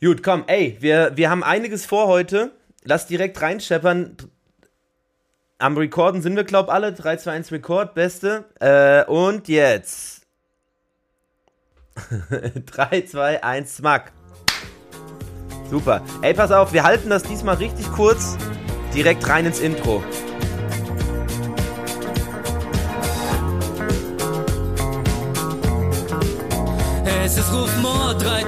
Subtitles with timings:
[0.00, 2.52] Gut, komm, ey, wir, wir haben einiges vor heute.
[2.84, 4.16] Lass direkt reinscheppern.
[5.58, 6.92] Am Recorden sind wir, glaub alle.
[6.92, 8.44] 3, 2, 1 Record, beste.
[8.60, 10.22] Äh, und jetzt.
[12.66, 14.12] 3, 2, 1, Smack.
[15.68, 16.04] Super.
[16.22, 18.36] Ey, pass auf, wir halten das diesmal richtig kurz.
[18.94, 20.04] Direkt rein ins Intro.
[27.24, 28.47] Es ist Rufmord 3000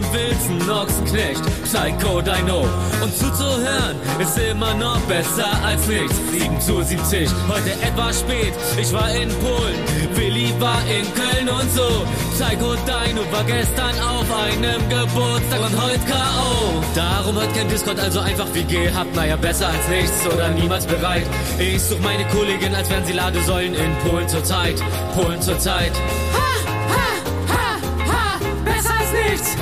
[0.00, 2.66] dem wilden Ochsenknecht, Psycho Dino.
[3.02, 6.14] Und zuzuhören ist immer noch besser als nichts.
[6.32, 8.52] 7 zu 70, heute etwas spät.
[8.80, 9.74] Ich war in Polen,
[10.14, 12.04] Willi war in Köln und so.
[12.34, 16.82] Psycho Dino war gestern auf einem Geburtstag und heute K.O.
[16.94, 19.14] Darum hört kein Discord, also einfach wie gehabt.
[19.14, 21.26] Naja, besser als nichts oder niemals bereit.
[21.58, 24.82] Ich such meine Kollegin, als wären sie Ladesäulen in Polen zur Zeit.
[25.14, 25.92] Polen zur Zeit.
[26.32, 28.40] Ha, ha, ha, ha.
[28.64, 29.56] Besser als nichts.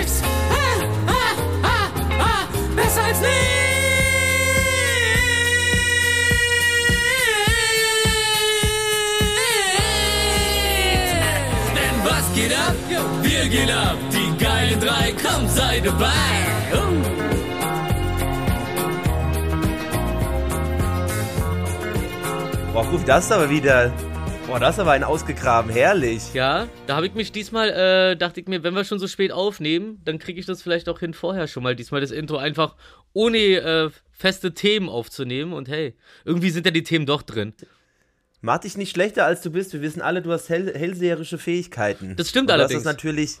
[0.00, 0.22] Nichts.
[0.22, 0.66] Ha,
[1.12, 1.24] ha,
[1.62, 1.78] ha,
[2.18, 2.48] ha.
[2.74, 3.34] Besser als nichts.
[11.76, 12.74] Denn was geht ab?
[13.22, 13.98] Wir gehen ab.
[14.10, 16.06] Die geilen drei, kommt, sei dabei.
[16.72, 16.78] Uh.
[22.72, 23.92] Boah, Ruf, das aber wieder.
[24.50, 25.70] Boah, das ist aber ein ausgegraben.
[25.70, 26.34] Herrlich.
[26.34, 29.30] Ja, da habe ich mich diesmal, äh, dachte ich mir, wenn wir schon so spät
[29.30, 32.74] aufnehmen, dann kriege ich das vielleicht auch hin, vorher schon mal diesmal das Intro einfach
[33.12, 35.52] ohne äh, feste Themen aufzunehmen.
[35.52, 37.54] Und hey, irgendwie sind ja die Themen doch drin.
[38.40, 39.72] Mach dich nicht schlechter, als du bist.
[39.72, 42.16] Wir wissen alle, du hast hell hellseherische Fähigkeiten.
[42.16, 42.82] Das stimmt Und allerdings.
[42.82, 43.38] Das ist natürlich.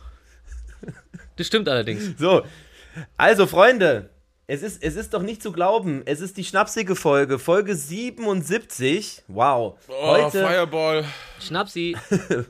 [1.34, 2.14] Das stimmt allerdings.
[2.18, 2.44] So.
[3.16, 4.10] Also, Freunde.
[4.52, 6.02] Es ist, es ist doch nicht zu glauben.
[6.06, 7.38] Es ist die schnapsige Folge.
[7.38, 9.22] Folge 77.
[9.28, 9.78] Wow.
[9.86, 10.44] Oh, Heute.
[10.44, 11.04] Fireball.
[11.38, 11.96] Schnapsi.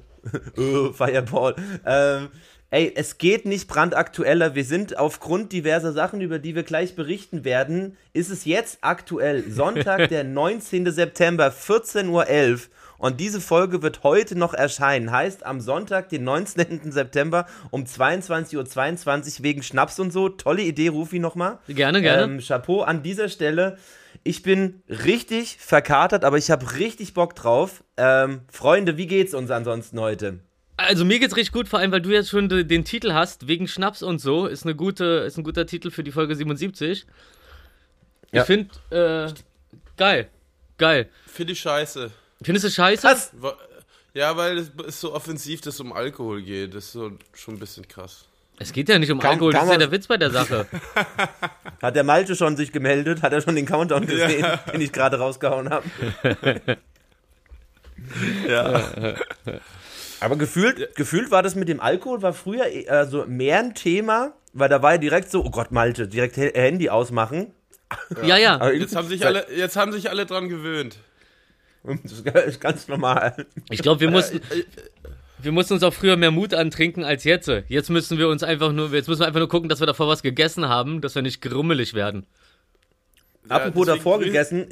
[0.58, 1.56] Oh, Fireball.
[1.86, 2.28] Ähm,
[2.68, 4.54] ey, es geht nicht brandaktueller.
[4.54, 9.50] Wir sind aufgrund diverser Sachen, über die wir gleich berichten werden, ist es jetzt aktuell.
[9.50, 10.90] Sonntag, der 19.
[10.92, 12.60] September, 14.11 Uhr.
[13.00, 15.11] Und diese Folge wird heute noch erscheinen.
[15.11, 16.93] Heißt, am Sonntag, den 19.
[16.93, 20.28] September um 22.22 Uhr wegen Schnaps und so.
[20.28, 21.59] Tolle Idee, Rufi nochmal.
[21.66, 22.22] Gerne, gerne.
[22.25, 23.78] Ähm, Chapeau an dieser Stelle.
[24.22, 27.83] Ich bin richtig verkatert, aber ich habe richtig Bock drauf.
[27.97, 30.41] Ähm, Freunde, wie geht's uns ansonsten heute?
[30.77, 33.49] Also mir geht's richtig gut, vor allem weil du jetzt schon de- den Titel hast,
[33.49, 37.06] wegen Schnaps und so, ist eine gute, ist ein guter Titel für die Folge 77.
[38.32, 38.43] Ja.
[38.43, 39.32] Ich finde, äh,
[39.97, 40.28] geil.
[40.78, 41.09] Geil.
[41.27, 42.11] Finde ich scheiße.
[42.42, 43.02] Findest du scheiße?
[43.06, 43.30] Was?
[43.40, 43.56] Wa-
[44.14, 46.74] Ja, weil es ist so offensiv, dass es um Alkohol geht.
[46.74, 48.26] Das ist so schon ein bisschen krass.
[48.58, 50.30] Es geht ja nicht um Kann- Alkohol, das kann ist ja der Witz bei der
[50.30, 50.66] Sache.
[51.82, 53.22] Hat der Malte schon sich gemeldet?
[53.22, 55.84] Hat er schon den Countdown gesehen, den ich gerade rausgehauen habe?
[58.48, 59.14] Ja.
[60.20, 64.32] Aber gefühlt, gefühlt war das mit dem Alkohol, war früher äh, so mehr ein Thema,
[64.52, 67.52] weil da war ja direkt so, oh Gott, Malte, direkt Handy ausmachen.
[68.22, 68.54] ja, ja.
[68.54, 70.96] Aber Jetzt haben sich alle, jetzt haben sich alle dran gewöhnt.
[71.82, 72.12] Das
[72.46, 73.46] ist ganz normal.
[73.70, 74.64] Ich glaube, wir mussten, Äh,
[75.38, 77.50] wir mussten uns auch früher mehr Mut antrinken als jetzt.
[77.68, 80.08] Jetzt müssen wir uns einfach nur, jetzt müssen wir einfach nur gucken, dass wir davor
[80.08, 82.26] was gegessen haben, dass wir nicht grummelig werden.
[83.48, 84.66] Apropos deswegen davor gegessen,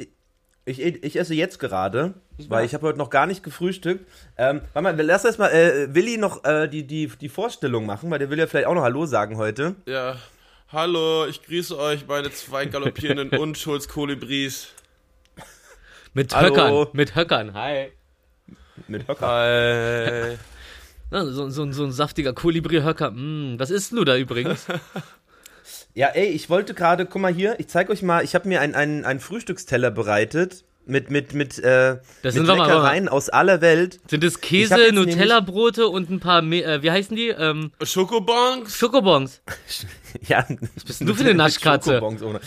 [0.67, 2.15] ich, ich, esse jetzt gerade,
[2.49, 4.07] weil ich habe heute noch gar nicht gefrühstückt.
[4.37, 8.11] Ähm, warte mal, lass erst mal äh, Willi noch äh, die, die, die Vorstellung machen,
[8.11, 9.77] weil der will ja vielleicht auch noch Hallo sagen heute.
[9.87, 10.17] Ja.
[10.71, 14.69] Hallo, ich grüße euch, meine zwei galoppierenden Unschuldskolibris.
[16.19, 16.49] Mit Hallo.
[16.49, 17.93] Höckern, mit Höckern, hi.
[18.89, 19.29] Mit Höcker.
[19.29, 20.37] Hi.
[21.13, 23.13] Na, so, so, so ein saftiger Kolibri-Höcker.
[23.13, 24.67] Mm, was isst denn du da übrigens?
[25.95, 28.61] Ja, ey, ich wollte gerade, guck mal hier, ich zeig euch mal, ich habe mir
[28.61, 33.29] einen ein, Frühstücksteller bereitet mit, mit, mit, äh, Das mit sind wir mal- Leckereien aus
[33.29, 33.99] aller Welt.
[34.09, 37.29] Sind es Käse, jetzt Nutella-Brote und ein paar, Me äh, wie heißen die?
[37.29, 38.77] Ähm, Schokobons?
[38.77, 39.41] Schokobons.
[40.29, 41.95] Ja, Was bist denn du für eine Naschkatze?
[41.95, 42.41] Schokobons ohne.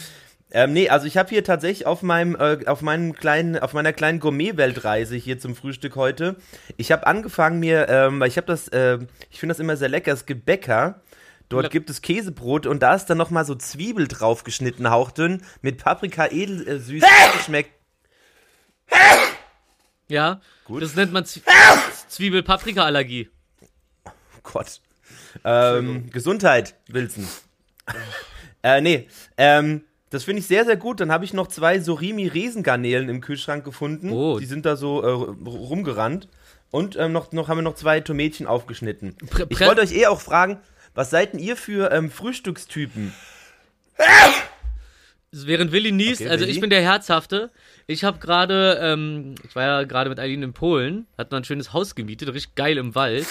[0.54, 3.94] Ähm, nee, also ich habe hier tatsächlich auf meinem, äh, auf meinem kleinen, auf meiner
[3.94, 6.36] kleinen Gourmet-Weltreise hier zum Frühstück heute.
[6.78, 9.90] Ich habe angefangen mir, ähm, weil ich habe das, äh, ich finde das immer sehr
[9.90, 11.02] lecker, es gibt Bäcker.
[11.48, 11.70] Dort Ja.
[11.70, 15.78] gibt es Käsebrot und da ist dann noch mal so Zwiebel drauf geschnitten, hauchdünn, mit
[15.84, 16.80] Paprika edel äh,
[17.38, 17.72] geschmeckt.
[20.08, 20.82] Ja, Gut.
[20.82, 21.44] das nennt man Z
[22.10, 23.30] Zwiebel-Paprika-Allergie.
[24.44, 24.82] Gott.
[25.46, 27.26] Ähm, Gesundheit, Wilson.
[28.64, 29.08] äh, nee,
[29.38, 31.00] ähm, das finde ich sehr, sehr gut.
[31.00, 34.12] Dann habe ich noch zwei Sorimi-Riesengarnelen im Kühlschrank gefunden.
[34.12, 34.38] Oh.
[34.40, 35.08] Die sind da so äh,
[35.50, 36.28] rumgerannt.
[36.70, 39.16] Und ähm, noch, noch haben wir noch zwei Tomätchen aufgeschnitten.
[39.30, 40.58] Prä- Ich wollte euch eh auch fragen,
[40.94, 43.14] was seid denn ihr für ähm, Frühstückstypen?
[45.34, 46.52] Während Willi niest, Okay, also Willi?
[46.54, 47.52] ich bin der Herzhafte.
[47.88, 51.46] Ich habe gerade, ähm, ich war ja gerade mit Eileen in Polen, hat man ein
[51.46, 53.26] schönes Haus gemietet, richtig geil im Wald.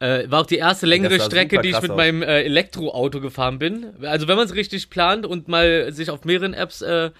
[0.00, 1.96] Äh, war auch die erste längere Strecke, die ich mit aus.
[1.96, 3.86] meinem äh, Elektroauto gefahren bin.
[4.02, 7.10] Also wenn man es richtig plant und mal sich auf mehreren Apps äh,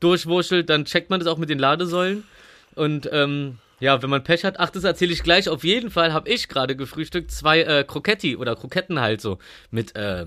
[0.00, 2.24] durchwurschtelt, dann checkt man das auch mit den Ladesäulen.
[2.74, 5.48] Und ähm, ja, wenn man Pech hat, ach, das erzähle ich gleich.
[5.48, 9.38] Auf jeden Fall habe ich gerade gefrühstückt zwei äh, Croquetti oder Kroketten halt so
[9.70, 10.26] mit äh,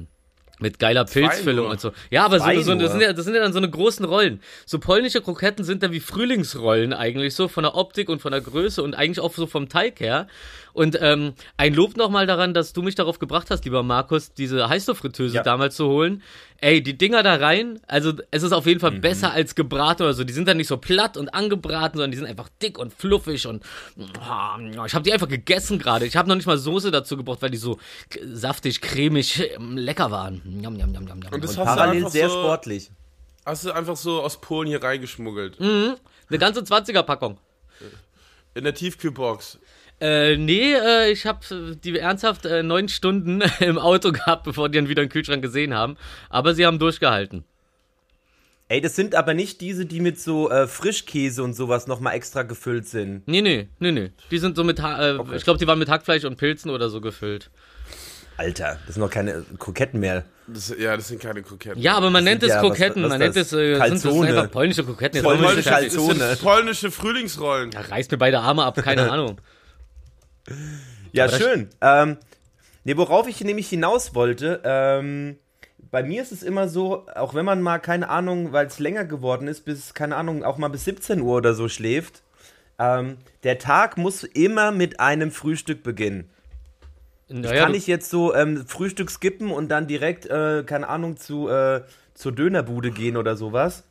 [0.59, 1.91] mit geiler Pilzfüllung und so.
[2.09, 4.41] Ja, aber so, so, das, sind ja, das sind ja dann so eine großen Rollen.
[4.65, 8.41] So polnische Kroketten sind dann wie Frühlingsrollen eigentlich so von der Optik und von der
[8.41, 10.27] Größe und eigentlich auch so vom Teig her.
[10.75, 14.67] Und ähm, ein Lob nochmal daran, dass du mich darauf gebracht hast, lieber Markus, diese
[14.67, 15.41] Heißluftfritteuse Ja.
[15.41, 16.21] damals zu holen.
[16.59, 20.13] Ey, die Dinger da rein, also es ist auf jeden Fall besser als gebraten oder
[20.13, 20.25] so.
[20.25, 23.47] Die sind dann nicht so platt und angebraten, sondern die sind einfach dick und fluffig
[23.47, 23.63] und
[24.19, 26.05] ah, ich habe die einfach gegessen gerade.
[26.05, 27.79] Ich habe noch nicht mal Soße dazu gebraucht, weil die so
[28.33, 30.41] saftig, cremig, ähm, lecker waren.
[30.43, 31.19] Njam, njam, njam.
[31.31, 32.91] Und das Und hast du parallel einfach sehr so, sportlich.
[33.45, 35.57] Hast du einfach so aus Polen hier reingeschmuggelt.
[35.61, 35.97] Eine
[36.37, 37.37] ganze 20er-Packung.
[38.55, 39.57] In der Tiefkühlbox.
[40.01, 44.77] Äh, nee, äh, ich habe die ernsthaft äh, neun Stunden im Auto gehabt, bevor die
[44.77, 45.95] dann wieder den Kühlschrank gesehen haben.
[46.29, 47.45] Aber sie haben durchgehalten.
[48.67, 52.41] Ey, das sind aber nicht diese, die mit so äh, Frischkäse und sowas nochmal extra
[52.43, 53.27] gefüllt sind.
[53.27, 54.11] Nee, nee, nee, nee.
[54.31, 56.89] Die sind so mit, ha äh, ich glaube, die waren mit Hackfleisch und Pilzen oder
[56.89, 57.51] so gefüllt.
[58.37, 60.25] Alter, das sind noch keine Kroketten mehr.
[60.47, 61.81] Das, ja, das sind keine Kroketten.
[61.81, 63.47] Ja, aber man Das nennt sind es ja, was- Kroketten, was man ist nennt das?
[63.47, 64.27] es, äh, sind, das sind Calzone.
[64.27, 65.23] einfach polnische Kroketten.
[65.23, 66.37] Polnische Das Calzone.
[66.41, 67.71] polnische Frühlingsrollen.
[67.71, 69.39] Ja, reißt mir beide Arme ab, keine Ahnung.
[71.11, 71.69] Ja, Aber das- schön.
[71.81, 72.17] Ähm,
[72.83, 75.37] nee, worauf ich nämlich hinaus wollte, ähm,
[75.91, 79.05] bei mir ist es immer so, auch wenn man mal, keine Ahnung, weil es länger
[79.05, 82.21] geworden ist, bis, keine Ahnung, auch mal bis 17 Uhr oder so schläft,
[82.79, 86.29] ähm, der Tag muss immer mit einem Frühstück beginnen.
[87.29, 91.17] Naja, Kann du- ich jetzt so ähm, Frühstück skippen und dann direkt, äh, keine Ahnung,
[91.17, 91.81] zu, äh,
[92.13, 93.83] zur Dönerbude gehen oder sowas?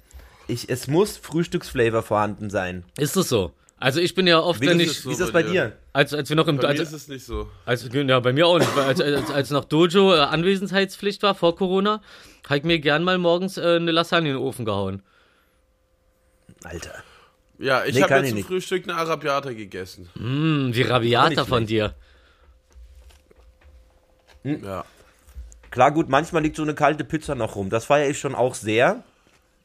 [0.47, 2.85] Ich, es muss Frühstücksflavor vorhanden sein.
[2.99, 3.53] ist es so?
[3.79, 5.73] Also ich bin ja oft, Wie, wenn ich, wie ist das bei dir?
[5.95, 7.49] Als, als wir noch im, Bei mir als, ist es nicht so.
[7.65, 8.77] Als, ja, bei mir auch nicht.
[8.77, 12.03] Als, als, als noch Dojo äh, Anwesenheitspflicht war vor Corona,
[12.47, 15.03] habe ich mir gern mal morgens äh, eine Lasagne in den Ofen gehauen.
[16.65, 16.95] Alter.
[17.59, 18.47] Ja, ich Nee, habe jetzt ich zum nicht.
[18.49, 20.11] Frühstück eine Arabiata gegessen.
[20.17, 21.95] Hm, wie Auch Rabiata von dir.
[24.43, 24.85] Ja.
[25.71, 27.71] Klar, gut, manchmal liegt so eine kalte Pizza noch rum.
[27.71, 29.05] Das feiere ich schon auch sehr.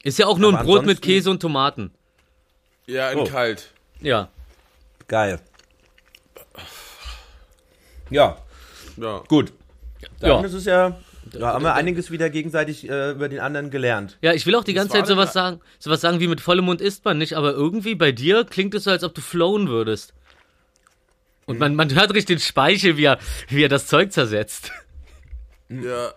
[0.03, 1.91] Ist ja auch nur Aber ein Brot mit Käse und Tomaten.
[2.85, 3.23] Ja, in Oh.
[3.25, 3.71] kalt.
[3.99, 4.29] Ja.
[5.07, 5.39] Geil.
[8.09, 8.37] Ja,
[8.97, 9.23] Ja.
[9.27, 9.53] gut.
[10.19, 10.41] Dann Ja.
[10.41, 10.97] ist es ja,
[11.33, 14.17] da haben wir einiges wieder gegenseitig äh, über den anderen gelernt.
[14.21, 16.65] Ja, ich will auch die ganze war Zeit sowas sagen, sowas sagen wie mit vollem
[16.65, 19.67] Mund isst man nicht, aber irgendwie bei dir klingt es so, als ob du flowen
[19.67, 20.13] würdest.
[21.45, 23.17] Und man, man hört richtig den Speichel, wie er,
[23.47, 24.71] wie er das Zeug zersetzt.
[25.67, 26.11] Ja.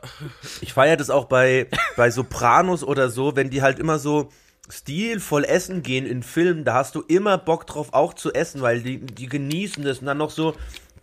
[0.60, 4.30] Ich feiere das auch bei, bei Sopranos oder so, wenn die halt immer so
[4.70, 8.80] stilvoll essen gehen in Filmen, da hast du immer Bock drauf auch zu essen, weil
[8.82, 10.54] die, die genießen das und dann noch so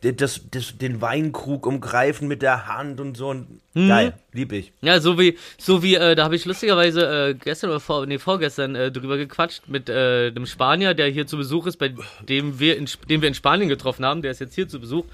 [0.02, 3.30] das, das, den Weinkrug umgreifen mit der Hand und so.
[3.30, 4.72] Und Geil, lieb ich.
[4.82, 8.18] Ja, so wie, so wie, äh, da habe ich lustigerweise äh, gestern oder vor, nee,
[8.18, 11.94] vorgestern äh, drüber gequatscht mit äh, dem Spanier, der hier zu Besuch ist, bei
[12.28, 15.06] dem wir in, den wir in Spanien getroffen haben, der ist jetzt hier zu Besuch.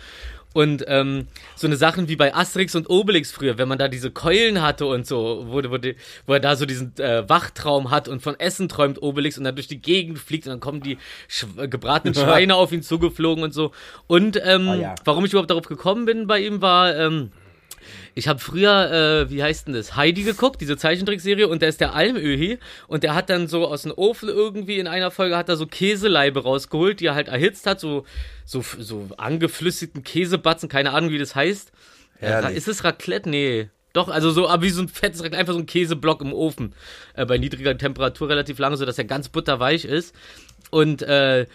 [0.56, 4.10] Und ähm, so eine Sachen wie bei Asterix und Obelix früher, wenn man da diese
[4.10, 8.08] Keulen hatte und so, wo, wo, die, wo er da so diesen äh, Wachtraum hat
[8.08, 10.98] und von Essen träumt Obelix und dann durch die Gegend fliegt und dann kommen die
[11.28, 13.74] Sch äh, gebratenen Schweine auf ihn zugeflogen und so.
[14.08, 14.96] Und ähm, Ah, ja.
[15.04, 17.32] warum ich überhaupt darauf gekommen bin bei ihm war, ähm,
[18.18, 21.82] ich habe früher, äh, wie heißt denn das, Heidi geguckt, diese Zeichentrickserie, und da ist
[21.82, 25.50] der Almöhi und der hat dann so aus dem Ofen irgendwie in einer Folge hat
[25.50, 28.06] er so Käseleibe rausgeholt, die er halt erhitzt hat, so,
[28.46, 31.74] so, so angeflüssigten Käsebatzen, keine Ahnung, wie das heißt.
[32.22, 32.58] Äh, Herrlich.
[32.58, 33.30] ist es Raclette?
[33.30, 33.70] Nee.
[33.92, 36.74] Doch, also so, aber wie so ein fettes Raclette, einfach so ein Käseblock im Ofen.
[37.16, 40.16] Äh, bei niedriger Temperatur relativ lange, sodass er ganz butterweich ist.
[40.72, 41.48] Und äh,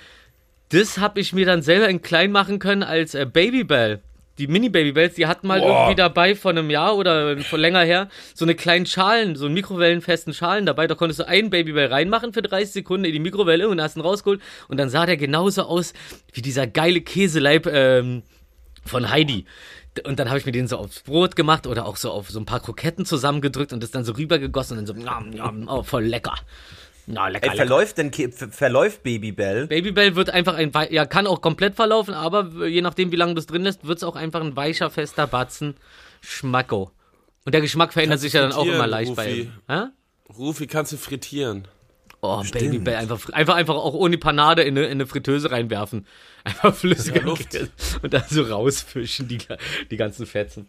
[0.69, 4.01] das habe ich mir dann selber in klein machen können als äh, Babybell.
[4.41, 5.69] Die Mini-Babybells, die hatten mal Boah.
[5.69, 9.55] irgendwie dabei vor einem Jahr oder von länger her so eine kleinen Schalen, so einen
[9.55, 10.87] mikrowellenfesten Schalen dabei.
[10.87, 14.01] Da konntest du einen Babybell reinmachen für 30 Sekunden in die Mikrowelle und hast ihn
[14.01, 14.41] rausgeholt.
[14.69, 15.93] Und dann sah der genauso aus
[16.33, 18.23] wie dieser geile Käseleib ähm,
[18.87, 19.45] von Heidi.
[20.07, 22.41] Und dann habe ich mir den so aufs Brot gemacht oder auch so auf so
[22.41, 25.83] ein paar Kroketten zusammengedrückt und das dann so rübergegossen und dann so, njam, njam, oh,
[25.83, 26.37] voll lecker.
[27.13, 27.67] Na, lecker, Ey, lecker.
[27.67, 29.67] verläuft denn Ke- ver- verläuft Babybell?
[29.67, 33.41] Babybell wird einfach ein, ja, kann auch komplett verlaufen, aber je nachdem, wie lange du
[33.41, 35.75] es drin lässt, wird es auch einfach ein weicher, fester Batzen.
[36.21, 36.91] Schmacko.
[37.45, 39.41] Und der Geschmack verändert Kannst sich ja dann auch immer leicht bei Rufi.
[39.43, 39.53] ihm.
[39.69, 39.83] Hä?
[40.39, 41.67] Rufi, kannst du frittieren.
[42.23, 46.07] Oh, Babybell, einfach, einfach, einfach auch ohne Panade in eine, in eine Fritteuse reinwerfen.
[46.45, 47.59] Einfach flüssige Ja, Luft.
[48.03, 49.39] und dann so rausfischen, die,
[49.91, 50.69] die ganzen Fetzen.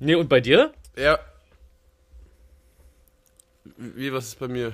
[0.00, 0.72] Nee, und bei dir?
[0.96, 1.18] Ja.
[3.76, 4.72] Wie, was ist bei mir?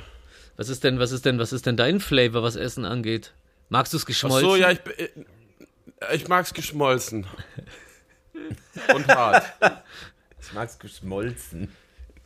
[0.56, 3.32] Was ist denn, was ist denn, was ist denn dein Flavor, was Essen angeht?
[3.68, 4.48] Magst du es Ach geschmolzen?
[4.48, 5.08] so, ja, ich, äh,
[6.14, 7.26] ich mag's geschmolzen.
[8.94, 9.44] und hart.
[10.40, 11.70] Ich mag's geschmolzen.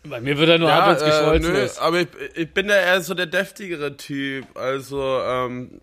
[0.05, 1.79] Bei mir wird er nur hart, wenn es geschmolzen nö, ist.
[1.79, 4.57] aber ich, ich bin da eher so der deftigere Typ.
[4.57, 5.81] Also, ähm,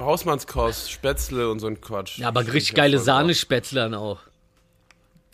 [0.00, 2.18] Hausmannskost, Spätzle und so ein Quatsch.
[2.18, 4.20] Ja, aber richtig ja geile Sahnespätzle dann auch.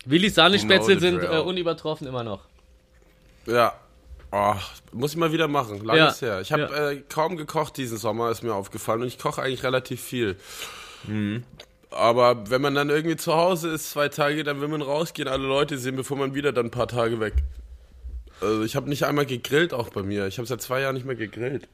[0.05, 2.45] Willis Sahnespätzle Genau sind äh, unübertroffen immer noch.
[3.45, 3.73] Ja.
[4.31, 4.55] Oh,
[4.93, 5.83] muss ich mal wieder machen.
[5.83, 6.39] Lange Ja, ist her.
[6.41, 6.89] Ich habe ja.
[6.91, 9.01] äh, kaum gekocht diesen Sommer, ist mir aufgefallen.
[9.01, 10.37] Und ich koche eigentlich relativ viel.
[11.05, 11.43] Mhm.
[11.89, 15.45] Aber wenn man dann irgendwie zu Hause ist, zwei Tage, dann will man rausgehen, alle
[15.45, 17.33] Leute sehen, bevor man wieder dann ein paar Tage weg.
[18.39, 20.27] Also ich habe nicht einmal gegrillt, auch bei mir.
[20.27, 21.67] Ich habe seit zwei Jahren nicht mehr gegrillt.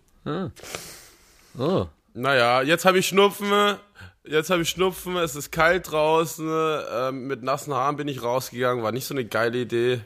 [1.58, 1.86] Oh.
[2.14, 3.78] Naja, jetzt habe ich Schnupfen.
[4.26, 5.16] Jetzt habe ich Schnupfen.
[5.18, 6.50] Es ist kalt draußen.
[6.92, 8.84] Ähm, mit nassen Haaren bin ich rausgegangen.
[8.84, 10.02] War nicht so eine geile Idee.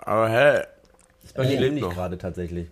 [0.00, 0.64] Aber hey.
[1.30, 1.94] Ist bei mir lebt ähnlich noch.
[1.94, 2.68] gerade tatsächlich.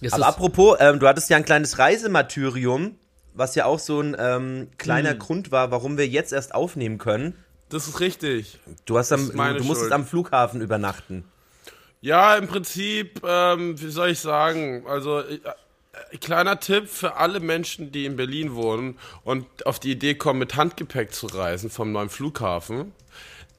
[0.00, 2.96] Ist Aber apropos, ähm, du hattest ja ein kleines Reisemartyrium,
[3.32, 5.18] was ja auch so ein ähm, kleiner Hm.
[5.18, 7.34] Grund war, warum wir jetzt erst aufnehmen können.
[7.70, 8.58] Das ist richtig.
[8.84, 9.92] Du, hast am, ist meine du, musstest Schuld.
[9.92, 11.24] am Flughafen übernachten.
[12.02, 15.36] Ja, im Prinzip, ähm, wie soll ich sagen, also äh,
[16.12, 20.38] äh, kleiner Tipp für alle Menschen, die in Berlin wohnen und auf die Idee kommen,
[20.40, 22.92] mit Handgepäck zu reisen vom neuen Flughafen.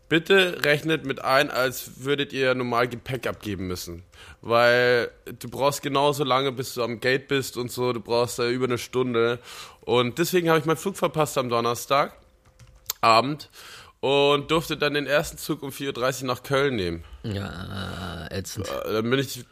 [0.08, 4.04] Bitte rechnet mit ein, als würdet ihr normal Gepäck abgeben müssen.
[4.42, 5.10] Weil
[5.40, 7.92] du brauchst genauso lange, bis du am Gate bist und so.
[7.92, 9.40] Du brauchst da über eine Stunde.
[9.82, 12.14] Und deswegen habe ich meinen Flug verpasst am Donnerstag
[13.02, 13.50] Abend
[14.00, 17.04] und durfte dann den ersten Zug um 4.30 Uhr nach Köln nehmen.
[17.24, 18.68] Ja, ätzend.
[18.68, 19.46] Äh, Dann bin ich,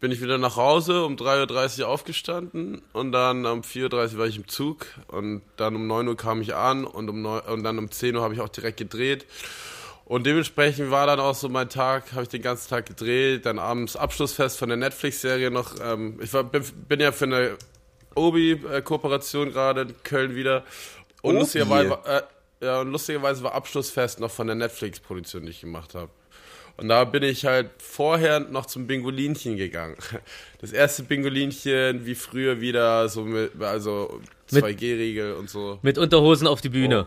[0.00, 4.26] bin ich wieder nach Hause, um 3.30 Uhr aufgestanden und dann um 4.30 Uhr war
[4.26, 7.64] ich im Zug und dann um 9 Uhr kam ich an und, um 9, und
[7.64, 9.26] dann um 10 Uhr habe ich auch direkt gedreht.
[10.08, 13.58] Und dementsprechend war dann auch so mein Tag, habe ich den ganzen Tag gedreht, dann
[13.58, 15.74] abends Abschlussfest von der Netflix-Serie noch.
[15.82, 17.56] Ähm, ich war, bin, bin ja für eine
[18.14, 20.64] Obi-Kooperation gerade in Köln wieder.
[21.22, 21.38] Und Obi?
[21.40, 22.22] lustigerweise, war- äh,
[22.64, 26.10] ja, und lustigerweise war Abschlussfest noch von der Netflix-Produktion, die ich gemacht habe.
[26.76, 29.96] Und da bin ich halt vorher noch zum Bingolinchen gegangen.
[30.60, 35.78] Das erste Bingolinchen, wie früher wieder, so mit, also Mit- 2G-Regel und so.
[35.82, 37.06] Mit Unterhosen auf die Bühne.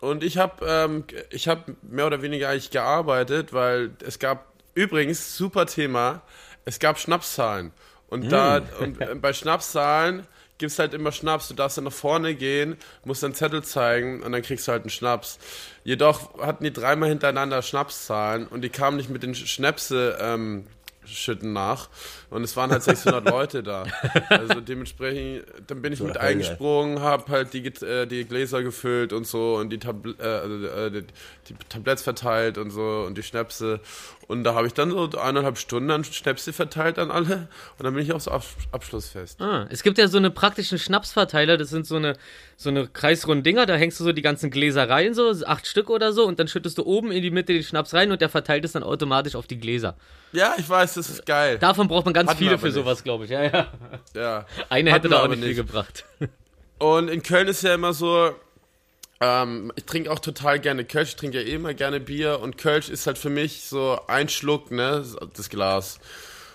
[0.00, 5.36] Und ich habe ähm, ich hab mehr oder weniger eigentlich gearbeitet, weil es gab, übrigens,
[5.36, 6.22] super Thema,
[6.64, 7.72] es gab Schnapszahlen.
[8.08, 10.26] Und da, und äh, bei Schnapszahlen
[10.58, 11.48] gibt's halt immer Schnaps.
[11.48, 14.82] Du darfst dann nach vorne gehen, musst deinen Zettel zeigen und dann kriegst du halt
[14.82, 15.38] einen Schnaps.
[15.84, 20.66] Jedoch hatten die dreimal hintereinander Schnapszahlen und die kamen nicht mit den Schnäpse ähm,
[21.04, 21.88] schütten nach.
[22.30, 23.86] Und es waren halt 600 Leute da.
[24.28, 26.32] Also dementsprechend, dann bin ich mit geil.
[26.32, 30.66] eingesprungen, hab halt die, äh, die Gläser gefüllt und so und die, Tabl äh, also,
[30.66, 31.04] äh, die,
[31.48, 33.80] die Tabletts verteilt und so und die Schnäpse.
[34.26, 37.94] Und da habe ich dann so eineinhalb Stunden an Schnäpse verteilt an alle und dann
[37.94, 39.40] bin ich aufs Ab Abschlussfest.
[39.40, 42.14] Ah, es gibt ja so eine praktischen Schnapsverteiler, das sind so eine,
[42.56, 45.88] so eine kreisrunden Dinger, da hängst du so die ganzen Gläser rein, so acht Stück
[45.88, 48.28] oder so, und dann schüttest du oben in die Mitte den Schnaps rein und der
[48.28, 49.96] verteilt es dann automatisch auf die Gläser.
[50.32, 51.58] Ja, ich weiß, das ist geil.
[51.58, 52.74] Davon braucht man ganz Hatten viele für nicht.
[52.74, 53.30] sowas, glaube ich.
[53.30, 53.66] Ja, ja.
[54.14, 54.46] ja.
[54.68, 56.04] Eine Hatten hätte da auch nicht viel gebracht.
[56.78, 58.30] Und in Köln ist ja immer so,
[59.20, 62.56] ähm, ich trinke auch total gerne Kölsch, ich trinke ja eh immer gerne Bier und
[62.58, 65.04] Kölsch ist halt für mich so ein Schluck, ne,
[65.36, 65.98] das Glas.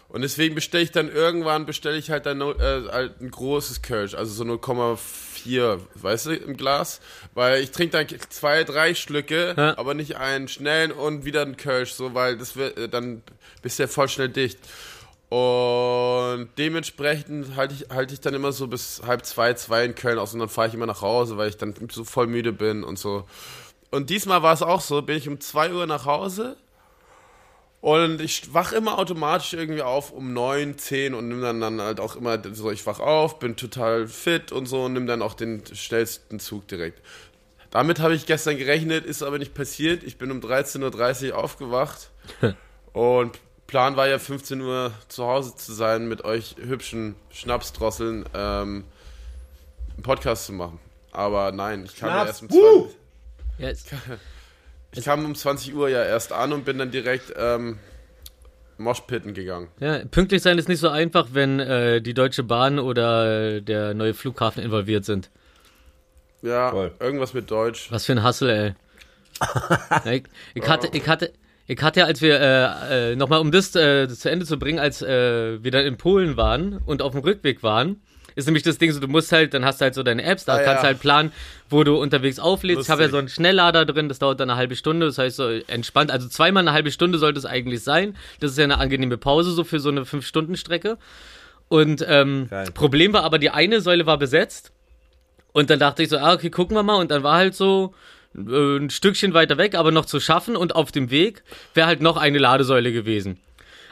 [0.08, 2.54] Und deswegen bestelle ich dann irgendwann, bestelle ich halt dann äh,
[2.92, 7.02] halt ein großes Kölsch, also so 0,4, weißt du, im Glas.
[7.34, 9.78] Weil ich trinke dann zwei, drei Schlücke, Ja.
[9.78, 13.24] aber nicht einen schnellen und wieder einen Kölsch, so, weil das wird, äh, dann
[13.64, 14.60] bist du ja voll schnell dicht.
[15.34, 20.20] Und dementsprechend halte ich, halte ich dann immer so bis halb zwei, zwei in Köln
[20.20, 22.84] aus und dann fahre ich immer nach Hause, weil ich dann so voll müde bin
[22.84, 23.26] und so.
[23.90, 26.56] Und diesmal war es auch so, bin ich um zwei Uhr nach Hause
[27.82, 32.00] und ich wach immer automatisch irgendwie auf um neun, zehn und nimm dann, dann halt
[32.00, 35.34] auch immer so, ich wach auf, bin total fit und so und nimm dann auch
[35.34, 37.02] den schnellsten Zug direkt.
[37.72, 40.04] Damit habe ich gestern gerechnet, ist aber nicht passiert.
[40.04, 42.12] Ich bin um 13.30 Uhr aufgewacht
[42.94, 43.40] und
[43.74, 48.84] Plan war ja 15 Uhr zu Hause zu sein, mit euch hübschen Schnapsdrosseln ähm,
[49.96, 50.78] einen Podcast zu machen.
[51.12, 52.30] Aber nein, ich kam ja Schnaps.
[52.30, 52.82] erst um Wuh!
[52.84, 52.98] 20,
[53.58, 53.86] Ja, es,
[54.92, 57.80] ich kam um 20 Uhr ja erst an und bin dann direkt ähm,
[58.78, 59.70] Moshpitten gegangen.
[59.80, 64.14] ja, pünktlich sein ist nicht so einfach, wenn äh, die Deutsche Bahn oder der neue
[64.14, 65.32] Flughafen involviert sind.
[66.44, 66.92] Ja, Voll.
[67.00, 67.92] irgendwas mit Deutsch.
[67.92, 68.76] Was für ein Hassel, ey.
[70.06, 71.34] Ja, ich, ich hatte, ich hatte,
[71.68, 74.80] ich hatte ja, als wir, äh, äh, nochmal um das äh, zu Ende zu bringen,
[74.80, 78.02] als äh, wir dann in Polen waren und auf dem Rückweg waren,
[78.36, 80.46] ist nämlich das Ding so, du musst halt, dann hast du halt so deine Apps,
[80.46, 80.94] da Ah, kannst du ja.
[80.94, 81.32] halt planen,
[81.70, 82.84] wo du unterwegs auflädst.
[82.84, 83.12] Ich habe ja Lustig.
[83.12, 86.28] so einen Schnelllader drin, das dauert dann eine halbe Stunde, das heißt so entspannt, also
[86.28, 88.16] zweimal eine halbe Stunde sollte es eigentlich sein.
[88.40, 90.98] Das ist ja eine angenehme Pause so für so eine Fünf-Stunden-Strecke.
[91.70, 92.70] Und ähm, Geil.
[92.74, 94.72] Problem war aber, die eine Säule war besetzt.
[95.54, 96.96] Und dann dachte ich so, ah, okay, gucken wir mal.
[96.96, 97.94] Und dann war halt so,
[98.36, 102.18] ein Stückchen weiter weg, aber noch zu schaffen und auf dem Weg wäre halt noch
[102.18, 103.40] eine Ladesäule gewesen.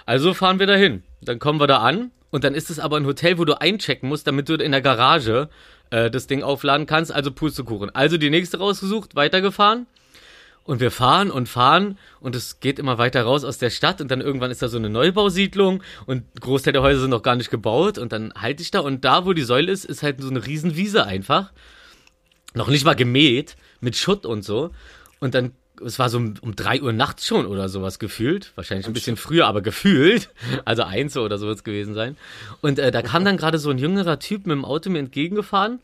[0.05, 1.03] Also fahren wir dahin.
[1.21, 4.09] Dann kommen wir da an und dann ist es aber ein Hotel, wo du einchecken
[4.09, 5.49] musst, damit du in der Garage
[5.91, 7.11] äh, das Ding aufladen kannst.
[7.11, 7.93] Also Pustekuchen.
[7.93, 9.85] Also die nächste rausgesucht, weitergefahren.
[10.63, 14.11] Und wir fahren und fahren und es geht immer weiter raus aus der Stadt und
[14.11, 17.49] dann irgendwann ist da so eine Neubausiedlung und Großteil der Häuser sind noch gar nicht
[17.49, 20.29] gebaut und dann halte ich da und da, wo die Säule ist, ist halt so
[20.29, 21.51] eine Riesenwiese einfach.
[22.53, 24.71] Noch nicht mal gemäht, mit Schutt und so.
[25.19, 25.51] Und dann,
[25.85, 28.51] es war so um, um drei Uhr nachts schon oder sowas gefühlt.
[28.55, 30.29] Wahrscheinlich ein bisschen früher, aber gefühlt.
[30.65, 32.17] Also eins oder so wird es gewesen sein.
[32.61, 35.79] Und äh, da kam dann gerade so ein jüngerer Typ mit dem Auto mir entgegengefahren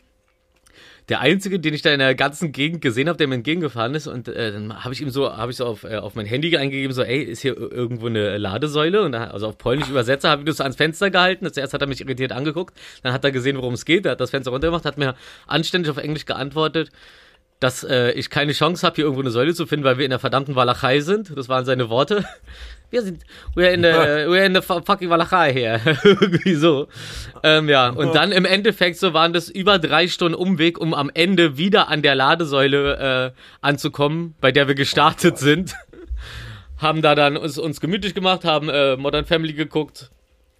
[1.10, 4.08] der einzige, den ich da in der ganzen Gegend gesehen habe, der mir entgegengefahren ist.
[4.08, 6.56] Und äh, dann habe ich ihm so, habe ich so auf, äh, auf mein Handy
[6.58, 9.04] eingegeben, so, ey, ist hier irgendwo eine Ladesäule?
[9.04, 11.52] Und dann, also auf Polnisch Übersetzer habe ich das so ans Fenster gehalten.
[11.52, 14.22] Zuerst hat er mich irritiert angeguckt, dann hat er gesehen, worum es geht, er hat
[14.22, 16.92] das Fenster runtergemacht, hat mir anständig auf Englisch geantwortet
[17.60, 20.12] dass äh, ich keine Chance habe, hier irgendwo eine Säule zu finden, weil wir in
[20.12, 21.36] der verdammten Walachei sind.
[21.36, 22.26] Das waren seine Worte.
[22.90, 23.24] Wir sind,
[23.54, 25.82] we're in the, we're in the fucking Walachei hier.
[26.06, 26.88] Irgendwie so.
[27.44, 31.12] Ähm, ja, und dann im Endeffekt so waren das über drei Stunden Umweg, um am
[31.14, 35.76] Ende wieder an der Ladesäule äh, anzukommen, bei der wir gestartet oh sind.
[36.78, 40.10] haben da dann uns, uns gemütlich gemacht, haben äh, Modern Family geguckt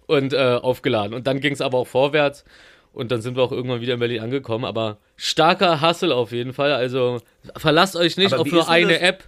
[0.06, 1.14] und äh, aufgeladen.
[1.14, 2.44] Und dann ging es aber auch vorwärts.
[2.92, 4.64] Und dann sind wir auch irgendwann wieder in Berlin angekommen.
[4.64, 6.72] Aber starker Hustle auf jeden Fall.
[6.72, 7.20] Also
[7.56, 9.02] verlasst euch nicht aber auf nur eine das?
[9.02, 9.24] App,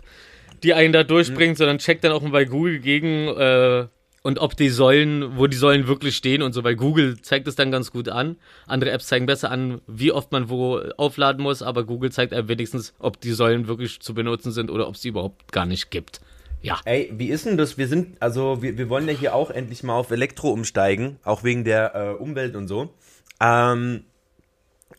[0.62, 1.58] die einen da durchbringt, mhm.
[1.58, 3.86] sondern checkt dann auch mal bei Google gegen äh,
[4.22, 6.62] und ob die Säulen, wo die Säulen wirklich stehen und so.
[6.62, 8.36] Weil Google zeigt es dann ganz gut an.
[8.66, 11.62] Andere Apps zeigen besser an, wie oft man wo aufladen muss.
[11.62, 15.00] Aber Google zeigt einem wenigstens, ob die Säulen wirklich zu benutzen sind oder ob es
[15.00, 16.20] die überhaupt gar nicht gibt.
[16.62, 16.78] Ja.
[16.84, 17.78] Ey, wie ist denn das?
[17.78, 21.42] Wir sind, also wir, wir wollen ja hier auch endlich mal auf Elektro umsteigen, auch
[21.42, 22.92] wegen der äh, Umwelt und so.
[23.40, 24.04] Ähm,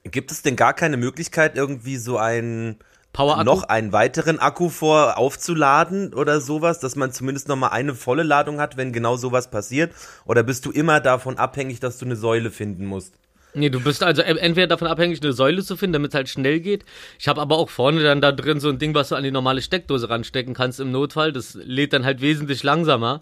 [0.03, 2.79] gibt es denn gar keine Möglichkeit, irgendwie so einen
[3.17, 8.23] noch einen weiteren Akku vor aufzuladen oder sowas, dass man zumindest noch mal eine volle
[8.23, 9.93] Ladung hat, wenn genau sowas passiert?
[10.25, 13.13] Oder bist du immer davon abhängig, dass du eine Säule finden musst?
[13.53, 16.61] Nee, du bist also entweder davon abhängig, eine Säule zu finden, damit es halt schnell
[16.61, 16.85] geht.
[17.19, 19.31] Ich habe aber auch vorne dann da drin so ein Ding, was du an die
[19.31, 21.33] normale Steckdose ranstecken kannst im Notfall.
[21.33, 23.21] Das lädt dann halt wesentlich langsamer.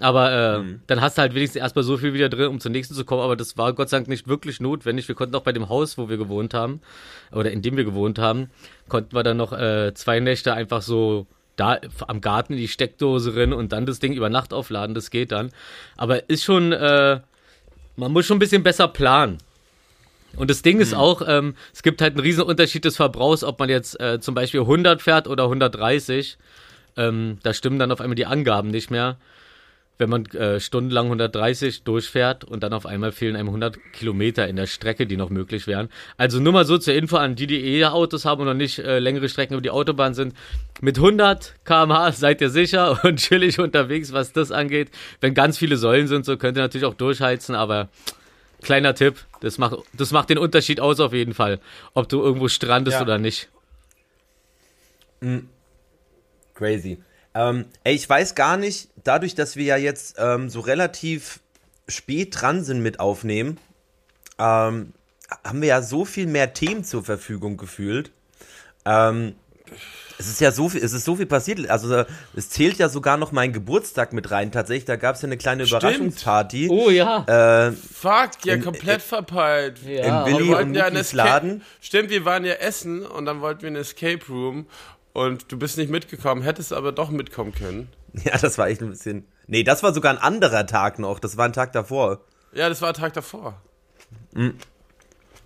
[0.00, 0.80] Aber äh, mhm.
[0.86, 3.22] dann hast du halt wenigstens erstmal so viel wieder drin, um zum nächsten zu kommen.
[3.22, 5.06] Aber das war Gott sei Dank nicht wirklich notwendig.
[5.08, 6.80] Wir konnten auch bei dem Haus, wo wir gewohnt haben,
[7.32, 8.50] oder in dem wir gewohnt haben,
[8.88, 13.36] konnten wir dann noch äh, zwei Nächte einfach so da am Garten in die Steckdose
[13.36, 14.94] rein und dann das Ding über Nacht aufladen.
[14.94, 15.50] Das geht dann.
[15.98, 17.20] Aber ist schon, äh,
[17.96, 19.38] man muss schon ein bisschen besser planen.
[20.36, 20.98] Und das Ding ist mhm.
[20.98, 24.34] auch, ähm, es gibt halt einen riesen Unterschied des Verbrauchs, ob man jetzt äh, zum
[24.34, 26.38] Beispiel 100 fährt oder 130.
[26.96, 29.18] Ähm, da stimmen dann auf einmal die Angaben nicht mehr
[30.00, 34.56] wenn man äh, stundenlang 130 durchfährt und dann auf einmal fehlen einem 100 Kilometer in
[34.56, 35.90] der Strecke, die noch möglich wären.
[36.16, 38.98] Also nur mal so zur Info an die, die E-Autos haben und noch nicht äh,
[38.98, 40.34] längere Strecken über die Autobahn sind.
[40.80, 44.90] Mit 100 km/h seid ihr sicher und chillig unterwegs, was das angeht.
[45.20, 47.90] Wenn ganz viele Säulen sind, so könnt ihr natürlich auch durchheizen, aber
[48.62, 51.60] kleiner Tipp, das macht, das macht den Unterschied aus auf jeden Fall,
[51.92, 53.02] ob du irgendwo strandest ja.
[53.02, 53.48] oder nicht.
[55.20, 55.48] Mhm.
[56.54, 56.98] Crazy.
[57.34, 61.40] Ähm, ey, ich weiß gar nicht, dadurch, dass wir ja jetzt ähm, so relativ
[61.88, 63.58] spät dran sind mit Aufnehmen,
[64.38, 64.92] ähm,
[65.44, 68.10] haben wir ja so viel mehr Themen zur Verfügung gefühlt.
[68.84, 69.34] Ähm,
[70.18, 71.70] es ist ja so viel, es ist so viel passiert.
[71.70, 72.04] Also
[72.36, 74.52] es zählt ja sogar noch mein Geburtstag mit rein.
[74.52, 75.82] Tatsächlich, da gab es ja eine kleine Stimmt.
[75.82, 76.68] Überraschungsparty.
[76.68, 77.68] Oh ja.
[77.68, 79.78] Äh, Fuck, ja in, komplett in, verpeilt.
[79.86, 80.26] Ja.
[80.26, 81.62] In Willi und ja Laden.
[81.80, 84.66] Stimmt, wir waren ja essen und dann wollten wir in Escape Room
[85.12, 87.88] und du bist nicht mitgekommen, hättest aber doch mitkommen können.
[88.24, 89.24] Ja, das war echt ein bisschen.
[89.46, 91.20] Nee, das war sogar ein anderer Tag noch.
[91.20, 92.18] Das war ein Tag davor.
[92.52, 93.62] Ja, das war ein Tag davor.
[94.32, 94.54] Mhm.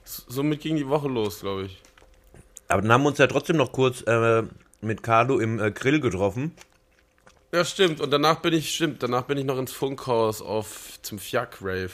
[0.04, 1.82] Somit ging die Woche los, glaube ich.
[2.68, 4.44] Aber dann haben wir uns ja trotzdem noch kurz äh,
[4.80, 6.54] mit Carlo im äh, Grill getroffen.
[7.52, 8.00] Ja, stimmt.
[8.00, 11.92] Und danach bin ich, stimmt, danach bin ich noch ins Funkhaus auf zum Fiak-Rave.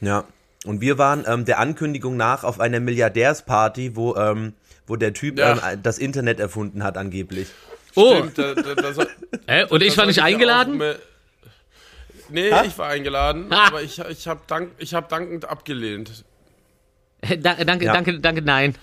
[0.00, 0.24] Ja.
[0.64, 4.54] Und wir waren ähm, der Ankündigung nach auf einer Milliardärsparty, wo ähm,
[4.86, 5.72] wo der Typ ja.
[5.72, 7.48] ähm, das Internet erfunden hat, angeblich.
[7.94, 8.16] Oh!
[8.16, 9.08] Stimmt, da, da, da soll,
[9.46, 10.78] äh, und ich war nicht eingeladen?
[10.78, 10.96] Mehr,
[12.28, 12.64] nee, ha?
[12.64, 13.68] ich war eingeladen, ha?
[13.68, 16.24] aber ich, ich habe dank, hab dankend abgelehnt.
[17.40, 17.92] Da, danke, ja.
[17.92, 18.74] danke, danke, nein.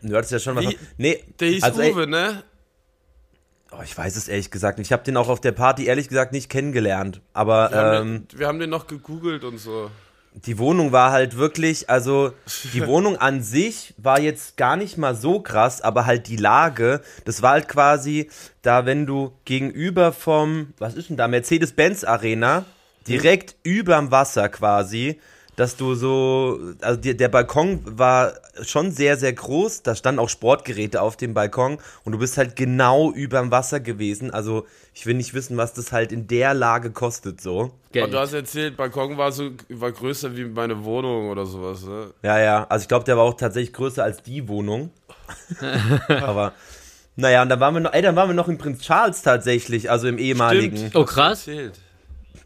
[0.00, 0.64] Du hattest ja schon was.
[0.96, 2.42] Nee, der hieß also, Uwe, ey, ne?
[3.70, 4.88] Oh, ich weiß es ehrlich gesagt nicht.
[4.88, 7.20] Ich habe den auch auf der Party ehrlich gesagt nicht kennengelernt.
[7.34, 9.90] Aber wir, ähm, haben den, wir haben den noch gegoogelt und so
[10.46, 12.32] die Wohnung war halt wirklich, also
[12.72, 17.00] die Wohnung an sich war jetzt gar nicht mal so krass, aber halt die Lage,
[17.24, 18.30] das war halt quasi
[18.62, 22.64] da, wenn du gegenüber vom, was ist denn da, Mercedes-Benz Arena,
[23.06, 23.72] direkt mhm.
[23.72, 25.20] überm Wasser quasi,
[25.58, 29.82] dass du so, also der, der Balkon war schon sehr, sehr groß.
[29.82, 34.30] Da standen auch Sportgeräte auf dem Balkon und du bist halt genau überm Wasser gewesen.
[34.30, 37.72] Also ich will nicht wissen, was das halt in der Lage kostet so.
[37.90, 38.04] Geld.
[38.04, 42.12] Und du hast erzählt, Balkon war so war größer wie meine Wohnung oder sowas, ne?
[42.22, 42.64] Ja, ja.
[42.68, 44.92] Also ich glaube, der war auch tatsächlich größer als die Wohnung.
[46.08, 46.52] Aber
[47.16, 49.90] naja, und dann waren wir noch, ey, dann waren wir noch in Prinz Charles tatsächlich,
[49.90, 50.76] also im ehemaligen.
[50.76, 50.94] Stimmt.
[50.94, 51.48] Oh, krass.
[51.48, 51.80] Erzählt.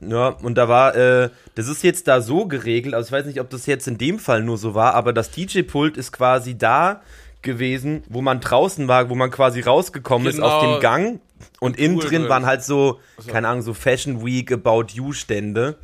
[0.05, 3.41] Ja, und da war, äh, das ist jetzt da so geregelt, also ich weiß nicht,
[3.41, 7.03] ob das jetzt in dem Fall nur so war, aber das DJ-Pult ist quasi da
[7.43, 10.75] gewesen, wo man draußen war, wo man quasi rausgekommen ist auf Genau.
[10.75, 11.21] dem Gang
[11.61, 15.77] und innen Pool drin waren halt so, keine Ahnung, so Fashion Week About You Stände.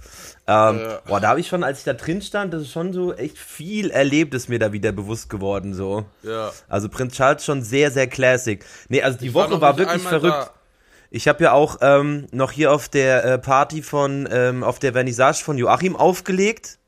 [0.46, 1.00] Ähm, Ja.
[1.06, 3.36] Boah, da habe ich schon, als ich da drin stand, das ist schon so echt
[3.36, 6.04] viel erlebt, ist mir da wieder bewusst geworden, so.
[6.22, 6.50] Ja.
[6.68, 8.64] Also Prinz Charles schon sehr, sehr classic.
[8.88, 10.50] Nee, also die Ich war Woche war nicht wirklich verrückt.
[11.10, 14.92] Ich habe ja auch ähm, noch hier auf der äh, Party von, ähm, auf der
[14.92, 16.78] Vernissage von Joachim aufgelegt.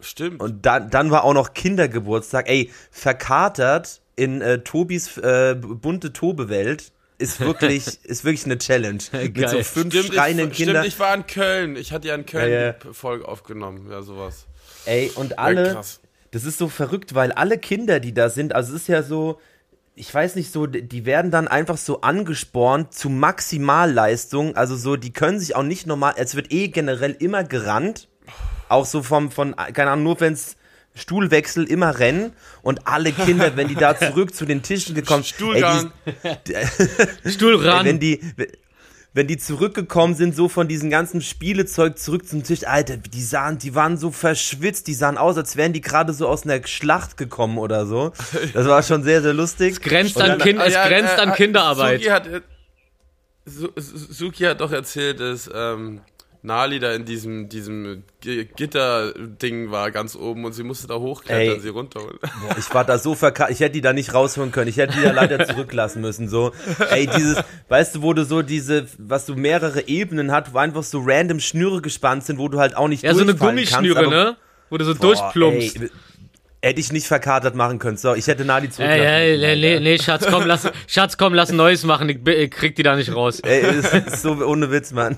[0.00, 0.40] Stimmt.
[0.40, 2.48] Und dann, dann war auch noch Kindergeburtstag.
[2.48, 9.02] Ey, verkatert in äh, Tobis äh, bunte Tobewelt ist wirklich, ist wirklich eine Challenge.
[9.12, 9.64] Mit so Geil.
[9.64, 10.76] fünf Stimmt, schreienden ich, Kindern.
[10.76, 11.76] stimmt, ich war in Köln.
[11.76, 12.72] Ich hatte ja in Köln Ja, ja.
[12.72, 13.88] die Folge aufgenommen.
[13.90, 14.46] Ja, sowas.
[14.86, 16.00] Ey, und Ja, alle, krass.
[16.30, 19.40] das ist so verrückt, weil alle Kinder, die da sind, also es ist ja so,
[19.98, 25.12] ich weiß nicht so, die werden dann einfach so angespornt zu Maximalleistung, also so, die
[25.12, 28.08] können sich auch nicht normal, es wird eh generell immer gerannt,
[28.68, 30.56] auch so vom, von, keine Ahnung, nur wenn's
[30.94, 32.32] Stuhlwechsel immer rennen
[32.62, 35.92] und alle Kinder, wenn die da zurück zu den Tischen gekommen Stuhlgang.
[36.04, 37.86] Ey, Stuhl die, ey, ran.
[37.86, 38.20] wenn die,
[39.18, 43.58] wenn die zurückgekommen sind, so von diesem ganzen Spielezeug zurück zum Tisch, Alter, die sahen,
[43.58, 47.16] die waren so verschwitzt, die sahen aus, als wären die gerade so aus einer Schlacht
[47.16, 48.12] gekommen oder so.
[48.54, 49.72] Das war schon sehr, sehr lustig.
[49.72, 51.98] es grenzt an, kind, es ja, grenzt äh, an Kinderarbeit.
[52.00, 52.28] Suki hat,
[53.44, 56.00] Su- Su- Suki hat doch erzählt, dass ähm,
[56.42, 61.60] Nali da in diesem, diesem Gitterding war ganz oben und sie musste da hochklettern, Ey.
[61.60, 62.18] sie runterholen.
[62.20, 64.94] Boah, ich war da so verkackt, ich hätte die da nicht rausholen können, ich hätte
[64.96, 66.52] die da leider zurücklassen müssen, so.
[66.90, 70.82] Ey, dieses, weißt du, wo du so diese, was du mehrere Ebenen hat, wo einfach
[70.84, 73.94] so random Schnüre gespannt sind, wo du halt auch nicht Ja, so eine durchfallen Gummischnüre,
[73.94, 74.36] kannst, aber- ne?
[74.70, 75.76] Wo du so Boah, durchplumpst.
[75.80, 75.90] ey,
[76.60, 79.80] Hätte ich nicht verkatert machen können, so, ich hätte Nali zurücklassen Ey, ey, nee, nee,
[79.80, 82.08] nee, Schatz, komm, lass, Schatz, komm, lass ein neues machen.
[82.08, 83.38] Ich, ich krieg die da nicht raus.
[83.44, 85.16] Ey, ist, ist so ohne Witz, Mann.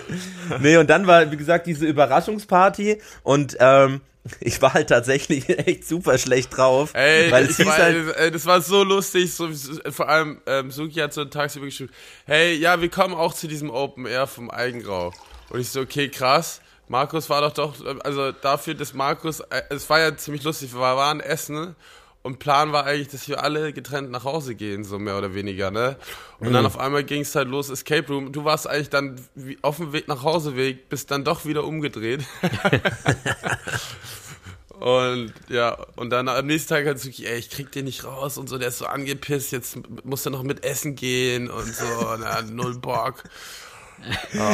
[0.60, 4.00] nee, und dann war, wie gesagt, diese Überraschungsparty und ähm,
[4.40, 6.90] ich war halt tatsächlich echt super schlecht drauf.
[6.94, 9.48] Ey, weil das, es hieß war, halt, ey, das war so lustig, so,
[9.90, 11.92] vor allem ähm, Suki hat so tagsüber geschrieben,
[12.26, 15.12] hey, ja, wir kommen auch zu diesem Open Air vom Eigengrau.
[15.50, 16.60] Und ich so, okay, krass.
[16.92, 17.74] Markus war doch doch,
[18.04, 21.74] also dafür, dass Markus, äh, es war ja ziemlich lustig, wir waren essen
[22.22, 25.70] und Plan war eigentlich, dass wir alle getrennt nach Hause gehen, so mehr oder weniger,
[25.70, 25.96] ne?
[26.38, 26.52] Und Mhm.
[26.52, 28.30] dann auf einmal ging es halt los, Escape Room.
[28.30, 32.24] Du warst eigentlich dann wie auf dem Weg nach Hauseweg, bist dann doch wieder umgedreht.
[34.78, 38.36] Und ja, und dann am nächsten Tag hat Suki, ey, ich krieg den nicht raus
[38.36, 41.84] und so, der ist so angepisst, jetzt muss er noch mit essen gehen und so,
[42.18, 43.22] na, null Bock.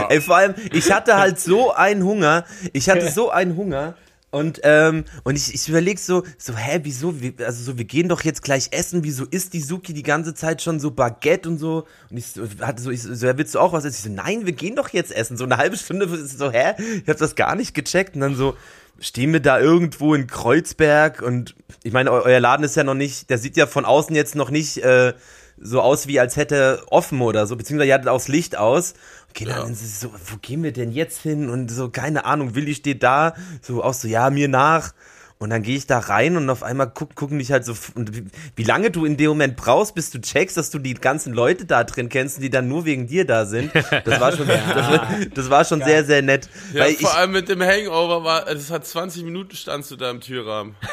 [0.08, 3.94] Ey, vor allem, ich hatte halt so einen Hunger, ich hatte so einen Hunger.
[4.30, 8.10] Und, ähm, und ich, ich überleg so, so, hä, wieso, wie, also so, wir gehen
[8.10, 11.56] doch jetzt gleich essen, wieso isst die Suki die ganze Zeit schon so Baguette und
[11.56, 11.86] so?
[12.10, 12.26] Und ich
[12.60, 13.96] hatte so, ich so, ja, willst du auch was essen?
[13.96, 15.38] Ich so, nein, wir gehen doch jetzt essen.
[15.38, 16.74] So eine halbe Stunde, so, hä?
[17.02, 18.16] Ich hab das gar nicht gecheckt.
[18.16, 18.54] Und dann so,
[19.00, 22.94] stehen wir da irgendwo in Kreuzberg und ich meine, eu euer Laden ist ja noch
[22.94, 25.14] nicht, der sieht ja von außen jetzt noch nicht äh,
[25.60, 28.94] so aus, wie als hätte offen oder so, beziehungsweise ihr hattet auch das Licht aus.
[29.30, 31.48] Okay, dann es so, wo gehen wir denn jetzt hin?
[31.48, 34.92] Und so, keine Ahnung, Willi steht da, so auch so, ja, mir nach.
[35.40, 38.16] Und dann gehe ich da rein und auf einmal guck, gucken dich halt so, und
[38.16, 38.24] wie,
[38.56, 41.64] wie lange du in dem Moment brauchst, bis du checkst, dass du die ganzen Leute
[41.64, 43.70] da drin kennst, die dann nur wegen dir da sind.
[44.04, 46.48] Das war schon, das, war- das war schon sehr, sehr nett.
[46.72, 49.96] Ja, weil ich, vor allem mit dem Hangover war, das hat 20 Minuten standst du
[49.96, 50.74] da im Türrahmen.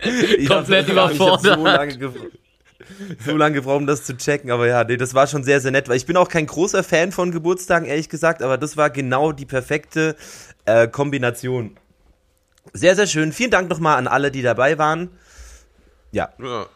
[0.00, 1.58] Ich Komplett hab- ich hab überfordert.
[3.24, 4.50] So lange, gebraucht, um das zu checken.
[4.50, 5.88] Aber ja, nee, das war schon sehr, sehr nett.
[5.88, 8.42] Weil ich bin auch kein großer Fan von Geburtstagen, ehrlich gesagt.
[8.42, 10.16] Aber das war genau die perfekte
[10.64, 11.76] äh, Kombination.
[12.72, 13.32] Sehr, sehr schön.
[13.32, 15.10] Vielen Dank nochmal an alle, die dabei waren.
[16.12, 16.66] Ja, Ja.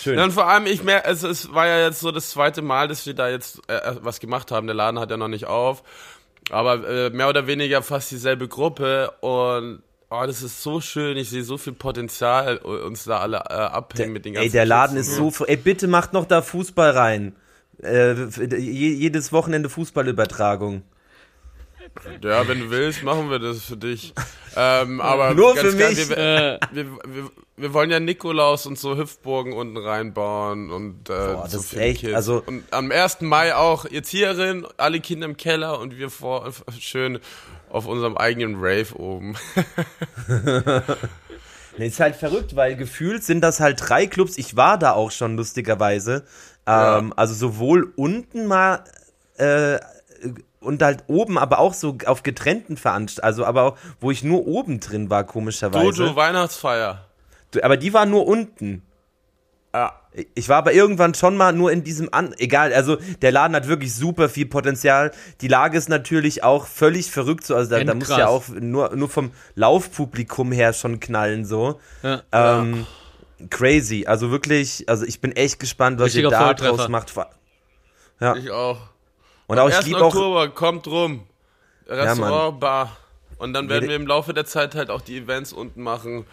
[0.00, 0.16] schön.
[0.16, 3.06] Dann vor allem, ich mer also es war ja jetzt so das zweite Mal, dass
[3.06, 4.66] wir da jetzt äh, was gemacht haben.
[4.66, 5.82] Der Laden hat ja noch nicht auf.
[6.50, 11.16] Aber äh, mehr oder weniger fast dieselbe Gruppe und oh, das ist so schön.
[11.16, 14.50] Ich sehe so viel Potenzial, äh, uns da alle äh, abhängen mit den ganzen Ey,
[14.52, 15.46] der Laden Kids ist und so.
[15.46, 17.36] Ey, bitte macht noch da Fußball rein.
[17.82, 20.82] Äh, je- jedes Wochenende Fußballübertragung.
[22.22, 24.12] Ja, wenn du willst, machen wir das für dich.
[24.56, 26.08] Ähm, aber Nur für klar, mich.
[26.10, 31.42] Wir, wir, wir, wir wollen ja Nikolaus und so Hüpfburgen unten reinbauen und äh, Boah,
[31.44, 32.14] das so ist echt, Kids.
[32.14, 33.22] also- und am 1.
[33.22, 37.18] Mai auch Erzieherin, alle Kinder im Keller und wir vor schön
[37.70, 39.36] auf unserem eigenen Rave oben.
[41.78, 44.36] Nee, ist halt verrückt, weil gefühlt sind das halt drei Clubs.
[44.36, 46.24] Ich war da auch schon lustigerweise.
[46.66, 48.82] Ähm, Also sowohl unten mal
[49.36, 49.78] äh,
[50.60, 53.26] und halt oben, aber auch so auf getrennten Veranstaltungen.
[53.28, 56.02] Also aber auch, wo ich nur oben drin war, komischerweise.
[56.02, 57.04] Dojo Weihnachtsfeier.
[57.62, 58.82] Aber die war nur unten.
[59.78, 59.92] Ja.
[60.34, 62.34] Ich war aber irgendwann schon mal nur in diesem an.
[62.38, 65.12] Egal, also der Laden hat wirklich super viel Potenzial.
[65.40, 67.46] Die Lage ist natürlich auch völlig verrückt.
[67.46, 71.78] So, also da, da muss ja auch nur, nur vom Laufpublikum her schon knallen so.
[72.02, 72.22] Ja.
[72.32, 72.86] Ähm,
[73.50, 74.06] Crazy.
[74.06, 77.12] Also wirklich, also ich bin echt gespannt, was Richtiger ihr da draus macht.
[78.38, 78.78] Ich auch.
[79.46, 79.86] Und auch ich 1.
[79.86, 80.06] liebe auch.
[80.06, 81.22] Oktober, kommt rum.
[81.86, 82.20] Restaurant,
[82.54, 82.60] Mann.
[82.60, 82.96] Bar.
[83.38, 86.24] Und dann werden wir im Laufe der Zeit halt auch die Events unten machen.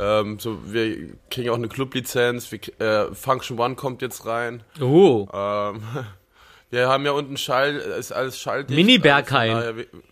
[0.00, 2.50] Ähm, so, wir kriegen auch eine Clublizenz.
[2.52, 4.62] Äh, Function One kommt jetzt rein.
[4.80, 5.28] Oh.
[5.32, 5.82] Ähm,
[6.70, 8.76] wir haben ja unten Schall, ist alles schalldicht.
[8.76, 9.50] Mini-Berghain.
[9.50, 10.02] Also von daher, wir-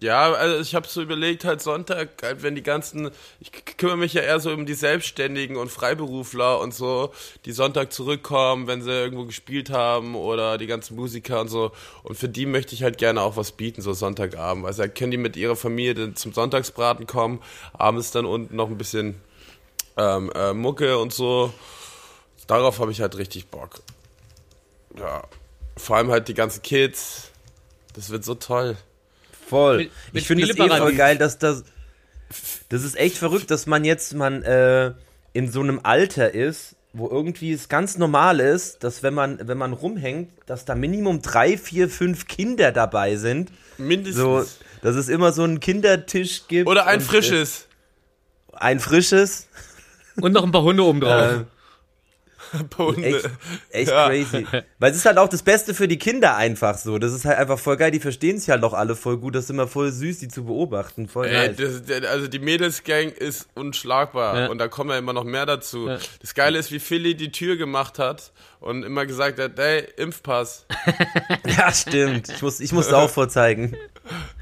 [0.00, 4.12] Ja, also ich habe so überlegt, halt Sonntag, halt, wenn die ganzen, ich kümmere mich
[4.12, 7.12] ja eher so um die Selbstständigen und Freiberufler und so,
[7.46, 11.72] die Sonntag zurückkommen, wenn sie irgendwo gespielt haben oder die ganzen Musiker und so.
[12.04, 14.66] Und für die möchte ich halt gerne auch was bieten, so Sonntagabend.
[14.66, 18.68] Also da können die mit ihrer Familie dann zum Sonntagsbraten kommen, abends dann unten noch
[18.68, 19.20] ein bisschen
[19.96, 21.52] ähm, äh, Mucke und so.
[22.46, 23.80] Darauf habe ich halt richtig Bock.
[24.96, 25.24] Ja,
[25.76, 27.32] vor allem halt die ganzen Kids.
[27.94, 28.76] Das wird so toll.
[29.48, 29.76] Voll.
[29.78, 31.64] Mit- mit ich finde es eh voll geil, dass das.
[32.68, 34.92] Das ist echt verrückt, dass man jetzt man äh,
[35.32, 39.56] in so einem Alter ist, wo irgendwie es ganz normal ist, dass wenn man wenn
[39.56, 43.50] man rumhängt, dass da Minimum drei, vier, fünf Kinder dabei sind.
[43.78, 44.16] Mindestens.
[44.22, 44.44] So,
[44.82, 46.68] dass es immer so einen Kindertisch gibt.
[46.68, 47.66] Oder ein und, frisches.
[48.52, 49.46] Äh, ein frisches.
[50.20, 51.32] Und noch ein paar Hunde oben drauf.
[51.32, 51.44] Äh,
[52.78, 53.06] Hunde.
[53.06, 53.28] echt
[53.70, 54.06] echt Ja.
[54.08, 54.46] crazy.
[54.78, 56.98] Weil es ist halt auch das Beste für die Kinder einfach so.
[56.98, 57.90] Das ist halt einfach voll geil.
[57.90, 59.34] Die verstehen sich halt auch alle voll gut.
[59.34, 61.08] Das ist immer voll süß, die zu beobachten.
[61.08, 64.46] Voll Ey, das, also die Mädelsgang ist unschlagbar Ja.
[64.48, 65.88] und da kommen ja immer noch mehr dazu.
[65.88, 65.98] Ja.
[66.20, 70.66] Das Geile ist, wie Philly die Tür gemacht hat und immer gesagt hat, hey, Impfpass.
[71.46, 72.28] Ja, stimmt.
[72.28, 73.76] Ich, muss, ich musste auch vorzeigen.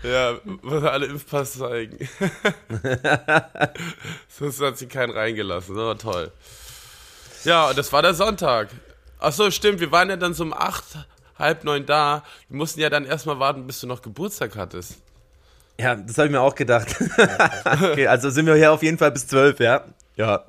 [0.04, 1.98] Ja, muss er alle Impfpass zeigen.
[4.28, 6.32] Sonst hat sie keinen reingelassen, das war toll.
[7.46, 8.68] Ja, und das war der Sonntag.
[9.20, 10.85] Ach so, stimmt, wir waren ja dann so um acht,
[11.38, 12.24] halb neun da.
[12.48, 14.96] Wir mussten ja dann erstmal warten, bis du noch Geburtstag hattest.
[15.78, 16.96] Ja, das habe ich mir auch gedacht.
[17.64, 19.85] okay, also sind wir hier auf jeden Fall bis zwölf, ja?
[20.16, 20.44] Ja.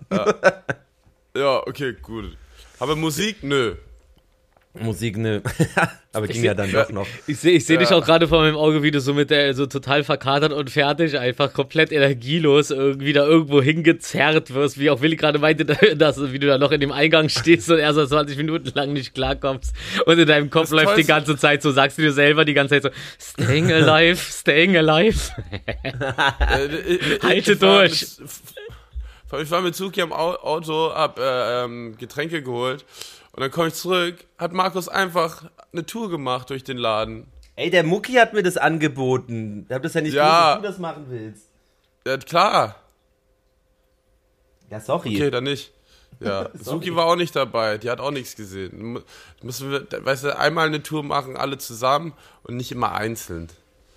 [1.35, 2.35] Ja, okay, gut.
[2.79, 3.75] Aber Musik, nö.
[4.73, 5.41] Musik, nö.
[6.13, 7.07] Aber ging ja dann doch noch.
[7.25, 7.95] Ich sehe ich seh dich Ja.
[7.97, 11.17] auch gerade vor meinem Auge, wie du so mit der so total verkatert und fertig,
[11.17, 16.37] einfach komplett energielos irgendwie da irgendwo hingezerrt wirst, wie auch Willi gerade meinte, dass wie
[16.39, 19.73] du da noch in dem Eingang stehst und erst so 20 Minuten lang nicht klarkommst
[20.05, 22.53] und in deinem Kopf Das läuft die ganze Zeit so, sagst du dir selber die
[22.53, 25.19] ganze Zeit so, staying alive, staying alive.
[25.63, 28.05] Äh, ich- Halte ich war durch.
[29.27, 32.85] Mit, vor allem, ich war mit Suki am Au- Auto, hab äh, ähm, Getränke geholt
[33.33, 37.27] und dann komme ich zurück, hat Markus einfach eine Tour gemacht durch den Laden.
[37.55, 39.65] Ey, der Mucki hat mir das angeboten.
[39.67, 40.55] Ich hab das ja nicht Ja.
[40.55, 41.47] gewusst, dass du das machen willst.
[42.05, 42.75] Ja, klar.
[44.69, 45.15] Ja, sorry.
[45.15, 45.71] Okay, dann nicht.
[46.19, 49.01] Ja, Suki war auch nicht dabei, die hat auch nichts gesehen.
[49.41, 52.13] Müssen wir, weißt du, einmal eine Tour machen, alle zusammen
[52.43, 53.47] und nicht immer einzeln.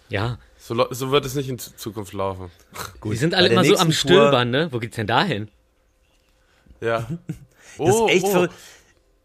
[0.09, 2.51] Ja, So, so wird es nicht in Zu- Zukunft laufen.
[3.05, 4.69] die sind alle immer so am Stöbern, ne?
[4.71, 5.49] Wo geht's denn da hin?
[6.81, 7.07] Ja.
[7.79, 8.31] Das Oh, ist echt oh.
[8.33, 8.55] verrückt.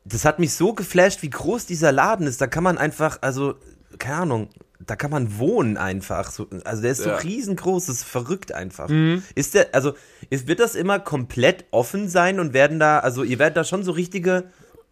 [0.05, 2.39] Das hat mich so geflasht, wie groß dieser Laden ist.
[2.39, 3.55] Da kann man einfach, also,
[3.97, 6.29] keine Ahnung, da kann man wohnen einfach.
[6.31, 7.15] So, also der ist so Ja.
[7.17, 8.87] riesengroß, das ist verrückt einfach.
[8.87, 9.23] Mhm.
[9.33, 9.93] Ist der, also,
[10.29, 13.83] ist, wird das immer komplett offen sein und werden da, also ihr werdet da schon
[13.83, 14.43] so richtige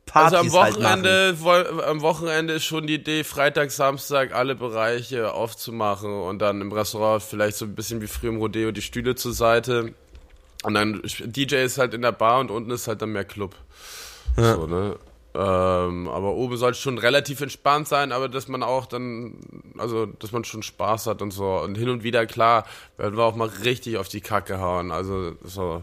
[0.05, 0.75] Partys Also am halt.
[0.75, 6.61] Wochenende, woll- am Wochenende ist schon die Idee, Freitag, Samstag alle Bereiche aufzumachen und dann
[6.61, 9.93] im Restaurant vielleicht so ein bisschen wie früher im Rodeo die Stühle zur Seite.
[10.63, 13.55] Und dann DJ ist halt in der Bar und unten ist halt dann mehr Club.
[14.35, 14.95] So, ne?
[15.35, 19.35] Ähm, aber oben soll es schon relativ entspannt sein, aber dass man auch dann,
[19.79, 21.59] also dass man schon Spaß hat und so.
[21.59, 22.65] Und hin und wieder, klar,
[22.97, 24.91] werden wir auch mal richtig auf die Kacke hauen.
[24.91, 25.81] Also so.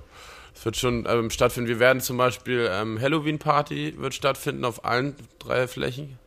[0.60, 1.70] Es wird schon ähm, stattfinden.
[1.70, 6.18] Wir werden zum Beispiel ähm, Halloween Party wird stattfinden auf allen drei Flächen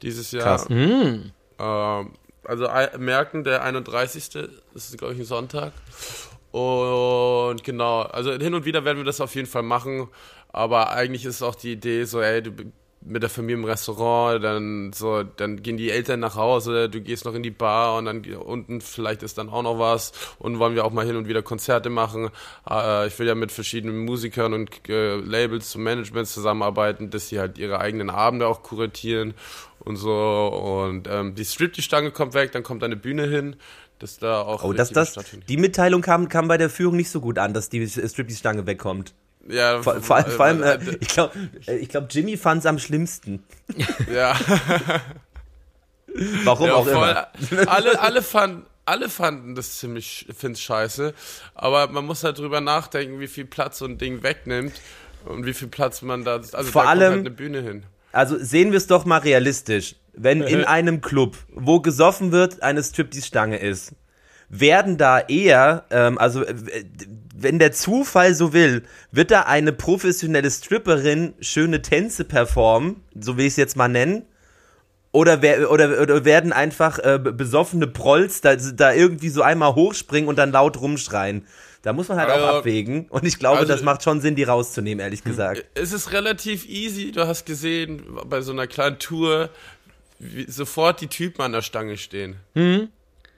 [0.00, 0.44] dieses Jahr.
[0.44, 0.68] Krass.
[0.68, 1.32] Hm.
[1.58, 2.10] Ähm,
[2.44, 4.28] also ei- merken, der 31.
[4.28, 5.72] Das ist, glaube ich, ein Sonntag.
[6.52, 10.06] Und genau, also hin und wieder werden wir das auf jeden Fall machen.
[10.52, 12.52] Aber eigentlich ist auch die Idee so, ey, du
[13.04, 17.24] mit der Familie im Restaurant, dann so, dann gehen die Eltern nach Hause, du gehst
[17.24, 20.74] noch in die Bar und dann unten vielleicht ist dann auch noch was und wollen
[20.74, 22.30] wir auch mal hin und wieder Konzerte machen.
[22.68, 27.38] Äh, ich will ja mit verschiedenen Musikern und äh, Labels zum Management zusammenarbeiten, dass sie
[27.38, 29.34] halt ihre eigenen Abende auch kuratieren
[29.80, 33.56] und so und ähm, die Strip, die Stange kommt weg, dann kommt eine Bühne hin,
[33.98, 36.96] dass da auch Oh, das, richtig was das, die Mitteilung kam, kam bei der Führung
[36.96, 39.14] nicht so gut an, dass die Striptease-Stange wegkommt.
[39.48, 41.32] Ja, Vor, vor, allem- vor allem, äh, äh, ich glaube,
[41.66, 43.42] ich glaub, Jimmy fand es am schlimmsten.
[44.12, 44.34] ja.
[46.44, 47.10] Warum Ja, auch voll.
[47.50, 47.68] immer.
[47.70, 51.14] alle, alle, fanden, alle fanden das ziemlich, find's scheiße.
[51.54, 54.74] Aber man muss halt drüber nachdenken, wie viel Platz so ein Ding wegnimmt
[55.24, 56.34] und wie viel Platz man da.
[56.34, 57.82] Also Vor da allem- kommt halt eine Bühne hin.
[58.12, 59.96] Also sehen wir es doch mal realistisch.
[60.12, 63.92] Wenn in einem Club, wo gesoffen wird, eine Striptease-Stange ist,
[64.54, 66.54] werden da eher, ähm, also äh,
[67.34, 73.46] wenn der Zufall so will, wird da eine professionelle Stripperin schöne Tänze performen, so will
[73.46, 74.26] ich es jetzt mal nennen,
[75.10, 79.74] oder, wer, oder, oder werden einfach äh, be- besoffene Prolls da, da irgendwie so einmal
[79.74, 81.46] hochspringen und dann laut rumschreien.
[81.82, 83.06] Da muss man halt auch Also- abwägen.
[83.08, 85.64] Und ich glaube, also- das macht schon Sinn, die rauszunehmen, ehrlich gesagt.
[85.74, 87.10] Es ist relativ easy.
[87.10, 89.50] Du hast gesehen, bei so einer kleinen Tour,
[90.18, 92.36] wie sofort die Typen an der Stange stehen.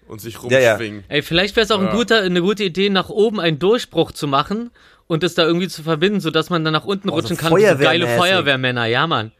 [0.06, 0.70] Und sich Ja, ja.
[0.72, 1.04] rumschwingen.
[1.08, 1.92] Ey, vielleicht wäre es auch ein Ja.
[1.94, 4.70] guter, eine gute Idee, nach oben einen Durchbruch zu machen
[5.06, 7.54] und das da irgendwie zu verbinden, sodass man dann nach unten Oh, so rutschen kann.
[7.56, 8.06] wie So geile.
[8.08, 9.32] Feuerwehrmänner, ja, Mann.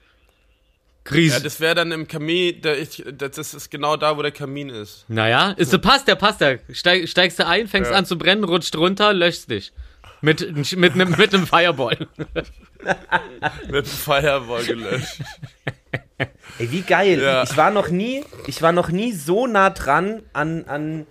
[1.05, 1.35] Gries.
[1.35, 4.71] Ja, das wäre dann im Kamin, der, ich, das ist genau da, wo der Kamin
[4.71, 5.05] ist.
[5.09, 6.61] naja, ist so passt, der passt der.
[6.73, 7.97] Steig, steigst du ein, fängst Ja.
[7.99, 9.73] an zu brennen, rutscht runter, löschst dich.
[10.23, 12.09] Mit, mit, einem mit einem Fireball.
[13.67, 15.21] Mit dem Fireball gelöscht.
[16.59, 17.21] Ey, wie geil.
[17.21, 17.43] Ja.
[17.43, 21.07] Ich war noch nie, ich war noch nie so nah dran an, an,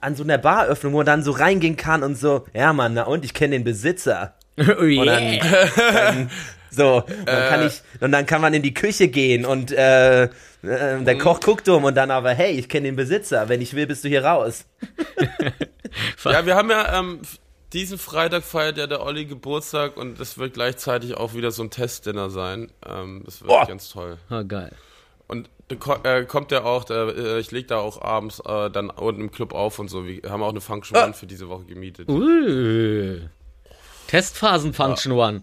[0.00, 3.02] an so einer Baröffnung, wo man dann so reingehen kann und so, ja Mann, na
[3.02, 4.34] und ich kenne den Besitzer.
[4.58, 5.68] oh Und dann, yeah.
[5.76, 6.30] dann
[6.70, 10.28] so, dann kann ich, und dann kann man in die Küche gehen und äh, äh,
[10.62, 13.86] der Koch guckt um und dann aber, hey, ich kenne den Besitzer, wenn ich will,
[13.86, 14.64] bist du hier raus.
[16.24, 17.20] Ja, wir haben ja ähm,
[17.72, 21.70] diesen Freitag feiert ja der Olli Geburtstag und das wird gleichzeitig auch wieder so ein
[21.70, 22.70] Testdinner sein.
[22.86, 23.66] Ähm, das wird Boah.
[23.66, 24.18] ganz toll.
[24.30, 24.72] Oh, geil.
[25.28, 29.22] Und äh, kommt ja auch, der, äh, ich leg da auch abends äh, dann unten
[29.22, 30.06] im Club auf und so.
[30.06, 31.04] Wir haben auch eine Function Ah.
[31.04, 32.08] One für diese Woche gemietet.
[32.08, 33.18] Uh.
[34.06, 35.42] Testphasen Function One.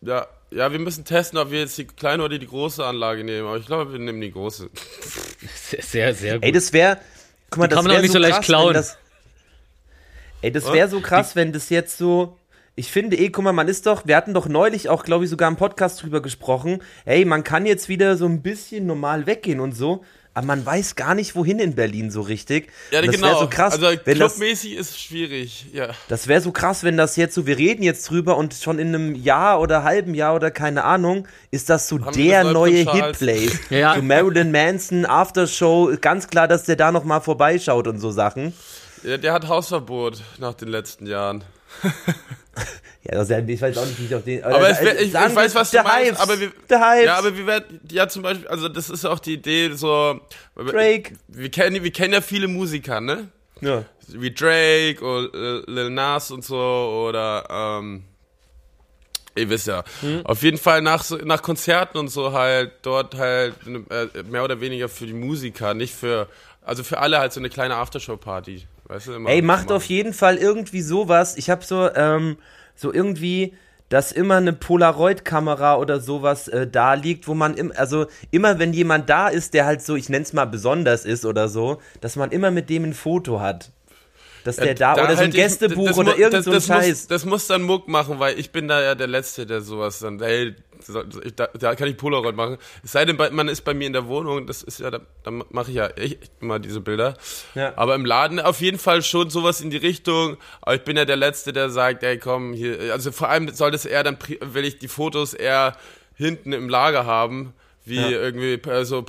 [0.00, 3.46] Ja, ja, wir müssen testen, ob wir jetzt die kleine oder die große Anlage nehmen.
[3.46, 4.68] Aber ich glaube, wir nehmen die große.
[5.78, 6.44] Sehr, sehr, gut.
[6.44, 6.98] Ey, das wäre,
[7.50, 8.68] guck mal, Die das kann man auch nicht so so leicht krass, klauen.
[8.68, 8.98] Wenn das,
[10.42, 12.36] ey, das wäre so krass, wenn das jetzt so,
[12.76, 15.30] ich finde eh, guck mal, man ist doch, wir hatten doch neulich auch, glaube ich,
[15.30, 19.60] sogar im Podcast drüber gesprochen, ey, man kann jetzt wieder so ein bisschen normal weggehen
[19.60, 22.70] und so, aber man weiß gar nicht, wohin in Berlin so richtig.
[22.92, 23.26] Ja, Und das genau.
[23.28, 25.66] wäre so krass, also wenn das, clubmäßig ist schwierig.
[25.72, 25.90] Ja.
[26.08, 28.94] das wäre so krass, wenn das jetzt so, wir reden jetzt drüber und schon in
[28.94, 32.90] einem Jahr oder halben Jahr oder keine Ahnung, ist das so Haben der das neue?
[32.90, 33.58] Hitplace.
[33.70, 33.96] Ja.
[33.96, 38.54] So Marilyn Manson, Aftershow, ganz klar, dass der da nochmal vorbeischaut und so Sachen.
[39.02, 41.44] Ja, der hat Hausverbot nach den letzten Jahren.
[43.02, 44.44] Ja, das ist ja, ich weiß auch nicht, wie ich auf den.
[44.44, 47.16] Aber es wär, ich, ich sagen weiß, wir, was du meinst, Hypes, aber wir, ja,
[47.16, 50.20] aber wir werden, ja, zum Beispiel, also das ist auch die Idee, so,
[50.54, 51.14] Drake.
[51.28, 53.28] wir kennen, wir kennen ja viele Musiker, ne?
[53.62, 53.84] Ja.
[54.08, 56.56] Wie Drake oder äh, Lil Nas und so,
[57.08, 58.04] oder, ähm,
[59.34, 59.82] ihr wisst ja.
[60.00, 60.26] Hm.
[60.26, 64.90] Auf jeden Fall nach, nach Konzerten und so halt, dort halt, äh, mehr oder weniger
[64.90, 66.28] für die Musiker, nicht für,
[66.62, 69.26] also für alle halt so eine kleine Aftershow-Party, weißt du?
[69.26, 71.36] Ey, macht auf jeden Fall irgendwie sowas.
[71.36, 72.36] Ich habe so, ähm,
[72.74, 73.54] so irgendwie,
[73.88, 78.72] dass immer eine Polaroid-Kamera oder sowas äh, da liegt, wo man, im, also immer wenn
[78.72, 82.30] jemand da ist, der halt so, ich nenn's mal besonders ist oder so, dass man
[82.30, 83.72] immer mit dem ein Foto hat.
[84.44, 86.60] Dass der da, oder so ein halt ich- Gästebuch das oder irgend das, so ein
[86.60, 86.88] Scheiß.
[86.88, 89.98] Muss, das muss dann Muck machen, weil ich bin da ja der Letzte, der sowas
[89.98, 90.54] dann, ich-
[91.36, 92.56] da, da kann ich Polaroid machen.
[92.82, 95.30] Es sei denn, man ist bei mir in der Wohnung, das ist ja, da, da
[95.30, 97.14] mache ich ja echt immer diese Bilder.
[97.54, 97.74] Ja.
[97.76, 100.38] Aber im Laden auf jeden Fall schon sowas in die Richtung.
[100.62, 103.70] Aber ich bin ja der Letzte, der sagt, ey, komm, hier, also vor allem soll
[103.70, 105.76] das eher dann, will ich die Fotos eher
[106.14, 107.52] hinten im Lager haben.
[107.84, 108.10] Wie Ja.
[108.10, 109.06] irgendwie, also,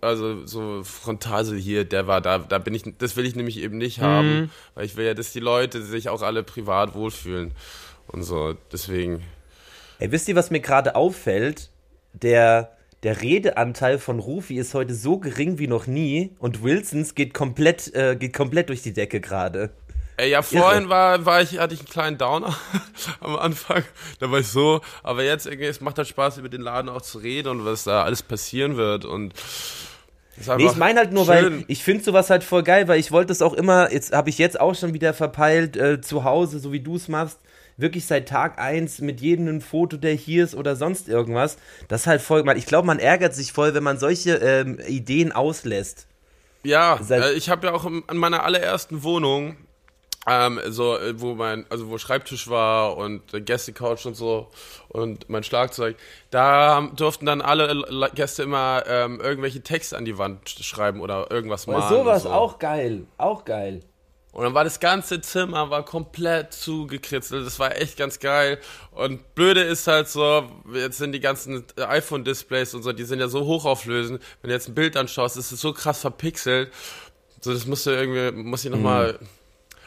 [0.00, 3.58] also so frontal, so hier, der war da, da bin ich, das will ich nämlich
[3.58, 7.52] eben nicht haben, weil ich will ja, dass die Leute sich auch alle privat wohlfühlen
[8.06, 9.22] und so, deswegen.
[9.98, 11.70] Ey, wisst ihr, was mir gerade auffällt?
[12.12, 17.34] Der, der Redeanteil von Rufi ist heute so gering wie noch nie und Wilsons geht
[17.34, 19.70] komplett, äh, geht komplett durch die Decke gerade.
[20.22, 22.56] Ey, ja, vorhin war, war ich, hatte ich einen kleinen Downer
[23.20, 23.82] am Anfang,
[24.20, 27.02] da war ich so, aber jetzt irgendwie, es macht halt Spaß, über den Laden auch
[27.02, 29.34] zu reden und was da alles passieren wird und
[30.56, 31.64] Nee, ich meine halt nur, weil schön.
[31.66, 34.38] ich finde sowas halt voll geil, weil ich wollte es auch immer, jetzt habe ich
[34.38, 37.40] jetzt auch schon wieder verpeilt, äh, zu Hause, so wie du es machst,
[37.76, 41.58] wirklich seit Tag 1 mit jedem ein Foto, der hier ist oder sonst irgendwas.
[41.88, 45.32] Das ist halt voll, ich glaube, man ärgert sich voll, wenn man solche ähm, Ideen
[45.32, 46.06] auslässt.
[46.62, 49.56] Ja, äh, ich habe ja auch im, an meiner allerersten Wohnung,
[50.28, 54.48] ähm, so, äh, wo mein, also wo Schreibtisch war und äh, Gästecouch und so
[54.88, 55.96] und mein Schlagzeug,
[56.30, 61.30] da haben- durften dann alle Gäste immer ähm, irgendwelche Texte an die Wand schreiben oder
[61.30, 61.88] irgendwas malen.
[61.88, 62.36] sowas und so.
[62.36, 63.80] auch geil, auch geil.
[64.30, 67.44] Und dann war das ganze Zimmer war komplett zugekritzelt.
[67.44, 68.58] Das war echt ganz geil.
[68.92, 73.28] Und blöde ist halt so, jetzt sind die ganzen iPhone-Displays und so, die sind ja
[73.28, 74.22] so hochauflösend.
[74.40, 76.72] Wenn du jetzt ein Bild anschaust, ist es so krass verpixelt.
[77.42, 79.18] So, das musst du irgendwie, muss ich nochmal.
[79.20, 79.26] Mhm.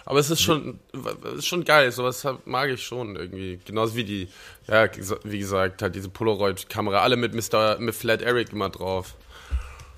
[0.05, 1.91] Aber es ist schon, es ist schon geil.
[1.91, 3.59] Sowas mag ich schon irgendwie.
[3.65, 4.27] Genauso wie die,
[4.67, 4.87] ja,
[5.23, 7.01] wie gesagt, halt diese Polaroid-Kamera.
[7.01, 7.79] Alle mit Mr.
[7.79, 9.15] mit Flat Eric immer drauf.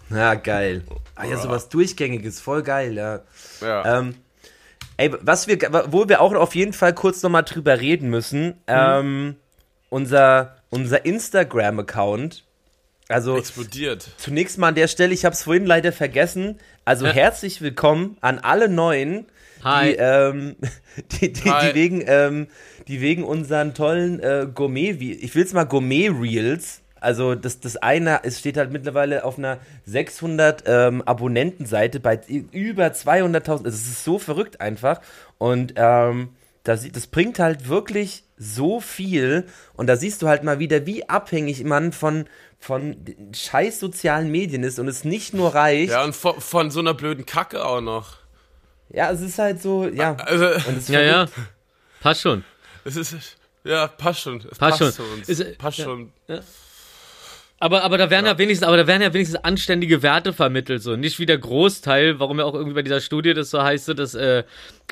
[0.10, 0.84] Ja, geil.
[1.16, 3.22] Ah ja, sowas Durchgängiges, voll geil, ja.
[3.60, 4.00] Ja.
[4.00, 4.16] Ähm,
[4.96, 5.58] ey, was wir,
[5.92, 9.36] wo wir auch auf jeden Fall kurz nochmal drüber reden müssen, ähm,
[9.90, 12.46] unser, unser Instagram-Account,
[13.10, 14.10] also Explodiert.
[14.18, 18.40] zunächst mal an der Stelle, ich habe es vorhin leider vergessen, also herzlich willkommen an
[18.40, 19.26] alle Neuen,
[19.64, 19.92] Hi.
[19.92, 20.56] die, ähm,
[21.22, 21.70] die, die, Hi.
[21.70, 22.48] die wegen, ähm,
[22.88, 28.24] die wegen unseren tollen äh, Gourmet, ich will es mal Gourmet-Reels, also das, das eine,
[28.24, 32.20] es steht halt mittlerweile auf einer 600 ähm, Abonnentenseite bei
[32.52, 35.02] über 200.000, es ist so verrückt einfach
[35.38, 36.30] und ähm,
[36.64, 39.46] das, das bringt halt wirklich so viel
[39.76, 42.26] und da siehst du halt mal wieder, wie abhängig man von,
[42.60, 42.98] von
[43.34, 45.92] scheiß sozialen Medien ist und es nicht nur reicht.
[45.92, 48.17] Ja, und von, von so einer blöden Kacke auch noch.
[48.90, 50.16] Ja, es ist halt so, ja.
[50.16, 51.26] Also, Und es ist Ja, ja.
[52.00, 52.44] Passt schon.
[52.86, 54.42] Es ist, ja, passt schon.
[54.50, 54.92] Es Passt schon.
[54.92, 55.28] zu uns.
[55.28, 55.86] Ist, passt ja.
[55.86, 56.12] schon.
[57.60, 58.38] Aber, aber da werden ja.
[58.38, 60.96] wenigstens, aber da werden ja wenigstens anständige Werte vermittelt, so.
[60.96, 63.94] Nicht wie der Großteil, warum ja auch irgendwie bei dieser Studie das so heißt, so,
[63.94, 64.44] dass äh,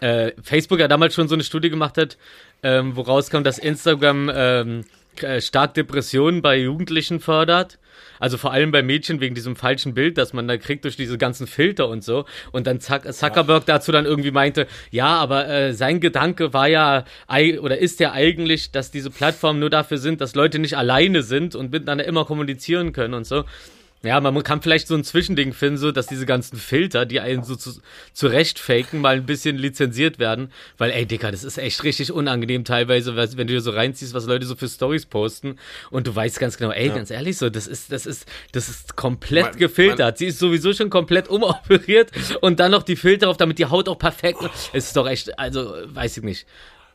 [0.02, 2.18] äh, Facebook ja damals schon so eine Studie gemacht hat,
[2.64, 4.82] ähm, wo rauskam, dass Instagram ähm,
[5.22, 7.78] äh, stark Depressionen bei Jugendlichen fördert.
[8.20, 11.18] Also vor allem bei Mädchen wegen diesem falschen Bild, das man da kriegt durch diese
[11.18, 12.26] ganzen Filter und so.
[12.52, 17.06] Und dann Zuck Zuckerberg dazu dann irgendwie meinte, ja, aber äh, sein Gedanke war ja
[17.62, 21.56] oder ist ja eigentlich, dass diese Plattformen nur dafür sind, dass Leute nicht alleine sind
[21.56, 23.44] und miteinander immer kommunizieren können und so.
[24.06, 27.44] Ja, man kann vielleicht so ein Zwischending finden, so dass diese ganzen Filter, die einen
[27.44, 27.72] so zu,
[28.14, 30.52] zurecht faken, mal ein bisschen lizenziert werden.
[30.78, 34.26] Weil, ey, Dicker, das ist echt richtig unangenehm teilweise, wenn du dir so reinziehst, was
[34.26, 35.58] Leute so für Stories posten
[35.90, 38.96] und du weißt ganz genau, ey, ganz ehrlich, so, das ist, das ist, das ist
[38.96, 40.18] komplett Man- gefiltert.
[40.18, 43.90] Sie ist sowieso schon komplett umoperiert und dann noch die Filter drauf, damit die Haut
[43.90, 44.40] auch perfekt.
[44.74, 46.46] Es ist doch echt, also, weiß ich nicht.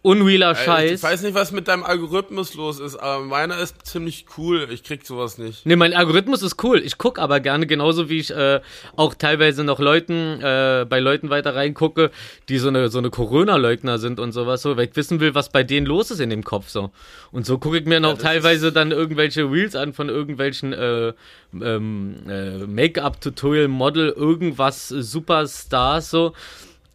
[0.02, 0.92] Unrealer Scheiß.
[0.92, 4.66] Ich weiß nicht, was mit deinem Algorithmus los ist, aber meiner ist ziemlich cool.
[4.70, 5.66] Ich krieg sowas nicht.
[5.66, 6.80] Ne, mein Algorithmus ist cool.
[6.80, 8.60] Ich gucke aber gerne, genauso wie ich äh,
[8.96, 12.10] auch teilweise noch Leuten, äh, bei Leuten weiter reingucke,
[12.48, 15.50] die so eine, so eine Corona-Leugner sind und sowas, so, weil ich wissen will, was
[15.50, 16.90] bei denen los ist in dem Kopf, so.
[17.30, 21.12] Und so gucke ich mir noch das teilweise dann irgendwelche Reels an von irgendwelchen äh,
[21.52, 26.32] ähm, äh, Make-up-Tutorial-Model, irgendwas, Superstars, so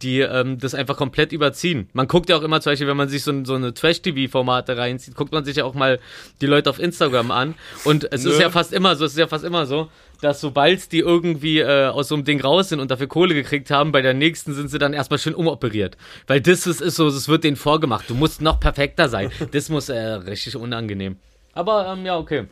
[0.01, 1.89] die ähm, das einfach komplett überziehen.
[1.93, 5.15] Man guckt ja auch immer zum Beispiel, wenn man sich so, so eine Trash-TV-Formate reinzieht,
[5.15, 5.99] guckt man sich ja auch mal
[6.41, 7.55] die Leute auf Instagram an.
[7.85, 8.41] Und es ist Nö.
[8.43, 9.89] ja fast immer so, es ist ja fast immer so,
[10.21, 13.71] dass sobald die irgendwie äh, aus so einem Ding raus sind und dafür Kohle gekriegt
[13.71, 15.97] haben, bei der nächsten sind sie dann erstmal schön umoperiert.
[16.27, 18.09] Weil das ist, ist so, es wird denen vorgemacht.
[18.09, 19.31] Du musst noch perfekter sein.
[19.51, 21.17] Das muss äh, richtig unangenehm.
[21.53, 22.47] Aber ähm, ja, okay.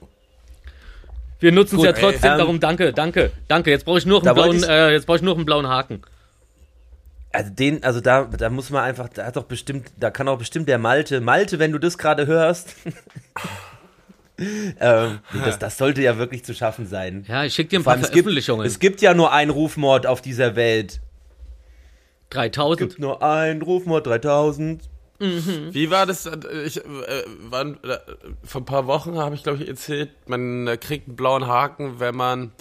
[1.39, 3.69] Wir nutzen es ja ey, trotzdem, ähm, darum danke, danke, danke.
[3.69, 5.45] Jetzt brauche ich nur einen wollte blauen, ich- äh, jetzt brauche ich nur noch einen
[5.45, 6.01] blauen Haken.
[7.33, 10.37] Also den, also da, da muss man einfach, da hat doch bestimmt, da kann auch
[10.37, 12.75] bestimmt der Malte, Malte, wenn du das gerade hörst.
[14.79, 17.25] ähm, das, das sollte ja wirklich zu schaffen sein.
[17.27, 18.65] Ja, ich schicke dir ein paar allem, es gibt, Veröffentlichungen.
[18.65, 21.01] es gibt ja nur einen Rufmord auf dieser Welt.
[22.29, 22.79] 3000.
[22.89, 24.83] gibt nur einen Rufmord, 3000.
[25.19, 26.25] Wie war das?
[26.25, 26.83] äh, Ich, äh,
[27.49, 27.97] wann, äh,
[28.43, 31.99] vor ein paar Wochen habe ich, glaube ich, erzählt, man äh, kriegt einen blauen Haken,
[31.99, 32.51] wenn man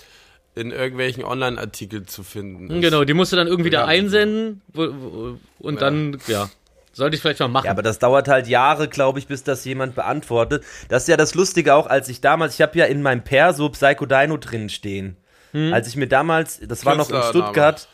[0.55, 2.83] in irgendwelchen Online-Artikeln zu finden ist.
[2.83, 3.87] Genau, die musst du dann irgendwie da Ja.
[3.87, 6.51] einsenden wo, wo, und dann, ja,
[6.93, 7.65] sollte ich vielleicht mal machen.
[7.67, 10.63] Ja, aber das dauert halt Jahre, glaube ich, bis das jemand beantwortet.
[10.89, 13.71] Das ist ja das Lustige auch, als ich damals, ich habe ja in meinem Perso
[13.71, 15.17] Psycho Dino drin stehen.
[15.55, 17.23] Als ich mir damals, das war noch in.
[17.25, 17.87] Stuttgart,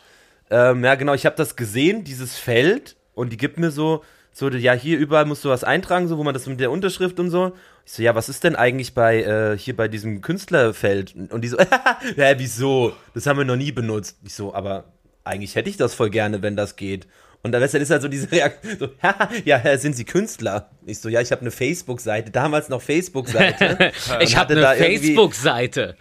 [0.49, 4.01] ähm, ja genau, ich habe das gesehen, dieses Feld, und die gibt mir so,
[4.31, 7.19] so, ja, hier überall musst du was eintragen, so, wo man das mit der Unterschrift
[7.19, 7.53] und so.
[7.85, 11.13] Ich so, ja, was ist denn eigentlich bei, äh, hier bei diesem Künstlerfeld?
[11.15, 11.57] Und die so,
[12.15, 12.93] hä, wieso?
[13.13, 14.17] Das haben wir noch nie benutzt.
[14.23, 14.85] Ich so, aber
[15.23, 17.07] eigentlich hätte ich das voll gerne, wenn das geht.
[17.41, 18.89] Und dann ist halt so diese Reaktion, so,
[19.45, 20.69] ja, sind Sie Künstler?
[20.85, 23.91] Ich so, ja, ich habe eine Facebook-Seite, damals noch Facebook-Seite.
[24.19, 25.95] ich habe eine Facebook-Seite.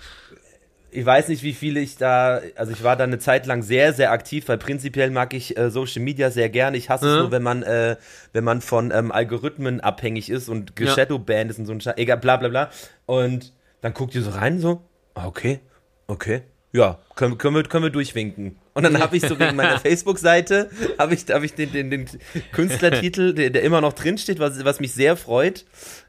[0.90, 3.92] Ich weiß nicht, wie viele ich da, also ich war da eine Zeit lang sehr,
[3.92, 6.76] sehr aktiv, weil prinzipiell mag ich äh, Social Media sehr gerne.
[6.76, 7.12] Ich hasse Ja.
[7.14, 7.96] es nur, wenn man, äh,
[8.32, 10.86] wenn man von ähm, Algorithmen abhängig ist und Ja.
[10.86, 12.70] geshadowbanned ist und so ein Scheiß, egal, bla bla bla.
[13.06, 14.82] Und dann guckt ihr so rein, so,
[15.14, 15.60] ah, okay,
[16.06, 18.58] okay, ja, können, können, wir, können wir durchwinken.
[18.74, 22.06] Und dann habe ich so wegen meiner Facebook-Seite, habe ich, hab ich den, den, den
[22.52, 25.64] Künstlertitel, der, der immer noch drin steht, was, was mich sehr freut,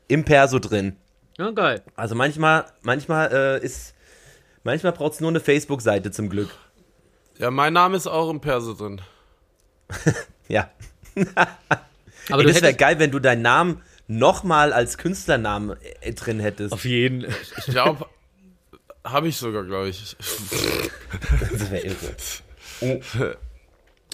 [0.07, 0.95] im Perso drin.
[1.37, 1.81] Ja, geil.
[1.95, 3.93] Also manchmal, manchmal äh, ist,
[4.63, 6.49] manchmal braucht es nur eine Facebook-Seite zum Glück.
[7.37, 9.01] Ja, mein Name ist auch im Perso drin.
[10.47, 10.71] Ja.
[12.31, 16.73] Aber Ey, das wäre geil, wenn du deinen Namen nochmal als Künstlernamen äh, drin hättest.
[16.73, 17.27] auf jeden.
[17.57, 18.07] Ich glaube,
[19.03, 20.17] habe ich sogar, glaube ich.
[21.51, 22.15] Das wäre irre.
[22.81, 22.99] Oh.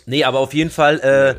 [0.05, 1.35] Nee, aber auf jeden Fall, äh,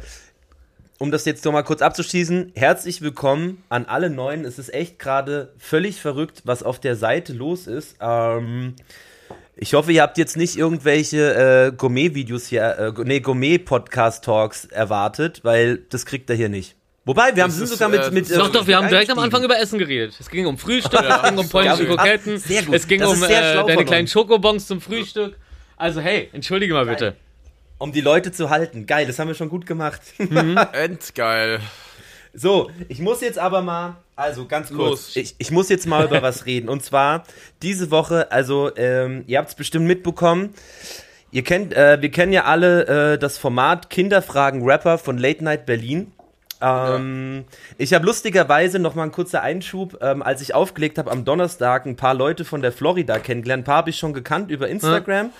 [0.98, 4.44] um das jetzt nochmal kurz abzuschließen, herzlich willkommen an alle Neuen.
[4.44, 7.96] Es ist echt gerade völlig verrückt, was auf der Seite los ist.
[8.00, 8.74] Ähm,
[9.56, 15.78] ich hoffe, ihr habt jetzt nicht irgendwelche äh, Gourmet-Videos hier, äh, nee, Gourmet-Podcast-Talks erwartet, weil
[15.90, 16.76] das kriegt ihr hier nicht.
[17.04, 19.44] Wobei, wir haben sind sogar mit, äh, mit Doch, doch, wir haben direkt am Anfang
[19.44, 20.16] über Essen geredet.
[20.18, 21.84] Es ging um Frühstück, es ging um polnische
[22.48, 22.74] Ja, gut.
[22.74, 24.08] es ging Das um äh, deine kleinen.
[24.08, 25.36] Schokobons zum Frühstück.
[25.76, 27.14] Also hey, entschuldige mal bitte.
[27.78, 28.86] Um die Leute zu halten.
[28.86, 30.00] Geil, das haben wir schon gut gemacht.
[30.72, 31.60] Endgeil.
[32.34, 35.16] So, ich muss jetzt aber mal, also ganz kurz, Los.
[35.16, 36.68] Ich, ich muss jetzt mal über was reden.
[36.68, 37.24] Und zwar
[37.62, 40.54] diese Woche, also ähm, ihr habt es bestimmt mitbekommen.
[41.30, 45.66] Ihr kennt, äh, wir kennen ja alle äh, das Format Kinderfragen Rapper von Late Night
[45.66, 46.12] Berlin.
[46.60, 47.44] Ähm,
[47.78, 51.86] Ich habe lustigerweise noch mal ein kurzer Einschub, ähm, als ich aufgelegt habe am Donnerstag
[51.86, 53.62] ein paar Leute von der Florida kennengelernt.
[53.62, 55.30] Ein paar habe ich schon gekannt über Instagram.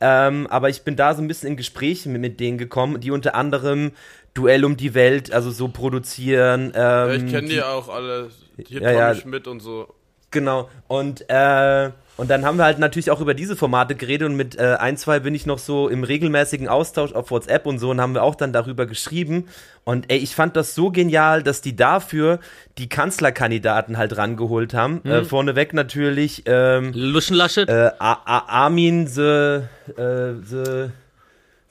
[0.00, 3.10] Ähm, aber ich bin da so ein bisschen in Gespräche mit, mit denen gekommen, die
[3.10, 3.92] unter anderem
[4.34, 6.72] Duell um die Welt, also so produzieren.
[6.74, 8.30] Ähm, Ja, ich kenne die auch alle.
[8.66, 9.14] Hier Ja, Tommy ja.
[9.14, 9.94] Schmidt und so.
[10.32, 10.68] Genau.
[10.88, 14.56] Und, äh, und dann haben wir halt natürlich auch über diese Formate geredet und mit
[14.56, 18.00] äh, ein, zwei bin ich noch so im regelmäßigen Austausch auf WhatsApp und so und
[18.00, 19.48] haben wir auch dann darüber geschrieben.
[19.82, 22.38] Und ey, ich fand das so genial, dass die dafür
[22.78, 25.04] die Kanzlerkandidaten halt rangeholt haben.
[25.04, 27.68] Äh, vorneweg natürlich ähm, Luschenlaschet?
[27.68, 30.90] äh, A A Armin the, äh, the,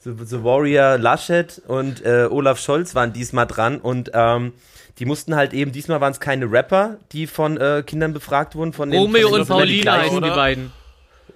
[0.00, 4.52] the, the Warrior Laschet und äh, Olaf Scholz waren diesmal dran und ähm,
[4.98, 8.72] die mussten halt eben, diesmal waren es keine Rapper, die von äh, Kindern befragt wurden.
[8.72, 10.72] Von den, Romeo von den und Paulina heißen die beiden.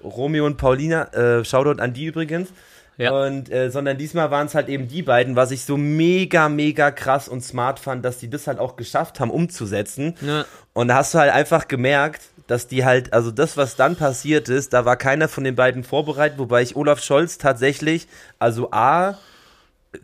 [0.04, 2.50] Romeo und Paulina, äh, Shoutout an die übrigens.
[2.98, 3.12] Ja.
[3.12, 6.90] Und äh, sondern diesmal waren es halt eben die beiden, was ich so mega, mega
[6.90, 10.16] krass und smart fand, dass die das halt auch geschafft haben umzusetzen.
[10.20, 10.44] Ja.
[10.72, 14.48] Und da hast du halt einfach gemerkt, dass die halt, also das, was dann passiert
[14.48, 18.08] ist, da war keiner von den beiden vorbereitet, wobei ich Olaf Scholz tatsächlich,
[18.40, 19.16] also A,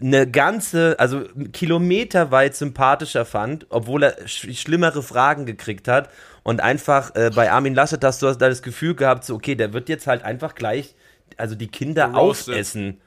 [0.01, 6.09] eine ganze, also kilometerweit sympathischer fand, obwohl er sch schlimmere Fragen gekriegt hat.
[6.43, 9.73] Und einfach äh, bei Armin Laschet hast du da das Gefühl gehabt, so, okay, der
[9.73, 10.95] wird jetzt halt einfach gleich,
[11.37, 12.55] also die Kinder Geroastet.
[12.55, 13.01] aufessen.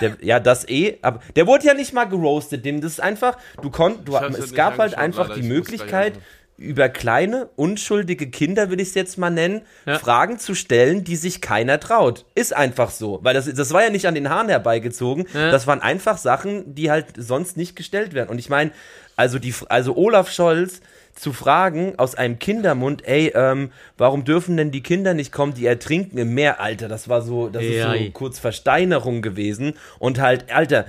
[0.00, 3.38] Der, ja, das eh, aber der wurde ja nicht mal geroastet, dem das ist einfach,
[3.62, 6.14] du konntest, du, es gab halt einfach die Möglichkeit.
[6.60, 9.98] Über kleine, unschuldige Kinder, will ich es jetzt mal nennen, Ja.
[9.98, 12.26] Fragen zu stellen, die sich keiner traut.
[12.34, 13.18] Ist einfach so.
[13.22, 15.26] Weil das, das war ja nicht an den Haaren herbeigezogen.
[15.34, 15.50] Ja.
[15.50, 18.28] Das waren einfach Sachen, die halt sonst nicht gestellt werden.
[18.28, 18.70] Und ich meine,
[19.16, 20.80] also, die, also Olaf Scholz
[21.14, 25.66] zu fragen aus einem Kindermund, ey, ähm, warum dürfen denn die Kinder nicht kommen, die
[25.66, 27.92] ertrinken im Meer, Alter, das war so, das ist Ja.
[27.94, 29.74] so kurz Versteinerung gewesen.
[29.98, 30.84] Und halt, Alter,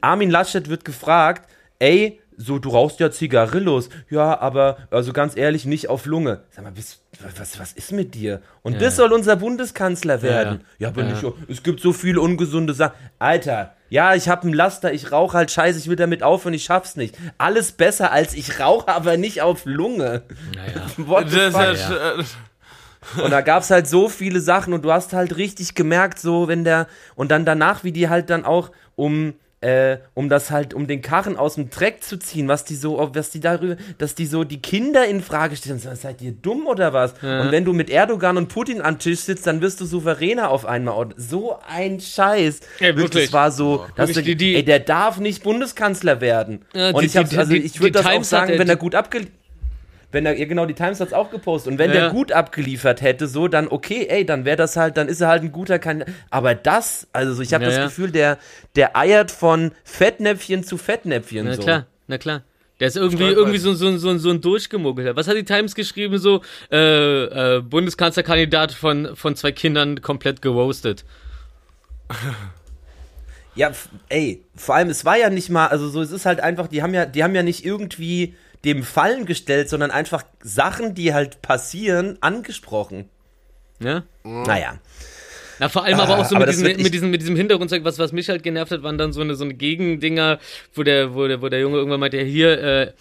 [0.00, 1.48] Armin Laschet wird gefragt,
[1.78, 3.88] ey, so, du rauchst ja Zigarillos.
[4.10, 6.40] Ja, aber, also ganz ehrlich, nicht auf Lunge.
[6.50, 7.00] Sag mal, bist,
[7.38, 8.40] was, was ist mit dir?
[8.62, 10.64] Und das soll unser Bundeskanzler werden.
[10.78, 11.08] Ja, aber Ja.
[11.10, 12.94] nicht, so- es gibt so viele ungesunde Sachen.
[13.18, 16.64] Alter, ja, ich habe einen Laster, ich rauche halt scheiße, ich will damit aufhören, ich
[16.64, 17.16] schaff's nicht.
[17.38, 20.22] Alles besser als ich rauche, aber nicht auf Lunge.
[20.54, 20.86] Naja.
[21.24, 21.32] Das
[21.74, 22.24] ist ja, äh,
[23.24, 26.64] Und da gab's halt so viele Sachen und du hast halt richtig gemerkt, so wenn
[26.64, 30.86] der und dann danach, wie die halt dann auch um äh, um das halt, um
[30.86, 34.26] den Karren aus dem Dreck zu ziehen, was die so, was die darüber, dass die
[34.26, 37.12] so die Kinder in Frage stellen, so, seid ihr dumm oder was?
[37.22, 40.66] Und wenn du mit Erdogan und Putin am Tisch sitzt, dann wirst du souveräner auf
[40.66, 40.96] einmal.
[40.98, 42.60] Und so ein Scheiß.
[42.80, 43.24] Ja, wirklich.
[43.26, 46.64] Das war so, dass du, die- die- ey, der darf nicht Bundeskanzler werden.
[46.74, 49.26] Ja, und die- ich also ich würde das auch sagen, wenn er gut abge
[50.12, 51.72] wenn er, ja genau, die Times hat's auch gepostet.
[51.72, 52.00] Und wenn Ja.
[52.00, 55.28] der gut abgeliefert hätte, so, dann okay, ey, dann wäre das halt, dann ist er
[55.28, 56.14] halt ein guter Kandidat.
[56.30, 57.84] Aber das, also so, ich habe Ja, das ja.
[57.86, 58.38] Gefühl, der,
[58.76, 61.46] der eiert von Fettnäpfchen zu Fettnäpfchen.
[61.46, 61.62] Na so.
[61.62, 62.42] klar, na klar.
[62.80, 65.14] Der ist irgendwie, irgendwie so, so, so, so ein Durchgemoggelter.
[65.14, 66.18] Was hat die Times geschrieben?
[66.18, 71.04] So, äh, äh, Bundeskanzlerkandidat von, von zwei Kindern komplett geroastet.
[73.54, 73.70] Ja,
[74.08, 76.82] ey, vor allem, es war ja nicht mal, also so, es ist halt einfach, die
[76.82, 78.34] haben ja, die haben ja nicht irgendwie
[78.64, 83.08] dem Fallen gestellt, sondern einfach Sachen, die halt passieren, angesprochen.
[83.80, 84.04] Ja?
[84.22, 84.78] Naja.
[85.58, 87.84] Na, vor allem aber auch so Ah, aber mit, diesem, mit, diesem, mit diesem Hintergrundzeug,
[87.84, 90.38] was, was mich halt genervt hat, waren dann so eine, so eine Gegendinger,
[90.74, 92.92] wo der, wo, der, wo der Junge irgendwann meinte, ja, hier, äh,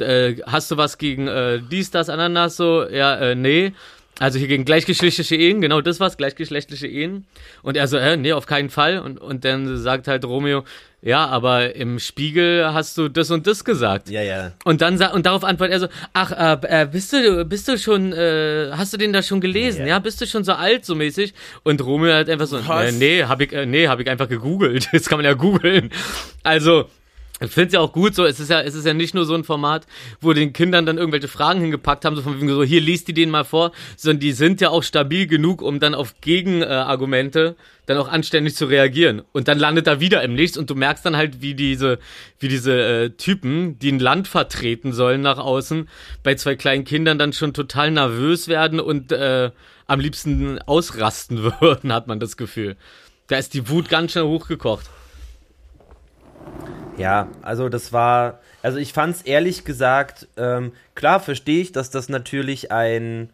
[0.00, 3.72] äh, hast du was gegen äh, dies, das, Ananas, so, ja, äh, nee.
[4.18, 7.26] Also hier gegen gleichgeschlechtliche Ehen, genau das war's, gleichgeschlechtliche Ehen.
[7.62, 9.00] Und er so, äh, nee, auf keinen Fall.
[9.00, 10.64] Und, und dann sagt halt Romeo,
[11.04, 14.08] ja, aber im Spiegel hast du das und das gesagt.
[14.08, 14.52] Ja, ja.
[14.64, 18.14] Und dann und darauf antwortet er so, ach, äh, äh, bist du, bist du schon,
[18.14, 19.82] äh, hast du den da schon gelesen?
[19.82, 19.94] Ja.
[19.94, 21.34] Ja, bist du schon so alt, so mäßig?
[21.62, 22.88] Und Romeo halt einfach so, Was?
[22.88, 24.88] äh, nee, hab ich, äh, nee, hab ich einfach gegoogelt.
[24.94, 25.90] Das kann man ja googeln.
[26.42, 26.88] Also,
[27.40, 29.24] ich finde es ja auch gut so, es ist ja, es ist ja nicht nur
[29.24, 29.86] so ein Format,
[30.20, 33.14] wo den Kindern dann irgendwelche Fragen hingepackt haben, so von wegen so, hier liest die
[33.14, 37.56] denen mal vor, sondern die sind ja auch stabil genug, um dann auf Gegenargumente Argumente
[37.86, 39.22] dann auch anständig zu reagieren.
[39.32, 41.98] Und dann landet er wieder im Nichts und du merkst dann halt, wie diese,
[42.38, 45.88] wie diese äh, Typen, die ein Land vertreten sollen nach außen,
[46.22, 49.50] bei zwei kleinen Kindern dann schon total nervös werden und äh,
[49.86, 52.76] am liebsten ausrasten würden, hat man das Gefühl.
[53.26, 54.88] Da ist die Wut ganz schnell hochgekocht.
[56.96, 61.90] Ja, also das war, also ich fand es ehrlich gesagt, ähm, klar verstehe ich, dass
[61.90, 63.30] das natürlich ein,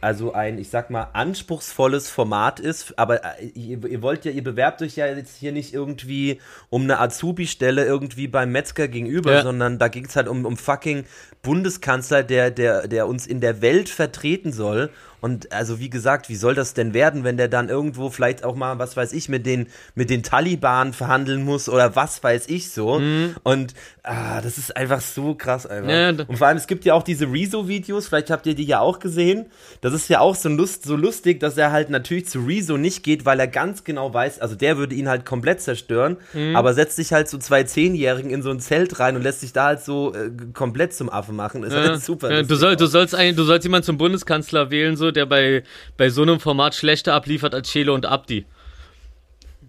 [0.00, 4.42] also ein, ich sag mal, anspruchsvolles Format ist, aber äh, ihr, ihr wollt ja, ihr
[4.44, 6.40] bewerbt euch ja jetzt hier nicht irgendwie
[6.70, 9.42] um eine Azubi-Stelle irgendwie beim Metzger gegenüber, Ja.
[9.42, 11.04] sondern da ging es halt um, um fucking
[11.42, 14.90] Bundeskanzler, der, der, der uns in der Welt vertreten soll.
[15.24, 18.54] Und also wie gesagt, wie soll das denn werden, wenn der dann irgendwo vielleicht auch
[18.54, 22.70] mal, was weiß ich, mit den, mit den Taliban verhandeln muss oder was weiß ich
[22.70, 23.00] so.
[23.42, 23.72] Und
[24.04, 25.90] ah, das ist einfach so krass einfach.
[25.90, 28.80] Ja, Und vor allem, es gibt ja auch diese Rezo-Videos, vielleicht habt ihr die ja
[28.80, 29.46] auch gesehen.
[29.80, 33.02] Das ist ja auch so, lust, so lustig, dass er halt natürlich zu Rezo nicht
[33.02, 36.18] geht, weil er ganz genau weiß, also der würde ihn halt komplett zerstören,
[36.54, 39.52] aber setzt sich halt so zwei Zehnjährigen in so ein Zelt rein und lässt sich
[39.52, 41.62] da halt so äh, komplett zum Affen machen.
[41.64, 42.42] Ist Ja, halt super.
[42.42, 45.62] du, soll, du, sollst ein, du sollst jemanden zum Bundeskanzler wählen, so, der bei,
[45.96, 48.44] bei so einem Format schlechter abliefert als Chelo und Abdi.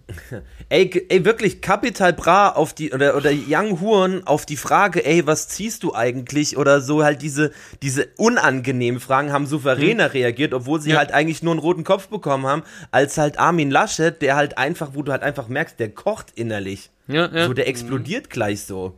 [0.70, 5.26] Ey, ey, wirklich, Capital Bra auf die, oder, oder Young Huren auf die Frage, ey,
[5.28, 6.58] was ziehst du eigentlich?
[6.58, 7.51] Oder so halt diese,
[7.82, 10.97] diese unangenehmen Fragen haben souveräner reagiert, obwohl sie Ja.
[10.97, 14.91] halt eigentlich nur einen roten Kopf bekommen haben, als halt Armin Laschet, der halt einfach,
[14.93, 16.89] wo du halt einfach merkst, der kocht innerlich.
[17.08, 17.45] Ja, ja.
[17.45, 18.97] So, der explodiert gleich so.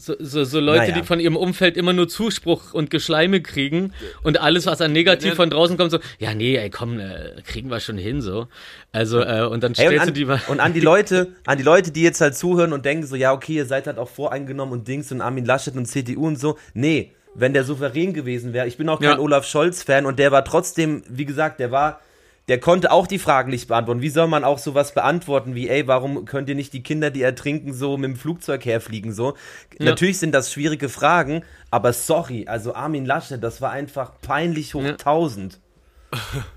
[0.00, 0.94] So, so, so Leute, Naja.
[0.94, 3.92] die von ihrem Umfeld immer nur Zuspruch und Geschleime kriegen
[4.22, 7.70] und alles, was an negativ von draußen kommt, so, ja, nee, ey, komm, äh, kriegen
[7.70, 8.48] wir schon hin, so.
[8.92, 10.40] Also, äh, und dann Hey, und, stellst an, du die mal.
[10.48, 13.32] und an die Leute, an die Leute, die jetzt halt zuhören und denken so, ja,
[13.34, 16.56] okay, ihr seid halt auch voreingenommen und Dings und Armin Laschet und CDU und so.
[16.72, 19.18] Nee, wenn der souverän gewesen wäre, ich bin auch kein Ja.
[19.18, 22.00] Olaf Scholz-Fan und der war trotzdem, wie gesagt, der war,
[22.48, 24.00] der konnte auch die Fragen nicht beantworten.
[24.02, 27.22] Wie soll man auch sowas beantworten wie, ey, warum könnt ihr nicht die Kinder, die
[27.22, 29.34] ertrinken, so mit dem Flugzeug herfliegen, so?
[29.78, 34.82] Natürlich sind das schwierige Fragen, aber sorry, also Armin Laschet, das war einfach peinlich hoch
[34.82, 34.90] Ja.
[34.92, 35.60] 1000.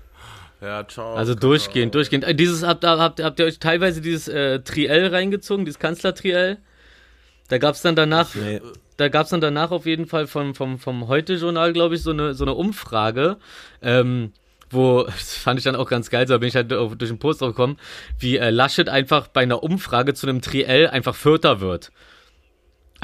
[0.60, 1.14] Ja, ciao.
[1.14, 2.24] Also durchgehend, durchgehend.
[2.24, 6.56] Äh, Dieses, habt, habt, habt ihr euch teilweise dieses äh, Triell reingezogen, dieses Kanzler-Triell?
[7.48, 8.62] Da gab's dann danach, Nee.
[8.96, 12.32] da gab's dann danach auf jeden Fall vom, vom, vom Heute-Journal, glaube ich, so eine,
[12.32, 13.36] so eine Umfrage,
[13.82, 14.32] ähm,
[14.74, 17.40] wo, das fand ich dann auch ganz geil, so bin ich halt durch den Post
[17.40, 17.78] drauf gekommen,
[18.18, 21.90] wie äh, Laschet einfach bei einer Umfrage zu einem Triell einfach Vierter wird.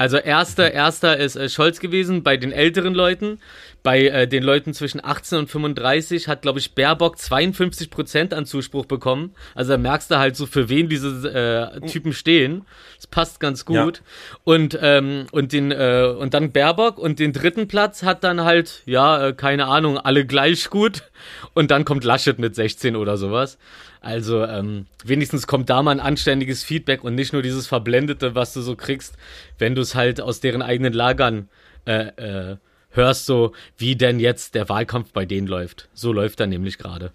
[0.01, 3.37] Also erster, erster ist äh, Scholz gewesen bei den älteren Leuten.
[3.83, 8.47] Bei äh, den Leuten zwischen 18 und 35 hat, glaube ich, Baerbock 52 Prozent an
[8.47, 9.35] Zuspruch bekommen.
[9.53, 12.65] Also da merkst du halt so, für wen diese äh, Typen stehen.
[12.95, 14.01] Das passt ganz gut.
[14.43, 18.81] Und, ähm, und, den, äh, und dann Baerbock und den dritten Platz hat dann halt,
[18.87, 21.03] ja, äh, keine Ahnung, alle gleich gut.
[21.53, 23.59] Und dann kommt Laschet mit 16 oder sowas.
[24.01, 28.51] Also ähm, wenigstens kommt da mal ein anständiges Feedback und nicht nur dieses Verblendete, was
[28.51, 29.15] du so kriegst,
[29.59, 31.49] wenn du es halt aus deren eigenen Lagern
[31.85, 32.57] äh, äh,
[32.89, 35.87] hörst, so wie denn jetzt der Wahlkampf bei denen läuft.
[35.93, 37.11] So läuft er nämlich gerade.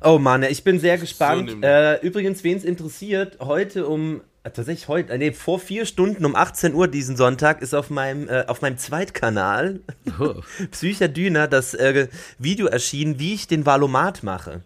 [0.00, 1.48] Oh Mann, ich bin sehr gespannt.
[1.48, 1.68] nämlich.
[1.68, 6.34] äh, übrigens, wen es interessiert, heute um, tatsächlich heute, äh, nee, vor vier Stunden um
[6.34, 9.80] 18 Uhr diesen Sonntag ist auf meinem, äh, auf meinem Zweitkanal
[10.18, 10.34] Oh.
[10.70, 12.08] Psycher Düner das äh,
[12.38, 14.62] Video erschienen, wie ich den Valomat mache.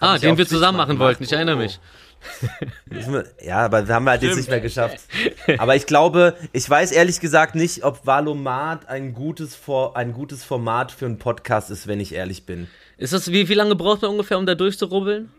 [0.00, 1.78] Ah, ich den wir zusammen machen mal wollten, ich erinnere mich.
[2.86, 4.98] Wir- Ja, aber wir haben halt jetzt nicht mehr geschafft.
[5.58, 10.42] Aber ich glaube, ich weiß ehrlich gesagt nicht, ob Valomat ein gutes, For ein gutes
[10.42, 12.66] Format für einen Podcast ist, wenn ich ehrlich bin.
[12.96, 15.30] Ist das, wie, wie lange braucht man ungefähr, um da durchzurubbeln?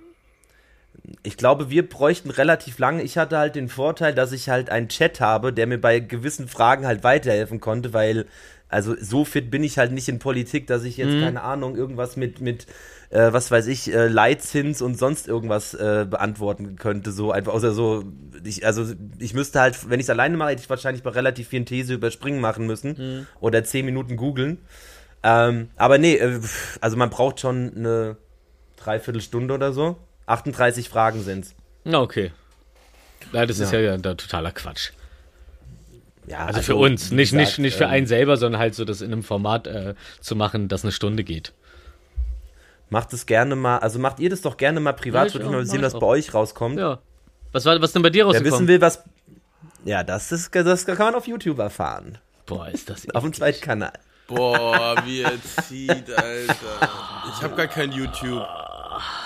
[1.23, 3.03] Ich glaube, wir bräuchten relativ lange.
[3.03, 6.47] Ich hatte halt den Vorteil, dass ich halt einen Chat habe, der mir bei gewissen
[6.47, 8.25] Fragen halt weiterhelfen konnte, weil,
[8.69, 12.17] also so fit bin ich halt nicht in Politik, dass ich jetzt, keine Ahnung, irgendwas
[12.17, 12.65] mit, mit,
[13.09, 17.11] äh, was weiß ich, äh, Leitzins und sonst irgendwas äh, beantworten könnte.
[17.11, 18.03] So einfach, außer so,
[18.43, 18.85] ich, also
[19.19, 21.93] ich müsste halt, wenn ich es alleine mache, hätte ich wahrscheinlich bei relativ vielen These
[21.93, 24.59] überspringen machen müssen oder zehn Minuten googeln.
[25.23, 26.39] Ähm, aber nee, äh,
[26.81, 28.17] also man braucht schon eine
[28.77, 29.97] Dreiviertelstunde oder so.
[30.27, 31.55] 38 Fragen sind's.
[31.83, 32.31] Na, okay.
[33.31, 33.79] Ja, das ist Ja.
[33.79, 34.91] ja, totaler Quatsch.
[36.27, 38.83] Ja, Also, für uns, nicht, nicht, gesagt, nicht für ähm, einen selber, sondern halt so
[38.83, 41.53] das in einem Format äh, zu machen, das eine Stunde geht.
[42.89, 45.51] Macht es gerne mal, also macht ihr das doch gerne mal privat, Ja, würde ich
[45.51, 46.79] mal sehen, was bei euch rauskommt.
[46.79, 46.99] Ja.
[47.51, 48.67] Was war was denn bei dir Wer wissen rausgekommen?
[48.67, 49.03] will, was.
[49.85, 52.17] Ja, das ist das kann man auf YouTube erfahren.
[52.45, 53.93] Boah, ist das Auf dem zweiten Kanal.
[54.27, 55.33] Boah, wie er
[55.67, 56.89] zieht, Alter.
[57.35, 58.45] Ich habe gar kein YouTube.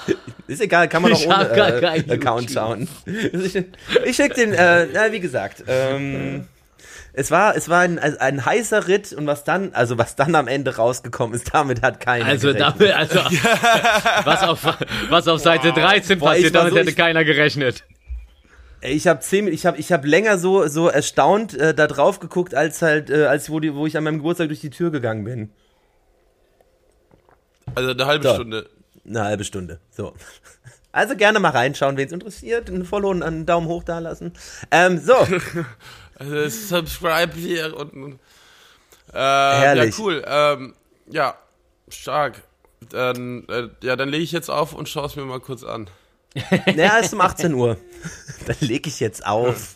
[0.49, 2.49] Ist egal, kann man auch ohne äh, Account YouTube.
[2.51, 2.87] schauen.
[3.05, 3.55] Ich,
[4.05, 6.47] ich schick den, äh, na, wie gesagt, ähm,
[7.13, 10.47] es war, es war ein, ein heißer Ritt und was dann, also was dann am
[10.47, 12.75] Ende rausgekommen ist, damit hat keiner Also, gerechnet.
[12.79, 13.19] damit, also
[14.25, 14.77] was, auf,
[15.09, 17.83] was auf Seite 13 Boah, passiert, war damit so- hätte ich- keiner gerechnet.
[18.81, 22.55] Ich habe zehn, ich habe, ich habe länger so, so erstaunt äh, da drauf geguckt,
[22.55, 25.25] als halt, äh, als wo, die, wo ich an meinem Geburtstag durch die Tür gegangen
[25.25, 25.49] bin.
[27.75, 28.33] Also eine halbe So.
[28.35, 28.69] Stunde.
[29.09, 29.79] Eine halbe Stunde.
[29.89, 30.13] So.
[30.91, 32.69] Also gerne mal reinschauen, wen es interessiert.
[32.69, 34.33] Ein Follow und einen Daumen hoch da lassen.
[34.71, 35.15] Ähm, so.
[36.19, 38.19] Also subscribe hier unten.
[39.13, 39.97] Äh, ja, Herrlich.
[39.99, 40.21] cool.
[40.27, 40.75] Ähm,
[41.09, 41.37] ja,
[41.87, 42.41] stark.
[42.89, 45.89] Dann, äh, ja, dann lege ich jetzt auf und schaue es mir mal kurz an.
[46.65, 47.77] Naja, ist um 18 Uhr.
[48.47, 49.75] Dann leg ich jetzt auf.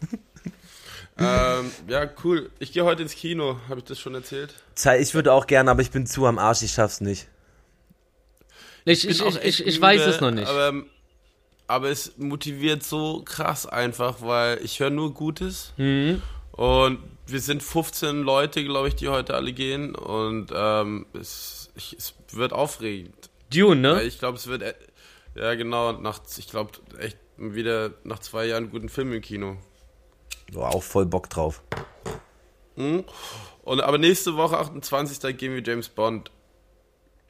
[1.17, 2.51] ähm, ja, cool.
[2.59, 3.57] Ich gehe heute ins Kino.
[3.69, 4.53] Habe ich das schon erzählt?
[4.99, 7.27] Ich würde auch gerne, aber ich bin zu am Arsch, ich schaff's nicht.
[8.85, 10.47] Ich, ich, ich, ich, ich weiß es noch nicht.
[10.47, 10.83] Aber,
[11.67, 15.73] aber es motiviert so krass einfach, weil ich höre nur Gutes.
[15.77, 16.21] Mhm.
[16.51, 19.95] Und wir sind 15 Leute, glaube ich, die heute alle gehen.
[19.95, 23.29] Und ähm, es, ich, es wird aufregend.
[23.51, 24.03] Dune, Weil ne?
[24.03, 24.61] ich glaube, es wird.
[24.61, 24.75] e-
[25.35, 25.93] Ja, genau.
[25.93, 29.57] Nach, ich glaube, echt wieder nach zwei Jahren guten Film im Kino.
[30.51, 31.61] Boah, auch voll Bock drauf.
[32.75, 35.37] Und, aber nächste Woche, 28.
[35.37, 36.31] gehen wir James Bond.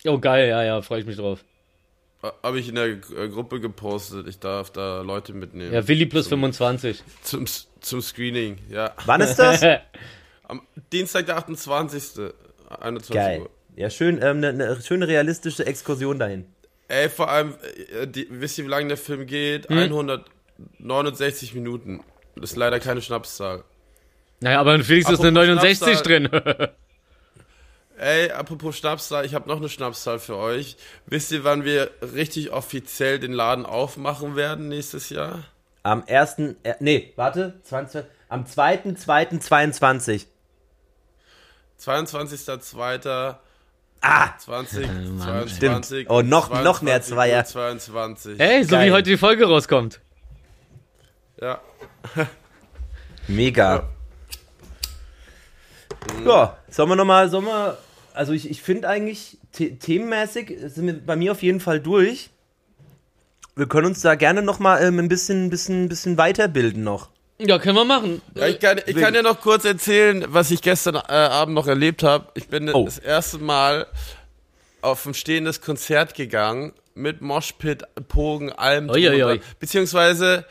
[0.06, 1.44] Oh, geil, ja, ja, freue ich mich drauf.
[2.42, 3.00] Habe ich in der äh,
[3.30, 4.28] Gruppe gepostet.
[4.28, 5.74] Ich darf da Leute mitnehmen.
[5.74, 7.04] Ja, Willi plus 25.
[7.22, 7.46] Zum,
[7.82, 8.94] zum Screening, ja.
[9.06, 9.62] Wann ist das?
[10.44, 12.32] Am Dienstag, der 28.
[12.80, 13.42] 21 Geil.
[13.42, 13.50] Uhr.
[13.76, 16.46] Ja, schön, ähm, eine ne schöne realistische Exkursion dahin.
[16.88, 17.56] Ey, vor allem,
[18.00, 19.70] äh, die, wisst ihr, wie lange der Film geht?
[19.70, 19.80] Hm?
[19.80, 22.02] 169 Minuten.
[22.36, 23.64] Das ist leider keine Schnapszahl.
[24.40, 26.58] Naja, aber in Felix ist eine Apropos 69 Schnapszahl.
[26.58, 26.70] drin.
[27.98, 30.78] Ey, apropos Schnapszahl, ich habe noch eine Schnapszahl für euch.
[31.06, 35.44] Wisst ihr, wann wir richtig offiziell den Laden aufmachen werden nächstes Jahr?
[35.84, 36.38] Am 1.
[36.64, 40.26] Äh, nee, warte, 20, am 2.2.22.
[41.80, 43.36] 22.02.
[44.02, 45.56] Ah, 2022.
[45.56, 46.10] Stimmt.
[46.10, 47.46] Oh, noch- noch mehr Zweier.
[47.46, 48.40] 22.
[48.40, 48.88] Ey, so Geil.
[48.90, 50.02] wie heute die Folge rauskommt.
[51.40, 51.62] Ja.
[53.28, 53.76] mega.
[53.76, 53.90] Ja,
[56.70, 57.78] sollen wir nochmal, sollen wir,
[58.14, 62.30] also ich, ich finde eigentlich, the themenmäßig sind wir bei mir auf jeden Fall durch.
[63.56, 67.10] Wir können uns da gerne nochmal ähm, ein bisschen, bisschen, bisschen weiterbilden noch.
[67.40, 68.22] Ja, können wir machen.
[68.36, 71.68] Ja, ich kann, ich kann ja noch kurz erzählen, was ich gestern äh, Abend noch
[71.68, 72.28] erlebt habe.
[72.36, 72.86] Ich bin Oh.
[72.86, 73.88] das erste Mal
[74.82, 78.90] auf ein stehendes Konzert gegangen mit Moshpit, Pogen, allem.
[78.90, 79.22] ui, dran.
[79.24, 79.42] ui.
[79.60, 80.46] Beziehungsweise,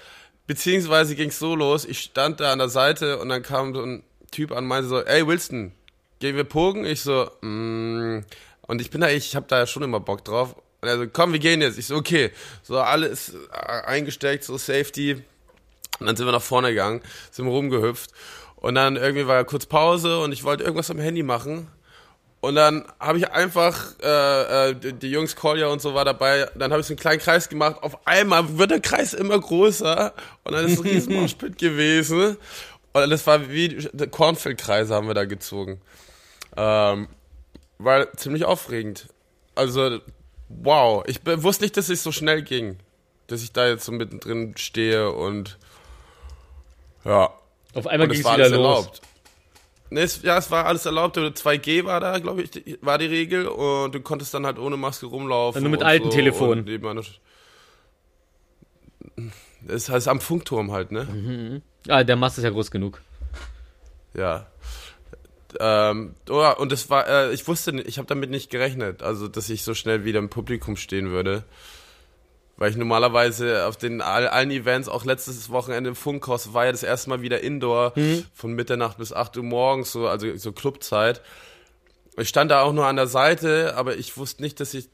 [0.46, 1.84] beziehungsweise ging es so los.
[1.84, 5.00] Ich stand da an der Seite und dann kam so ein Typ an meinte so,
[5.00, 5.72] ey Wilson,
[6.18, 6.84] gehen wir Pogen?
[6.84, 8.24] Ich so, mm.
[8.62, 10.56] und ich bin da, ich habe da ja schon immer Bock drauf.
[10.80, 11.78] Und er so, komm, wir gehen jetzt.
[11.78, 12.32] Ich so, okay.
[12.64, 15.22] So, alles äh, eingesteckt, so Safety.
[16.00, 18.10] Und dann sind wir nach vorne gegangen, sind rumgehüpft.
[18.56, 21.68] Und dann irgendwie war kurz Pause und ich wollte irgendwas am Handy machen.
[22.40, 26.72] Und dann habe ich einfach, äh, äh, die, Jungs Kolja und so war dabei, dann
[26.72, 27.76] habe ich so einen kleinen Kreis gemacht.
[27.82, 30.12] Auf einmal wird der Kreis immer größer
[30.42, 32.36] und dann ist ein riesen Moshpit gewesen.
[32.92, 35.80] Und das war wie Kornfeldkreise haben wir da gezogen.
[36.56, 37.08] Ähm,
[37.78, 39.08] war ziemlich aufregend.
[39.54, 39.98] Also,
[40.48, 41.02] wow.
[41.06, 42.78] Ich wusste nicht, dass es so schnell ging.
[43.28, 45.58] Dass ich da jetzt so mittendrin stehe und
[47.04, 47.32] ja.
[47.74, 48.76] Auf einmal Und ging es es war wieder alles los.
[48.78, 49.00] erlaubt.
[49.90, 51.16] Nee, es, ja, es war alles erlaubt.
[51.16, 53.46] 2G war da, glaube ich, die- war die Regel.
[53.46, 55.62] Und du konntest dann halt ohne Maske rumlaufen.
[55.62, 56.66] Nur mit und alten so Telefonen.
[56.68, 57.20] und
[59.62, 61.62] Das heißt am Funkturm halt, ne?
[61.88, 63.00] Ah, der Mast ist ja groß genug.
[64.14, 64.46] Ja.
[65.60, 69.50] Ähm, oh, und das war, äh, ich wusste ich habe damit nicht gerechnet, also dass
[69.50, 71.44] ich so schnell wieder im Publikum stehen würde.
[72.56, 76.72] Weil ich normalerweise auf den all, allen Events, auch letztes Wochenende im Funkhaus, war ja
[76.72, 77.92] das erste Mal wieder Indoor,
[78.34, 81.22] von Mitternacht bis 8 Uhr morgens, so, also so Clubzeit.
[82.18, 84.88] Ich stand da auch nur an der Seite, aber ich wusste nicht, dass ich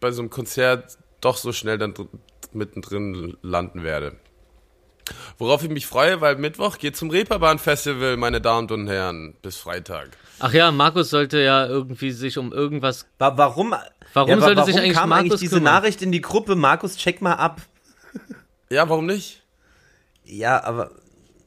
[0.00, 2.08] bei so einem Konzert doch so schnell dann dr-
[2.52, 4.16] mittendrin landen werde.
[5.38, 10.10] Worauf ich mich freue, weil Mittwoch geht zum Reeperbahn-Festival, meine Damen und Herren, bis Freitag.
[10.38, 13.06] Ach ja, Markus sollte ja irgendwie sich um irgendwas.
[13.18, 13.74] Wa- Warum,
[14.14, 15.74] Warum wa- sollte sich eigentlich kam Markus eigentlich diese kümmern?
[15.74, 16.54] Nachricht in die Gruppe?
[16.56, 17.60] Markus, check mal ab.
[18.70, 19.42] Ja, warum nicht?
[20.24, 20.90] Ja, aber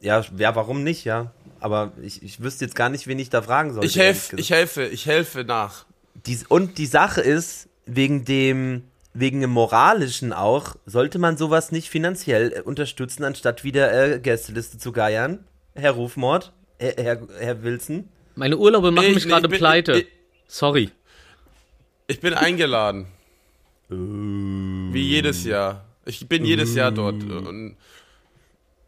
[0.01, 1.31] ja, ja, warum nicht, ja?
[1.59, 3.83] Aber ich, ich wüsste jetzt gar nicht, wen ich da fragen soll.
[3.85, 5.85] Ich helfe, ich helfe, ich helfe nach.
[6.27, 8.83] Die, und die Sache ist, wegen dem,
[9.16, 14.78] wegen dem Moralischen auch, sollte man sowas nicht finanziell äh, unterstützen, anstatt wieder äh, Gästeliste
[14.78, 15.45] zu geiern.
[15.74, 18.09] Herr Rufmord, Herr, Herr, Herr Wilson.
[18.36, 19.93] Meine Urlaube machen Ich- mich gerade ich pleite.
[19.99, 20.07] ich-
[20.47, 20.91] Sorry.
[22.07, 23.07] Ich bin eingeladen.
[23.89, 25.86] Wie jedes Jahr.
[26.05, 27.24] Ich bin jedes Jahr dort.
[27.24, 27.78] Und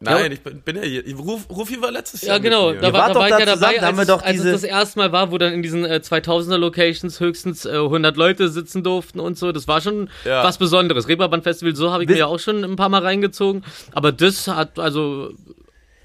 [0.00, 0.32] nein, Ja.
[0.32, 1.16] ich bin, bin ja hier.
[1.16, 2.36] Ruf, Rufi war letztes Jahr.
[2.36, 2.72] Ja, genau.
[2.72, 4.22] Mit Da war, da doch war ich da ja dabei, da haben wir als, doch
[4.22, 7.70] als es das erste Mal war, wo dann in diesen äh, 2000er Locations höchstens äh,
[7.76, 9.52] 100 Leute sitzen durften und so.
[9.52, 10.44] Das war schon Ja.
[10.44, 11.08] was Besonderes.
[11.08, 13.64] Reeperbahn Festival, so habe ich Wisst- mir ja auch schon ein paar Mal reingezogen.
[13.92, 15.30] Aber das hat also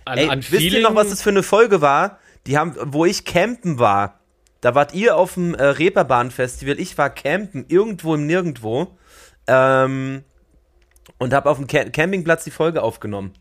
[0.06, 2.20] an, Ey, an wisst ihr noch, was das für eine Folge war?
[2.48, 4.20] Die haben, wo ich campen war.
[4.60, 8.98] Da wart ihr auf dem äh, Reeperbahn-Festival, ich war campen, irgendwo im Nirgendwo.
[9.48, 10.24] Ähm,
[11.20, 13.34] und habe auf dem Ca Campingplatz die Folge aufgenommen.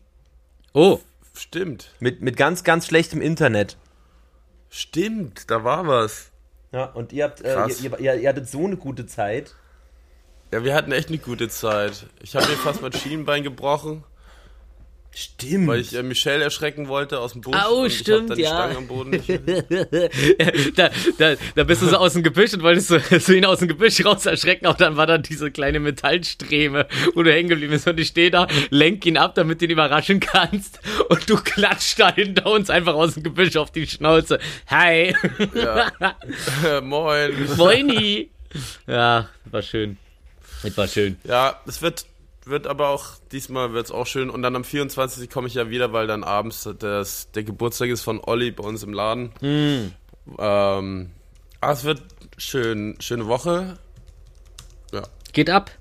[0.73, 0.99] Oh,
[1.35, 1.91] Stimmt.
[1.99, 3.77] Mit, mit ganz, ganz schlechtem Internet.
[4.69, 6.31] Stimmt, da war was.
[6.71, 9.55] Ja, und ihr habt, äh, ihr, ihr, ihr, ihr hattet so eine gute Zeit.
[10.51, 12.05] Ja, wir hatten echt eine gute Zeit.
[12.21, 14.03] Ich habe mir fast mein Schienbein gebrochen,
[15.15, 15.67] Stimmt.
[15.67, 17.55] weil ich äh, Michelle erschrecken wollte aus dem Busch.
[17.55, 18.49] Au, und ich hab stimmt, dann die ja.
[18.49, 19.29] Stange am Boden nicht.
[20.77, 20.89] da,
[21.19, 23.67] da, da bist du so aus dem Gebüsch und wolltest so, so ihn aus dem
[23.67, 27.87] Gebüsch raus erschrecken, aber dann war da diese kleine Metallstreme, wo du hängen geblieben bist
[27.87, 31.99] und ich stehe da, lenk ihn ab, damit du ihn überraschen kannst und du klatscht
[31.99, 34.39] da hinter uns einfach aus dem Gebüsch auf die Schnauze.
[34.67, 35.13] Hi,
[36.63, 37.47] Äh, Moin.
[37.57, 38.29] Moini.
[38.87, 39.97] Ja, war schön.
[40.63, 41.17] Das war schön.
[41.23, 42.05] Ja, es wird,
[42.45, 44.29] wird aber auch, diesmal wird es auch schön.
[44.29, 45.29] Und dann am 24.
[45.29, 48.83] komme ich ja wieder, weil dann abends das, der Geburtstag ist von Olli bei uns
[48.83, 49.31] im Laden.
[49.39, 49.91] Hm.
[50.39, 51.11] Ähm,
[51.61, 52.01] ah, es wird
[52.37, 53.77] schön, schöne Woche.
[54.91, 55.71] Ja, Geht ab.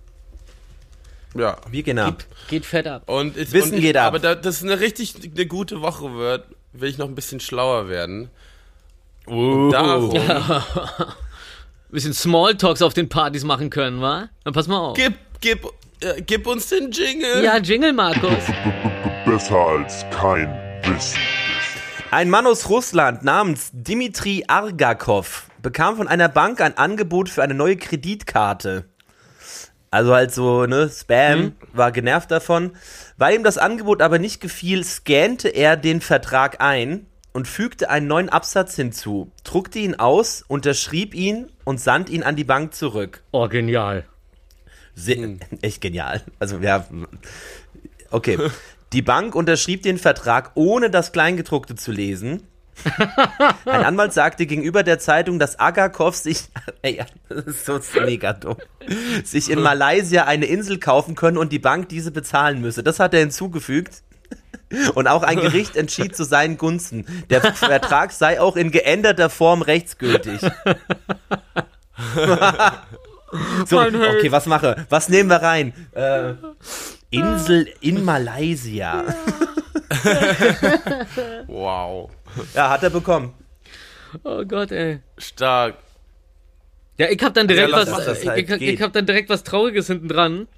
[1.35, 1.57] ja.
[1.71, 2.25] Wir gehen ab.
[2.49, 3.03] Geht fett ab.
[3.07, 4.09] Und ich, Wissen und ich, geht ab.
[4.09, 7.89] Aber da das eine richtig eine gute Woche wird, will ich noch ein bisschen schlauer
[7.89, 8.31] werden.
[9.27, 9.71] Oh.
[9.71, 10.11] Darum,
[11.91, 14.31] Bisschen Smalltalks auf den Partys machen können, wa?
[14.45, 14.97] Dann pass mal auf.
[14.97, 15.69] gib, gib,
[16.03, 17.45] äh, gib uns den Jingle.
[17.45, 18.45] Ja, Jingle, Markus.
[19.25, 20.49] Besser als kein
[20.85, 21.19] Wissen.
[22.11, 27.55] Ein Mann aus Russland namens Dimitri Argakov bekam von einer Bank ein Angebot für eine
[27.55, 28.85] neue Kreditkarte.
[29.91, 32.73] Also halt so, ne, Spam, war genervt davon.
[33.17, 38.09] Weil ihm das Angebot aber nicht gefiel, scannte er den Vertrag ein und fügte einen
[38.09, 43.23] neuen Absatz hinzu, druckte ihn aus, unterschrieb ihn und sandte ihn an die Bank zurück.
[43.33, 44.05] Oh, genial.
[44.95, 46.23] Sehr, Echt genial.
[46.39, 46.87] Also, ja.
[48.11, 48.39] Okay.
[48.93, 52.43] Die Bank unterschrieb den Vertrag, ohne das Kleingedruckte zu lesen.
[53.65, 56.45] Ein Anwalt sagte gegenüber der Zeitung, dass Agakov sich,
[56.83, 58.57] ey, das ist so mega dumm,
[59.25, 62.83] sich in Malaysia eine Insel kaufen können und die Bank diese bezahlen müsse.
[62.83, 64.03] Das hat er hinzugefügt.
[64.95, 67.05] Und auch ein Gericht entschied zu seinen Gunsten.
[67.29, 70.41] Der Vertrag sei auch in geänderter Form rechtsgültig.
[73.67, 74.87] so, okay, was mache?
[74.89, 75.73] Was nehmen wir rein?
[75.93, 76.35] Äh,
[77.11, 79.05] Insel in Malaysia.
[81.47, 82.11] Wow.
[82.55, 83.35] Ja, hat er bekommen.
[84.25, 85.01] Oh Gott, ey.
[85.19, 85.77] Stark.
[86.99, 88.81] Ja, ich hab dann direkt Ja, was, das ich, halt ich, ich geht.
[88.81, 90.49] hab dann direkt was Trauriges hinten dran.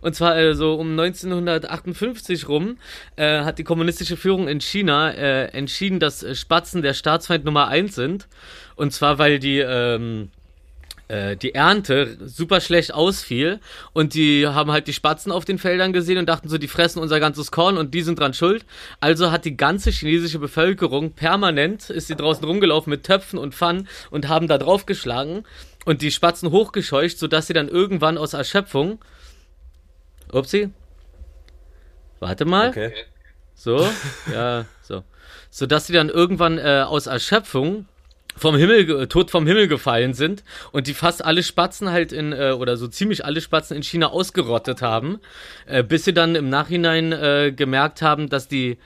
[0.00, 2.78] Und zwar äh, so um 1958 rum
[3.16, 7.94] äh, hat die kommunistische Führung in China äh, entschieden, dass Spatzen der Staatsfeind Nummer eins
[7.94, 8.28] sind.
[8.76, 10.30] Und zwar, weil die ähm,
[11.08, 13.60] äh, die Ernte super schlecht ausfiel
[13.92, 17.00] und die haben halt die Spatzen auf den Feldern gesehen und dachten so, die fressen
[17.00, 18.64] unser ganzes Korn und die sind dran schuld.
[19.00, 23.88] Also hat die ganze chinesische Bevölkerung permanent, ist sie draußen rumgelaufen mit Töpfen und Pfannen
[24.10, 25.44] und haben da drauf geschlagen
[25.84, 28.98] und die Spatzen hochgescheucht, sodass sie dann irgendwann aus Erschöpfung
[30.32, 30.70] Upsi.
[32.18, 32.70] Warte mal.
[32.70, 32.92] Okay.
[33.54, 33.88] So,
[34.32, 35.02] ja, so.
[35.50, 37.86] Sodass sie dann irgendwann äh, aus Erschöpfung
[38.36, 42.52] vom Himmel, tot vom Himmel gefallen sind und die fast alle Spatzen halt in, äh,
[42.52, 45.20] oder so ziemlich alle Spatzen in China ausgerottet haben,
[45.66, 48.78] äh, bis sie dann im Nachhinein äh, gemerkt haben, dass die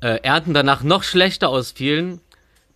[0.00, 2.20] äh, Ernten danach noch schlechter ausfielen,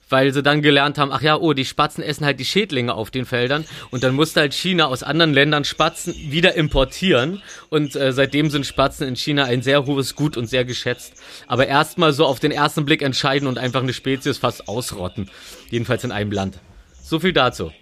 [0.08, 3.10] weil sie dann gelernt haben, ach ja, oh, die Spatzen essen halt die Schädlinge auf
[3.10, 8.12] den Feldern und dann musste halt China aus anderen Ländern Spatzen wieder importieren und äh,
[8.12, 11.14] seitdem sind Spatzen in China ein sehr hohes Gut und sehr geschätzt.
[11.46, 15.30] Aber erstmal so auf den ersten Blick entscheiden und einfach eine Spezies fast ausrotten.
[15.70, 16.58] Jedenfalls in einem Land.
[17.02, 17.72] So viel dazu.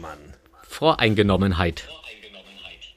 [0.00, 0.18] Mann.
[0.66, 1.88] Voreingenommenheit.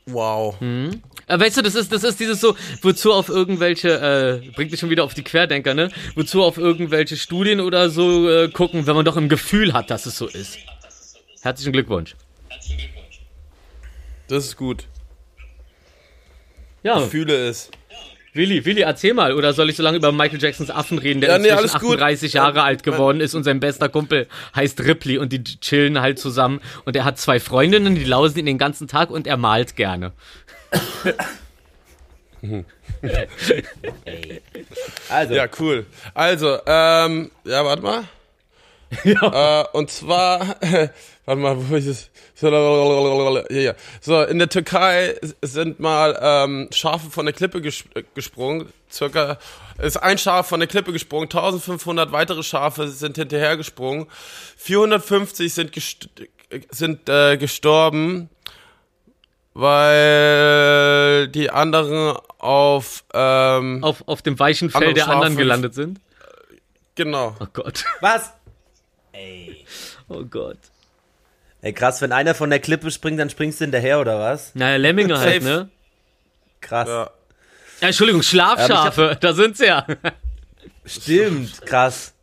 [0.05, 0.61] Wow.
[0.61, 0.91] Äh,
[1.39, 4.89] Weißt du, das ist, das ist dieses so, wozu auf irgendwelche, äh, bringt dich schon
[4.89, 5.89] wieder auf die Querdenker, ne?
[6.15, 10.05] Wozu auf irgendwelche Studien oder so äh, gucken, wenn man doch im Gefühl hat, dass
[10.05, 10.57] es so ist.
[11.41, 12.15] Herzlichen Glückwunsch.
[14.27, 14.85] Das ist gut.
[16.83, 17.69] Ja, Ich fühle es.
[18.33, 19.33] Willi, Willi, erzähl mal.
[19.33, 21.73] Oder soll ich so lange über Michael Jacksons Affen reden, der Ja, nee, inzwischen alles
[21.81, 21.95] gut.
[21.95, 25.99] 38 Jahre Ja, alt geworden ist und sein bester Kumpel heißt Ripley und die chillen
[25.99, 26.61] halt zusammen.
[26.85, 30.13] Und er hat zwei Freundinnen, die lausen ihn den ganzen Tag und er malt gerne.
[35.09, 35.85] Also, Ja, cool.
[36.13, 38.03] Also, ähm, ja, warte mal.
[39.05, 40.57] Äh, und zwar,
[41.25, 42.09] warte mal, wo ist es?
[43.49, 43.75] Hier.
[44.01, 48.67] so, in der Türkei sind mal ähm, Schafe von der Klippe ges gesprungen.
[48.91, 49.37] Circa
[49.81, 54.07] ist ein Schaf von der Klippe gesprungen, 1500 weitere Schafe sind hinterher gesprungen,
[54.57, 56.09] 450 sind gest
[56.69, 58.29] sind äh, gestorben,
[59.53, 65.99] weil die anderen auf ähm, Auf, auf dem weichen Fell Andere der anderen gelandet sind.
[66.95, 67.35] genau.
[67.39, 67.83] Oh Gott.
[68.01, 68.31] was?
[70.07, 70.57] Oh Gott.
[71.61, 74.55] Ey, krass, wenn einer von der Klippe springt, dann springst du hinterher, oder was?
[74.55, 75.69] Naja, Lemminge halt, ne?
[76.59, 76.87] Krass.
[76.87, 77.09] Ja.
[77.81, 79.85] Ja, Entschuldigung, Schlafschafe, da sind sie ja.
[80.85, 82.13] Stimmt, krass.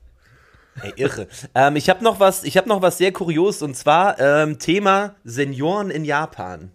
[0.82, 1.26] Ey, irre.
[1.54, 5.16] Ähm, ich habe noch was, ich habe noch was sehr kurios und zwar ähm, Thema
[5.24, 6.70] Senioren in Japan.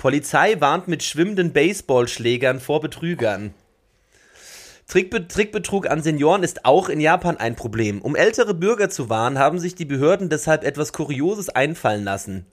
[0.00, 3.52] Polizei warnt mit schwimmenden Baseballschlägern vor Betrügern.
[4.88, 8.00] Trickbe Trickbetrug an Senioren ist auch in Japan ein Problem.
[8.00, 12.46] Um ältere Bürger zu warnen, haben sich die Behörden deshalb etwas Kurioses einfallen lassen.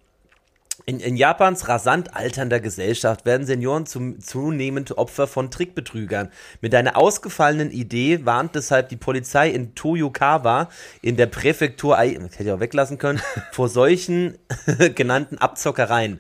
[0.86, 6.30] In, in Japans rasant alternder Gesellschaft werden Senioren zum, zunehmend Opfer von Trickbetrügern.
[6.62, 10.70] Mit einer ausgefallenen Idee warnt deshalb die Polizei in Toyokawa
[11.02, 13.22] in der Präfektur, hätte ich auch weglassen können,
[13.52, 14.38] vor solchen
[14.96, 16.20] genannten Abzockereien.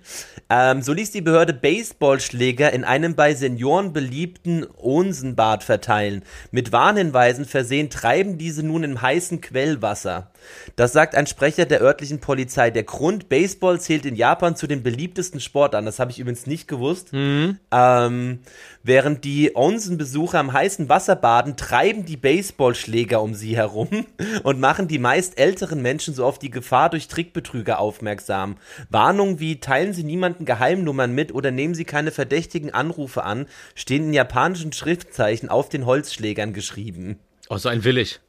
[0.49, 6.23] Ähm, so ließ die Behörde Baseballschläger in einem bei Senioren beliebten Onsenbad verteilen.
[6.51, 10.31] Mit Warnhinweisen versehen treiben diese nun im heißen Quellwasser.
[10.75, 12.69] Das sagt ein Sprecher der örtlichen Polizei.
[12.69, 15.85] Der Grund, Baseball zählt in Japan zu den beliebtesten Sportarten.
[15.85, 17.09] Das habe ich übrigens nicht gewusst.
[17.13, 18.39] Ähm,
[18.83, 24.05] während die Onsen-Besucher am heißen Wasser baden, treiben die Baseballschläger um sie herum
[24.43, 28.57] und machen die meist älteren Menschen so auf die Gefahr durch Trickbetrüger aufmerksam.
[28.89, 34.05] Warnungen wie teilen Sie niemanden Geheimnummern mit oder nehmen Sie keine verdächtigen Anrufe an, stehen
[34.05, 37.19] in japanischen Schriftzeichen auf den Holzschlägern geschrieben.
[37.49, 38.19] Oh, so ein Willig.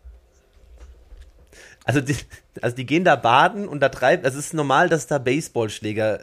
[1.88, 2.14] Also die,
[2.60, 6.20] also die gehen da baden und da treiben, es ist normal, dass da Baseballschläger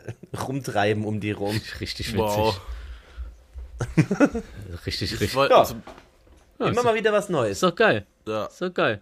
[0.47, 1.59] rumtreiben um die rum.
[1.79, 2.17] Richtig witzig.
[2.19, 2.61] Wow.
[4.85, 5.35] Richtig, Ich richtig.
[5.35, 5.59] wollt- Ja.
[5.59, 5.75] also,
[6.59, 7.53] Immer mal wieder was Neues.
[7.53, 8.05] Ist doch geil.
[8.27, 8.45] ja.
[8.45, 9.01] Ist doch geil.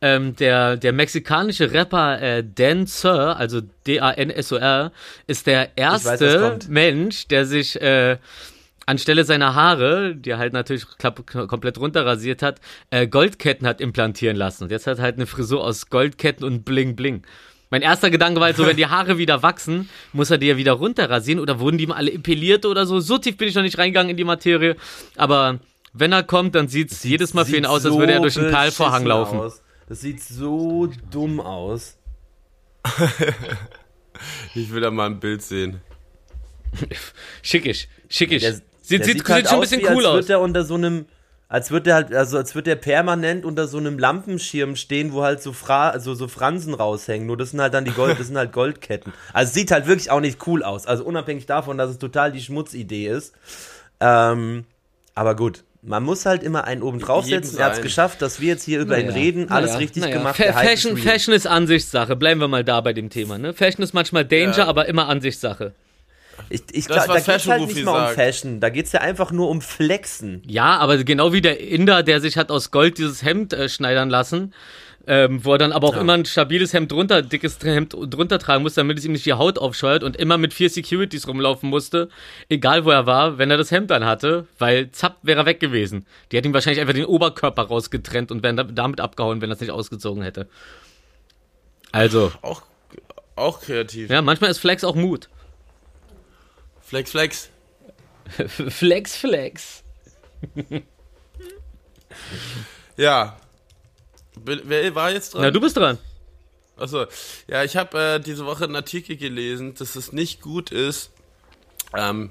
[0.00, 4.92] Ähm, der, der mexikanische Rapper äh, Dancer, also D-A-N-S-O-R,
[5.26, 6.68] ist der weiß, erste kommt.
[6.68, 8.16] Mensch, der sich äh,
[8.88, 12.60] anstelle seiner Haare, die er halt natürlich komplett runterrasiert hat,
[12.90, 14.64] äh, Goldketten hat implantieren lassen.
[14.64, 17.22] Und jetzt hat er halt eine Frisur aus Goldketten und Bling Bling.
[17.70, 20.56] Mein erster Gedanke war halt so, wenn die Haare wieder wachsen, muss er die ja
[20.56, 22.98] wieder runterrasieren oder wurden die mal alle epiliert oder so.
[23.00, 24.74] So tief bin ich noch nicht reingegangen in die Materie.
[25.16, 25.58] Aber
[25.92, 28.50] wenn er kommt, dann sieht's jedes Mal für ihn aus, als würde er durch einen
[28.50, 29.38] Talvorhang laufen.
[29.38, 29.62] Aus.
[29.86, 31.98] Das sieht so dumm aus.
[34.54, 35.80] Ich will da mal ein Bild sehen.
[37.42, 38.42] Schickig, schickig.
[38.42, 40.14] Der, sieht der sieht, sieht, halt schon ein bisschen wie, cool als aus.
[40.16, 41.06] Wird er unter so einem,
[41.48, 45.22] als würde er halt, also als würde er permanent unter so einem Lampenschirm stehen, wo
[45.22, 47.26] halt so, Fra also so Fransen raushängen.
[47.26, 49.12] Nur das sind halt dann die Gold, das sind halt Goldketten.
[49.32, 50.86] Also es sieht halt wirklich auch nicht cool aus.
[50.86, 53.34] Also unabhängig davon, dass es total die Schmutzidee ist.
[54.00, 54.64] Ähm,
[55.14, 55.64] aber gut.
[55.80, 57.56] Man muss halt immer einen oben draufsetzen.
[57.58, 59.48] Er hat es geschafft, dass wir jetzt hier über ihn Naja, reden.
[59.48, 60.18] Alles naja, richtig naja.
[60.18, 60.36] gemacht.
[60.36, 61.06] Fa ist Fashion, real.
[61.06, 62.16] Fashion ist Ansichtssache.
[62.16, 63.38] Bleiben wir mal da bei dem Thema.
[63.38, 63.54] Ne?
[63.54, 64.66] Fashion ist manchmal Danger, Ja.
[64.66, 65.72] aber immer Ansichtssache.
[66.50, 68.14] Ich, ich Das, glaube, da geht halt Fashion nicht mal um sagt.
[68.14, 68.60] Fashion.
[68.60, 70.42] Da geht's ja einfach nur um Flexen.
[70.46, 74.08] Ja, aber genau wie der Inder, der sich hat aus Gold dieses Hemd äh, schneidern
[74.10, 74.54] lassen,
[75.06, 78.62] ähm, wo er dann aber auch immer ein stabiles Hemd drunter, dickes Hemd drunter tragen
[78.62, 82.10] musste, damit es ihm nicht die Haut aufscheuert und immer mit vier Securities rumlaufen musste,
[82.50, 85.60] egal wo er war, wenn er das Hemd dann hatte, weil zapp wäre er weg
[85.60, 86.04] gewesen.
[86.30, 89.54] Die hätten ihm wahrscheinlich einfach den Oberkörper rausgetrennt und wären da- damit abgehauen, wenn er
[89.54, 90.46] es nicht ausgezogen hätte.
[91.90, 92.62] Also, Auch,
[93.34, 94.10] auch kreativ.
[94.10, 95.28] ja, manchmal ist Flex auch Mut.
[96.88, 97.50] Flex, flex.
[98.68, 99.84] Flex, Flex.
[102.96, 103.36] Ja.
[104.34, 105.42] Wer war jetzt dran?
[105.42, 105.98] Na, du bist dran.
[106.76, 107.06] Achso,
[107.46, 111.12] ja, ich habe äh, diese Woche einen Artikel gelesen, dass es nicht gut ist,
[111.94, 112.30] ähm,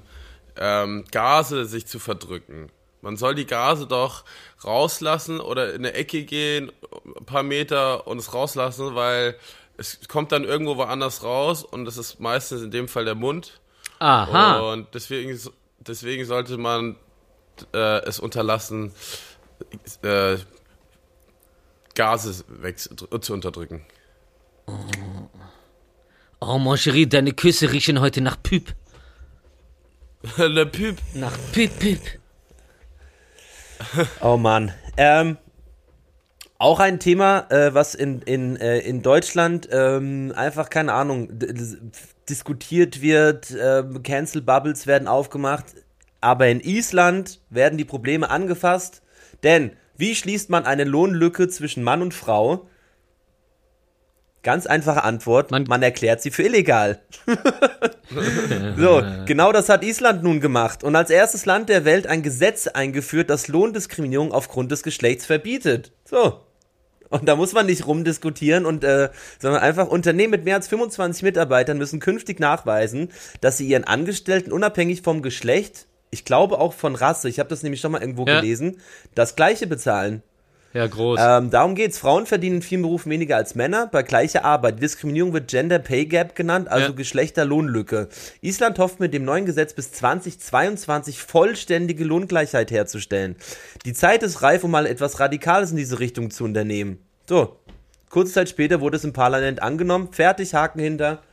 [0.58, 2.70] ähm, Gase sich zu verdrücken.
[3.01, 4.26] Man soll die Gase doch
[4.64, 6.72] rauslassen oder in eine Ecke gehen,
[7.18, 9.38] ein paar Meter und es rauslassen, weil
[9.78, 13.62] es kommt dann irgendwo woanders raus und das ist meistens in dem Fall der Mund.
[14.00, 14.60] Aha.
[14.74, 15.39] Und deswegen,
[15.80, 16.95] deswegen sollte man
[17.74, 18.91] äh, es unterlassen,
[20.04, 20.38] äh,
[21.95, 23.86] Gase weg, zu unterdrücken.
[26.39, 28.76] Oh, mon chéri, deine Küsse riechen heute nach Püp.
[30.38, 30.98] Le Püp.
[31.16, 32.02] Nach Püp, Püp.
[34.22, 34.74] Oh Mann.
[34.98, 35.38] Ähm,
[36.60, 41.30] auch ein Thema, äh, was in, in, äh, in Deutschland ähm, einfach, keine Ahnung,
[42.30, 45.65] diskutiert wird, ähm, Cancel Bubbles werden aufgemacht,
[46.21, 49.01] aber in Island werden die Probleme angefasst,
[49.43, 52.67] denn wie schließt man eine Lohnlücke zwischen Mann und Frau?
[54.43, 57.01] Ganz einfache Antwort, man, Man- erklärt sie für illegal.
[58.78, 62.67] so, genau das hat Island nun gemacht und als erstes Land der Welt ein Gesetz
[62.67, 65.91] eingeführt, das Lohndiskriminierung aufgrund des Geschlechts verbietet.
[66.05, 66.47] So.
[67.10, 71.24] Und da muss man nicht rumdiskutieren und, äh, sondern einfach Unternehmen mit mehr als 25
[71.24, 73.10] Mitarbeitern müssen künftig nachweisen,
[73.41, 77.64] dass sie ihren Angestellten unabhängig vom Geschlecht, ich glaube auch von Rasse, ich habe das
[77.64, 78.39] nämlich schon mal irgendwo Ja.
[78.39, 78.78] gelesen,
[79.16, 80.24] das gleiche bezahlen.
[80.78, 81.19] Ja, groß.
[81.19, 81.97] Ähm, darum geht's.
[81.97, 84.80] Frauen verdienen in vielen Berufen weniger als Männer bei gleicher Arbeit.
[84.80, 86.91] Diskriminierung wird Gender Pay Gap genannt, also Ja.
[86.91, 88.09] Geschlechterlohnlücke.
[88.41, 93.38] Island hofft mit dem neuen Gesetz bis 2022 vollständige Lohngleichheit herzustellen.
[93.86, 96.99] Die Zeit ist reif, um mal etwas Radikales in diese Richtung zu unternehmen.
[97.28, 97.57] So,
[98.11, 100.09] kurze Zeit später wurde es im Parlament angenommen.
[100.11, 101.23] Fertig, Haken hinter.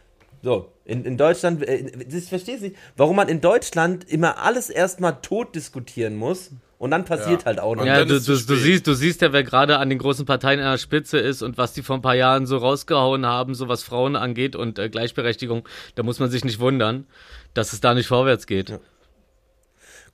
[0.40, 5.20] So, in, in Deutschland, äh, ich verstehe nicht, warum man in Deutschland immer alles erstmal
[5.20, 6.50] tot diskutieren muss
[6.84, 7.46] und dann passiert Ja.
[7.46, 7.84] halt auch noch.
[7.86, 10.72] Ja, du, du, du, siehst, du siehst ja, wer gerade an den großen Parteien an
[10.72, 13.82] der Spitze ist und was die vor ein paar Jahren so rausgehauen haben, so was
[13.82, 15.66] Frauen angeht und äh, Gleichberechtigung.
[15.94, 17.06] Da muss man sich nicht wundern,
[17.54, 18.78] dass es da nicht vorwärts geht.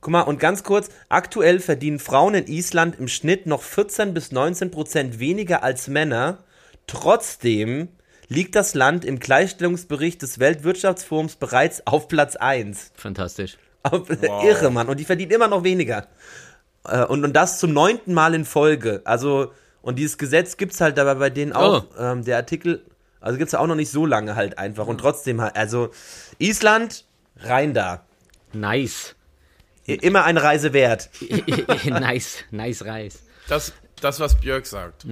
[0.01, 4.33] Guck mal, und ganz kurz, aktuell verdienen Frauen in Island im Schnitt noch 14 bis
[4.33, 6.39] 19 Prozent weniger als Männer.
[6.87, 7.89] Trotzdem
[8.29, 12.93] liegt das Land im Gleichstellungsbericht des Weltwirtschaftsforums bereits auf Platz 1.
[12.95, 13.59] Fantastisch.
[13.83, 14.45] Auf, Wow.
[14.49, 14.89] Irre, Mann.
[14.89, 16.07] Und die verdienen immer noch weniger.
[16.85, 19.03] Äh, Und, und das zum neunten Mal in Folge.
[19.05, 19.53] Also,
[19.83, 21.87] und dieses Gesetz gibt's halt dabei bei denen auch.
[21.97, 22.01] Oh.
[22.01, 22.85] Ähm, der Artikel,
[23.21, 24.87] also gibt's ja auch noch nicht so lange halt einfach.
[24.87, 25.91] Und trotzdem halt, also
[26.39, 27.05] Island,
[27.39, 28.05] rein da.
[28.53, 29.15] Nice.
[29.87, 31.11] Immer eine Reise wert.
[31.85, 33.23] nice, nice Reis.
[33.49, 35.05] Das, das, was Björk sagt.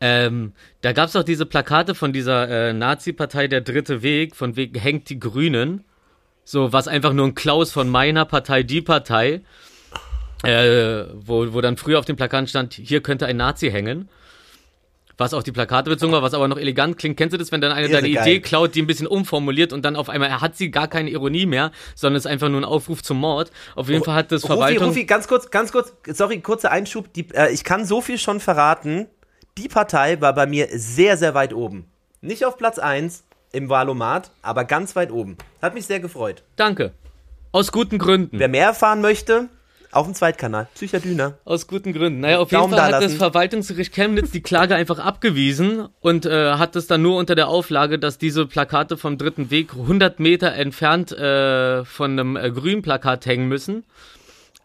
[0.00, 4.56] Ähm, da gab es auch diese Plakate von dieser äh, Nazi-Partei Der Dritte Weg, von
[4.56, 5.84] wegen hängt die Grünen.
[6.44, 9.42] So, was einfach nur ein Klaus von meiner Partei, die Partei.
[10.42, 14.08] Äh, wo, wo dann früher auf dem Plakat stand, hier könnte ein Nazi hängen.
[15.18, 17.16] Was auch die Plakate bezogen war, was aber noch elegant klingt.
[17.16, 18.26] Kennst du das, wenn dann einer deine geil.
[18.26, 21.46] Idee klaut, die ein bisschen umformuliert und dann auf einmal hat sie gar keine Ironie
[21.46, 23.52] mehr, sondern ist einfach nur ein Aufruf zum Mord.
[23.76, 24.88] Auf jeden Fall hat das Rufi, Verwaltung.
[24.88, 27.12] Rufi, ganz kurz, ganz kurz, sorry, kurzer Einschub.
[27.12, 29.06] Die, äh, ich kann so viel schon verraten.
[29.58, 31.84] Die Partei war bei mir sehr, sehr weit oben.
[32.22, 33.22] Nicht auf Platz 1
[33.52, 35.36] im Wahlomat, aber ganz weit oben.
[35.60, 36.42] Hat mich sehr gefreut.
[36.56, 36.92] Danke.
[37.52, 38.38] Aus guten Gründen.
[38.38, 39.50] Wer mehr erfahren möchte,
[39.92, 40.68] auf dem Zweitkanal.
[40.74, 41.38] Psychadüner.
[41.44, 42.20] Aus guten Gründen.
[42.20, 43.18] Naja, auf jeden Daumen Fall da hat das lassen.
[43.18, 47.98] Verwaltungsgericht Chemnitz die Klage einfach abgewiesen und äh, hat es dann nur unter der Auflage,
[47.98, 53.26] dass diese Plakate vom dritten Weg 100 Meter entfernt äh, von einem äh, grünen Plakat
[53.26, 53.84] hängen müssen.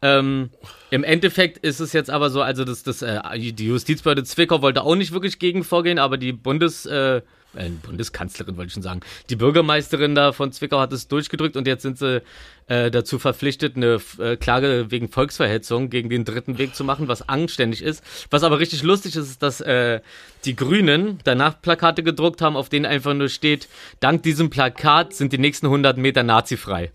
[0.01, 0.51] Ähm,
[0.91, 4.83] Im Endeffekt ist es jetzt aber so, also das, das, äh, die Justizbehörde Zwickau wollte
[4.83, 7.21] auch nicht wirklich gegen vorgehen, aber die Bundes, äh,
[7.55, 11.67] äh, Bundeskanzlerin wollte ich schon sagen, die Bürgermeisterin da von Zwickau hat es durchgedrückt und
[11.67, 12.21] jetzt sind sie
[12.67, 17.27] äh, dazu verpflichtet, eine äh, Klage wegen Volksverhetzung gegen den dritten Weg zu machen, was
[17.27, 18.03] anständig ist.
[18.29, 20.01] Was aber richtig lustig ist, ist, dass äh,
[20.45, 23.67] die Grünen danach Plakate gedruckt haben, auf denen einfach nur steht,
[23.99, 26.91] dank diesem Plakat sind die nächsten 100 Meter nazifrei.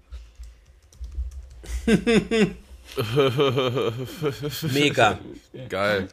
[4.73, 5.19] Mega.
[5.69, 6.09] Geil.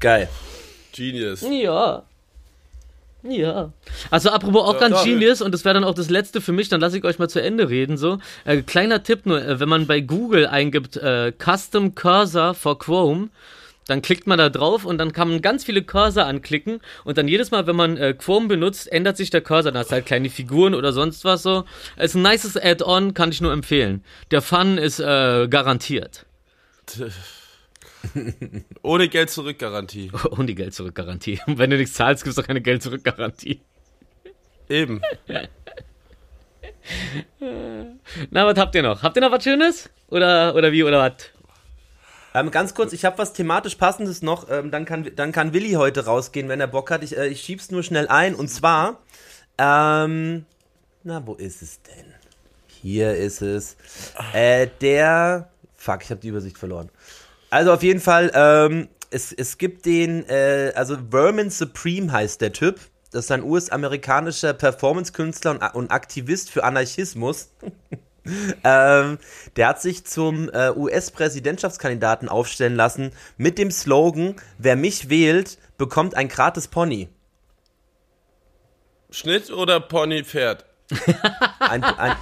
[0.00, 0.28] Geil.
[0.92, 1.42] Genius.
[1.42, 2.04] Ja.
[3.28, 3.72] Ja.
[4.10, 6.52] Also apropos auch Ja, ganz da- Genius und das wäre dann auch das letzte für
[6.52, 8.18] mich, dann lasse ich euch mal zu Ende reden so.
[8.44, 13.28] Äh, kleiner Tipp nur, äh, wenn man bei Google eingibt äh, Custom Cursor for Chrome,
[13.88, 17.28] dann klickt man da drauf und dann kann man ganz viele Cursor anklicken und dann
[17.28, 19.70] jedes Mal, wenn man äh, Chrome benutzt, ändert sich der Cursor.
[19.70, 21.64] Da hast halt kleine Figuren oder sonst was so.
[21.96, 24.02] Ist ein nices Add-on, kann ich nur empfehlen.
[24.32, 26.26] Der Fun ist äh, garantiert.
[28.82, 30.10] Ohne Geld zurück Garantie.
[30.30, 31.40] Ohne Geld zurück Garantie.
[31.46, 33.60] Und wenn du nichts zahlst, gibt es auch keine Geld zurück Garantie.
[34.68, 35.00] Eben.
[38.30, 39.02] Na, was habt ihr noch?
[39.02, 39.90] Habt ihr noch was Schönes?
[40.08, 41.30] Oder, oder wie, oder was?
[42.34, 44.50] Ähm, ganz kurz, ich habe was thematisch passendes noch.
[44.50, 47.02] Ähm, dann, kann, dann kann Willi heute rausgehen, wenn er Bock hat.
[47.02, 48.34] Ich, äh, ich schieb's nur schnell ein.
[48.34, 49.00] Und zwar,
[49.58, 50.44] ähm,
[51.02, 52.12] na, wo ist es denn?
[52.66, 53.76] Hier ist es.
[54.34, 56.90] Äh, der, fuck, ich habe die Übersicht verloren.
[57.50, 62.52] Also auf jeden Fall, ähm, es, es gibt den, äh, also Vermin Supreme heißt der
[62.52, 62.80] Typ.
[63.12, 67.50] Das ist ein US-amerikanischer Performance-Künstler und, und Aktivist für Anarchismus.
[68.64, 69.18] ähm,
[69.56, 76.16] der hat sich zum äh, US-Präsidentschaftskandidaten aufstellen lassen mit dem Slogan: Wer mich wählt, bekommt
[76.16, 77.08] ein gratis Pony.
[79.10, 80.66] Schnitt oder Pony Pferd?
[81.60, 82.16] Ein, ein,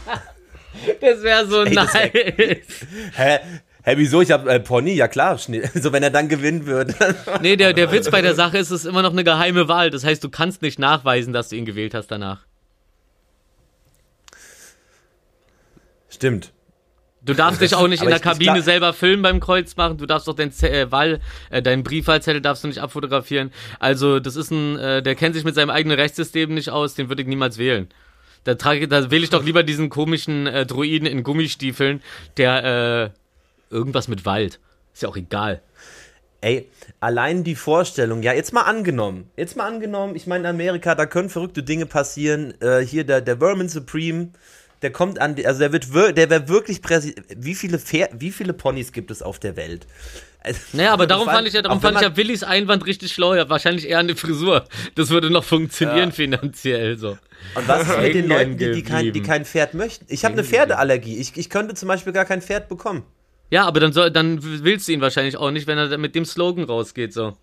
[1.01, 2.13] Das wäre so Ey, das nice.
[3.17, 3.39] hä?
[3.87, 4.23] Hä, wieso?
[4.23, 4.95] Ich hab äh, Pony?
[4.95, 6.95] Ja klar, so wenn er dann gewinnen würde.
[7.43, 9.91] Nee, der, der Witz bei der Sache ist, es ist immer noch eine geheime Wahl.
[9.91, 12.47] Das heißt, du kannst nicht nachweisen, dass du ihn gewählt hast danach.
[16.09, 16.53] Stimmt.
[17.21, 19.99] Du darfst dich auch nicht in der Kabine selber filmen beim Kreuz machen.
[19.99, 21.21] Du darfst doch den Z äh, Wahl,
[21.51, 23.51] äh, deinen Briefwahlzettel darfst du nicht abfotografieren.
[23.81, 26.95] Also das ist ein, äh, der kennt sich mit seinem eigenen Rechtssystem nicht aus.
[26.95, 27.89] Den würde ich niemals wählen.
[28.45, 32.03] Da, trage, da wähle ich doch lieber diesen komischen äh, Druiden in Gummistiefeln,
[32.37, 33.19] der äh,
[33.75, 34.61] irgendwas mit Wald.
[34.95, 35.61] Ist ja auch egal.
[36.41, 36.69] Ey,
[37.01, 41.07] allein die Vorstellung, ja, jetzt mal angenommen, jetzt mal angenommen, ich meine, in Amerika, da
[41.07, 42.53] können verrückte Dinge passieren.
[42.61, 44.29] Äh, hier der, der Vermin Supreme,
[44.83, 47.27] der kommt an, die- also der wird, wir- der wäre wirklich Präsident.
[47.35, 49.87] Wie viele, Pfer wie viele Ponys gibt es auf der Welt?
[50.41, 53.33] Also, Naja, aber darum fand ich ja, darum fand ich ja Willis Einwand richtig schlau.
[53.35, 54.67] Ja, wahrscheinlich eher eine Frisur.
[54.97, 56.15] Das würde noch funktionieren Ja.
[56.15, 57.17] finanziell so.
[57.55, 60.05] Und was ist mit den Leuten, die, die, kein, die kein Pferd möchten?
[60.11, 61.17] Ich habe eine Pferdeallergie.
[61.17, 63.05] Ich, ich könnte zum Beispiel gar kein Pferd bekommen.
[63.55, 66.25] Ja, aber dann soll, dann willst du ihn wahrscheinlich auch nicht, wenn er mit dem
[66.25, 67.35] Slogan rausgeht so.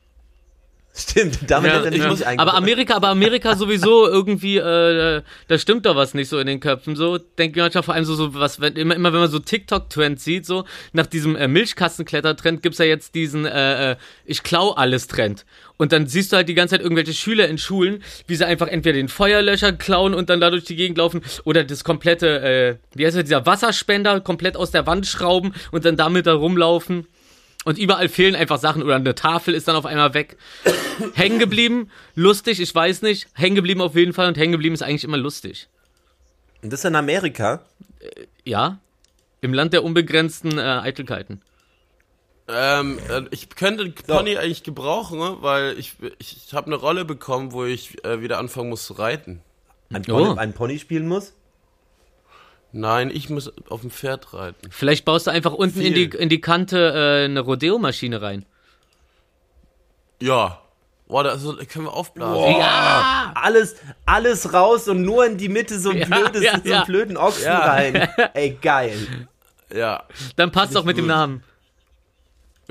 [0.93, 2.11] Stimmt, damit Ja, hat er nicht ja.
[2.11, 6.47] mich aber Amerika, aber Amerika sowieso irgendwie, äh, da stimmt doch was nicht so in
[6.47, 6.97] den Köpfen.
[6.97, 9.39] So denke ich manchmal vor allem so, so was, wenn, immer, immer wenn man so
[9.39, 14.71] TikTok-Trends sieht, so nach diesem äh, Milchkassenkletter-Trend gibt's ja jetzt diesen äh, äh, ich klau
[14.71, 15.45] alles Trend.
[15.81, 18.67] Und dann siehst du halt die ganze Zeit irgendwelche Schüler in Schulen, wie sie einfach
[18.67, 22.77] entweder den Feuerlöscher klauen und dann da durch die Gegend laufen oder das komplette, äh,
[22.93, 27.07] wie heißt das, dieser Wasserspender komplett aus der Wand schrauben und dann damit da rumlaufen.
[27.65, 30.37] Und überall fehlen einfach Sachen oder eine Tafel ist dann auf einmal weg.
[31.15, 33.27] hängen geblieben, lustig, ich weiß nicht.
[33.33, 35.67] Hängen geblieben auf jeden Fall und hängen geblieben ist eigentlich immer lustig.
[36.61, 37.65] Und das ist in Amerika.
[38.45, 38.77] Ja,
[39.41, 41.41] im Land der unbegrenzten äh, Eitelkeiten.
[42.53, 45.38] Ähm, äh, ich könnte den Pony eigentlich gebrauchen, ne?
[45.41, 48.94] weil ich, ich, ich habe eine Rolle bekommen, wo ich äh, wieder anfangen muss zu
[48.94, 49.41] reiten.
[49.94, 50.36] Ein Pony, Oh.
[50.36, 51.34] ein Pony spielen muss.
[52.73, 54.69] Nein, ich muss auf dem Pferd reiten.
[54.72, 58.45] Vielleicht baust du einfach unten in die, in die Kante äh, eine Rodeo-Maschine rein.
[60.22, 60.61] Ja.
[61.07, 62.56] Boah, das können wir aufblasen.
[62.57, 63.34] Ja!
[63.36, 63.76] Alles,
[64.06, 66.78] alles raus und nur in die Mitte so ein Ja, blödes, ja, so ja.
[66.78, 67.60] einen blöden Ochsen Ja.
[67.60, 67.95] rein.
[68.34, 68.98] Ey, geil.
[69.76, 70.03] Ja,
[70.38, 71.10] Dann passt auch mit dem gut.
[71.10, 71.44] Namen.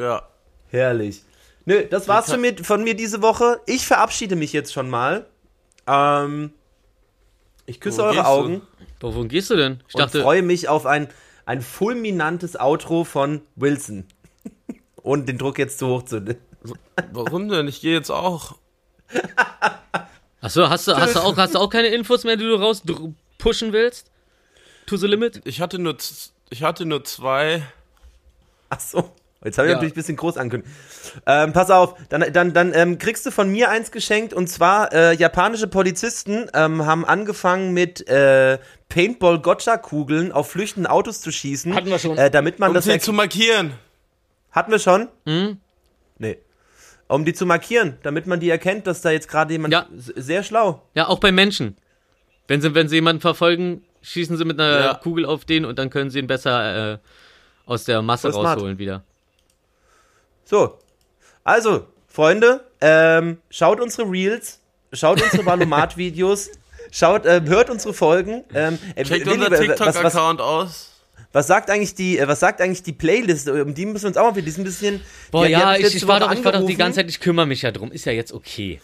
[0.01, 0.22] Ja.
[0.68, 1.22] Herrlich.
[1.64, 3.60] Nö, das war's von mir, von mir diese Woche.
[3.66, 5.27] Ich verabschiede mich jetzt schon mal.
[5.86, 6.52] Ähm,
[7.66, 8.24] ich küsse eure du?
[8.27, 8.62] Augen
[9.01, 9.82] Boah, wohin gehst du denn?
[9.89, 11.09] Ich und dachte, freue mich auf ein,
[11.47, 14.06] ein fulminantes Outro von Wilson.
[15.02, 16.22] Und den Druck jetzt zu hoch zu.
[17.12, 17.66] Warum denn?
[17.66, 18.56] Ich gehe jetzt auch.
[20.43, 22.82] achso, hast du, hast, du auch, hast du auch keine Infos mehr, die du raus
[23.39, 24.10] pushen willst?
[24.85, 25.40] To the limit?
[25.44, 25.97] Ich hatte nur,
[26.51, 27.62] ich hatte nur zwei.
[28.68, 29.10] Ach so.
[29.42, 29.76] Jetzt habe ich Ja.
[29.76, 30.70] natürlich ein bisschen groß angekündigt.
[31.26, 34.92] Ähm, pass auf, dann, dann, dann ähm, kriegst du von mir eins geschenkt und zwar
[34.92, 38.58] äh, japanische Polizisten ähm, haben angefangen mit äh,
[38.90, 41.74] Paintball-Gotcha-Kugeln auf flüchtenden Autos zu schießen.
[41.74, 42.18] Hatten wir schon.
[42.18, 43.72] Äh, damit man Um das sie zu markieren.
[44.52, 45.08] Hatten wir schon?
[46.18, 46.38] Nee.
[47.08, 49.86] Um die zu markieren, damit man die erkennt, dass da jetzt gerade jemand Ja.
[49.96, 50.82] sehr schlau.
[50.94, 51.76] Ja, auch bei Menschen.
[52.46, 54.94] Wenn sie, wenn sie jemanden verfolgen, schießen sie mit einer Ja.
[54.94, 56.98] Kugel auf den und dann können sie ihn besser äh,
[57.66, 58.56] aus der Masse Voll smart.
[58.58, 59.02] rausholen wieder.
[60.51, 60.78] So.
[61.44, 64.59] Also, Freunde, ähm, schaut unsere Reels,
[64.93, 66.51] schaut unsere Valomat-Videos,
[66.90, 68.43] schaut, ähm, hört unsere Folgen.
[68.52, 70.90] Ähm, äh, Checkt Willi, unser TikTok-Account aus.
[71.32, 73.48] was sagt eigentlich die, äh, was sagt eigentlich die Playlist?
[73.48, 75.01] Um die müssen wir uns auch mal wieder, die ist ein bisschen.
[75.31, 76.78] Boah, die, die ja, mich ich, ich, war doch, ich war doch die angerufen.
[76.78, 77.93] ganze Zeit, ich kümmere mich ja drum.
[77.93, 78.81] Ist ja jetzt okay.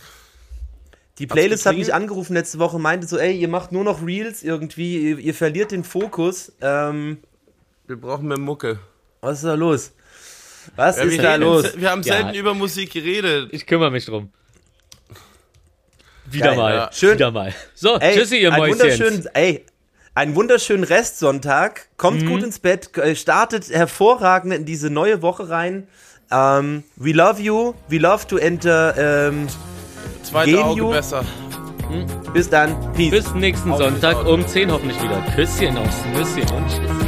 [1.19, 4.43] Die Playlist hat mich angerufen letzte Woche, meinte so, ey, ihr macht nur noch Reels
[4.43, 6.53] irgendwie, ihr, ihr verliert den Fokus.
[6.61, 7.19] Ähm,
[7.87, 8.79] Wir brauchen mehr Mucke.
[9.21, 9.93] was ist da los?
[10.75, 11.73] Was Ja, ist wir, da los?
[11.77, 12.15] wir haben Ja.
[12.15, 13.51] selten über Musik geredet.
[13.53, 14.31] Ich kümmere mich drum.
[16.29, 16.75] Wieder Geil, mal.
[16.75, 16.91] ja.
[16.93, 17.15] Schön.
[17.15, 17.55] Wieder mal.
[17.75, 18.81] So, Ey, tschüssi, ihr Mäuschen.
[18.81, 19.65] wunderschönen, ey,
[20.15, 21.87] einen wunderschönen Restsonntag.
[21.97, 22.29] Kommt Mhm.
[22.29, 25.87] gut ins Bett, äh, startet hervorragend in diese neue Woche rein.
[26.33, 27.75] Ähm, we love you.
[27.89, 28.95] We love to enter.
[29.29, 29.47] Ähm,
[30.25, 30.65] Zweite Genio.
[30.89, 31.25] Auge besser.
[32.33, 32.75] bis dann.
[32.95, 33.11] Peace.
[33.13, 35.23] Bis nächsten Auf Sonntag um 10 hoffentlich wieder.
[35.37, 37.06] Küsschen aufs Nüsschen und tschüss.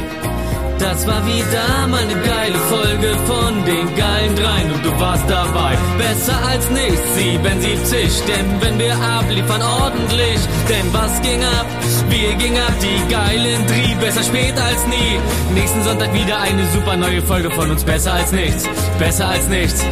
[0.79, 5.77] Das war wieder mal eine geile Folge von den geilen Dreien und du warst dabei.
[5.97, 10.39] Besser als nichts, 77, denn wenn wir abliefern ordentlich,
[10.69, 11.67] denn was ging ab?
[12.09, 15.19] Wir gingen ab, die geilen Drie, besser spät als nie.
[15.53, 18.63] Nächsten Sonntag wieder eine super neue Folge von uns, besser als nichts,
[18.97, 19.85] besser als nichts.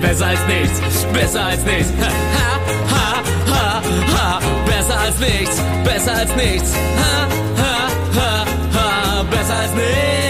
[0.00, 0.80] Besser als nichts,
[1.12, 1.92] besser als nichts.
[2.00, 2.52] Ha, ha,
[2.90, 3.82] ha, ha,
[4.14, 4.40] ha.
[4.66, 6.72] Besser als nichts, besser als nichts.
[6.74, 7.28] Ha,
[7.62, 7.71] ha
[9.42, 10.21] ha, besser als